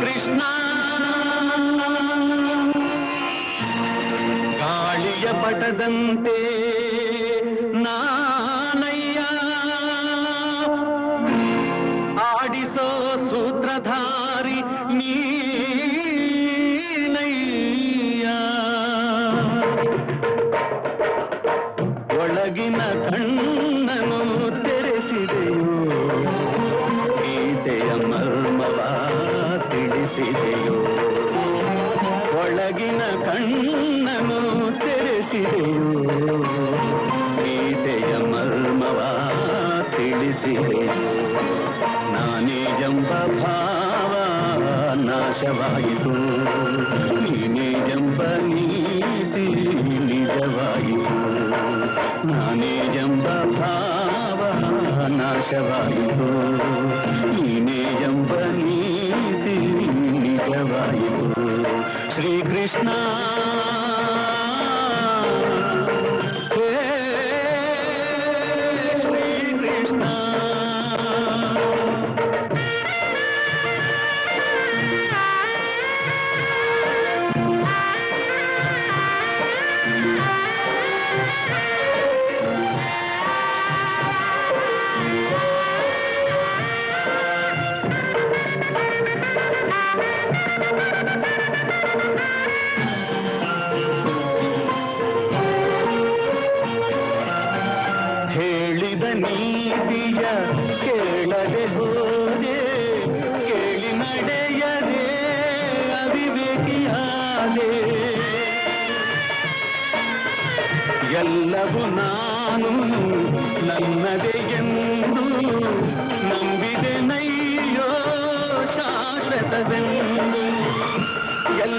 ಕೃಷ್ಣ. 0.00 0.40
ಗಾಳಿಯ 4.58 5.28
ಪಟದಂತೆ 5.42 6.63
ಎಂಬ 43.14 43.40
ಭಾವ 43.40 44.12
ನಾಶವಾಯಿತು 45.00 46.14
ನೀನೇ 47.24 47.66
ಎಂಬ 47.92 48.20
ನೀತಿ 48.46 49.44
ನಿಜವಾಯಿತು 50.08 51.18
ನಾನೇ 52.28 52.74
ಎಂಬ 52.96 53.26
ಭಾವ 53.52 54.40
ನಾಶವಾಯಿತು 55.16 56.28
ನೀನೇ 57.34 57.80
ಎಂಬ 58.04 58.32
ನೀತಿ 58.60 59.56
ನಿಜವಾಯಿತು 60.24 61.28
ಶ್ರೀಕೃಷ್ಣ 62.14 62.88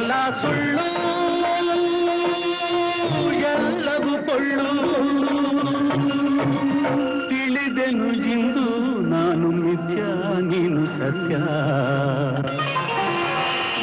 ಎಲ್ಲ 0.05 0.29
ಸುಳ್ಳು, 0.41 0.87
ಎಲ್ಲವೂ 3.53 4.13
ಕೊಳ್ಳು. 4.27 4.73
ತಿಳಿದೆನು 7.29 8.07
ಇಂದು 8.33 8.65
ನಾನು 9.09 9.47
ನಿತ್ಯ 9.51 10.01
ನೀನು 10.51 10.85
ಸತ್ಯ. 10.85 11.35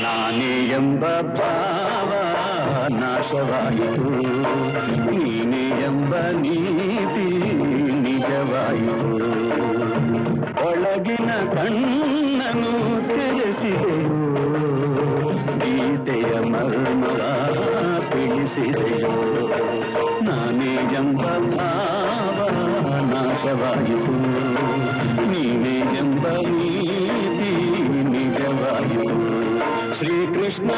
ನಾನೇ 0.03 0.53
ಎಂಬ 0.69 1.05
ಭಾವ 1.39 2.11
ನಾಶವಾಯಿತು. 3.01 4.09
ನೀನೇ 5.11 5.67
ಎಂಬ 5.69 6.15
ನೀತಿ 6.15 7.29
ನಿಜವಾಯಿತು. 8.01 9.13
ಒಳಗಿನ 10.69 11.31
ಕಣ್ಣನು 11.55 12.75
ತೆರೆಸಿದೆಯೋ 13.09 14.22
ಗೀತೆಯ 15.63 16.33
ಮರ್ಮವ 16.53 17.21
ತಿಳಿಸಿದೆಯೋ 18.13 19.13
ನಾನೇ 20.23 20.75
ಎಂಬ 20.97 21.23
ಭಾವ 21.51 22.39
ನಾಶವಾಯಿತು 23.13 24.17
ನೀನೇ 25.31 25.77
ಎಂಬ 25.99 26.25
ನೀತಿ 26.51 27.53
ನಿಜವಾಯಿತು 28.11 29.19
ಶ್ರೀಕೃಷ್ಣ 29.99 30.71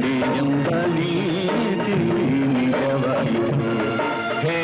నీయంబలీతి 0.00 1.96
నిజవై 2.54 3.28
హే 4.42 4.56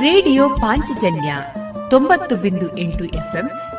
ರೇಡಿಯೋ 0.00 0.48
ಪಾಂಚಜನ್ಯ 0.48 1.30
ತೊಂಬತ್ತು 1.90 2.36
ಬಿಂದು 2.36 2.78
ಎಂಟು 2.78 3.04
ಎಫ್ಎಂ 3.04 3.46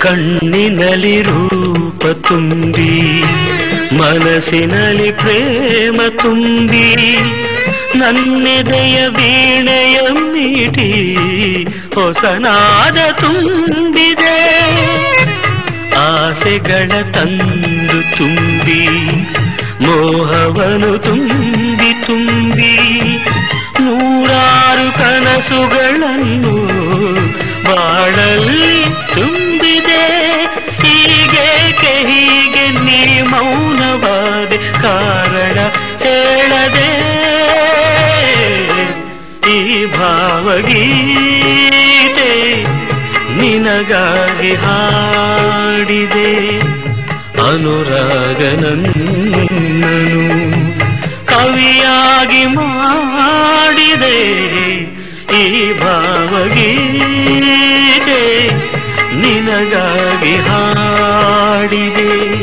ಕಣ್ಣಿನಲ್ಲಿ 0.00 1.22
ರೂಪ 1.22 2.06
ತುಂಬಿ 2.28 2.92
ಮನಸ್ಸಿನಲ್ಲಿ 3.92 5.10
ಪ್ರೇಮ 5.12 6.00
ತುಂಬಿ 6.22 6.88
ನನ್ನೆದೆಯ 7.96 8.96
ವೀಣೆಯ 9.08 9.98
ಮೀಟಿ 10.24 10.90
ಹೊಸನಾದ 11.94 12.98
ತುಂಬಿದೆ 13.20 14.36
ಆಸೆಗಳ 15.98 16.90
ತಂದು 17.12 18.00
ತುಂಬಿ 18.16 18.82
ಮೋಹವನು 19.80 20.92
ತುಂಬಿ 20.98 21.90
ತುಂಬಿ 22.06 22.74
ನೂರಾರು 23.80 24.86
ಕನಸುಗಳನ್ನು 24.98 26.54
ಬಾಳಲ್ಲಿ 27.76 28.84
ತುಂಬಿದೆ, 29.14 30.04
ಹೀಗೆ 30.84 31.48
ಹೀಗೆ 32.06 32.64
ನೀ 32.68 33.20
ಮೌನವಾದ 33.20 34.52
ಕಾರಣ 34.82 35.58
ಹೇಳದೆ. 36.04 36.90
ಈ 39.50 39.86
ಭಾವಗೀತೆ 39.86 40.72
ನಿನಗಾಗಿ 43.40 44.54
ಹಾಡಿದೆ. 44.54 46.32
ಅನುರಾಗನನ್ನನು 47.48 48.64
ಕವಿಯಾಗಿ 51.26 52.46
ಮಾಡಿದೆ. 52.46 54.18
ಈ 55.38 55.78
ಭಾವಗೀತೆ 55.78 58.50
ನಿನಗಾಗಿ 59.14 60.36
ಹಾಡಿದೆ. 60.36 62.36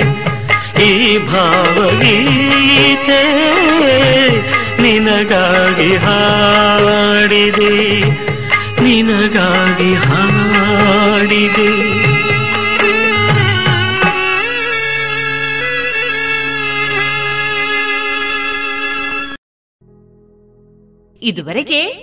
ಈ 0.83 1.17
ಭಾವಗೀತೆ 1.17 3.23
ನಿನಗಾಗಿ 4.81 5.95
ಹಾಡಿದೆ. 5.95 8.01
ನಿನಗಾಗಿ 8.81 9.93
ಹಾಡಿದೆ. 9.93 12.03
ಇದುವರೆಗೆ 21.21 22.02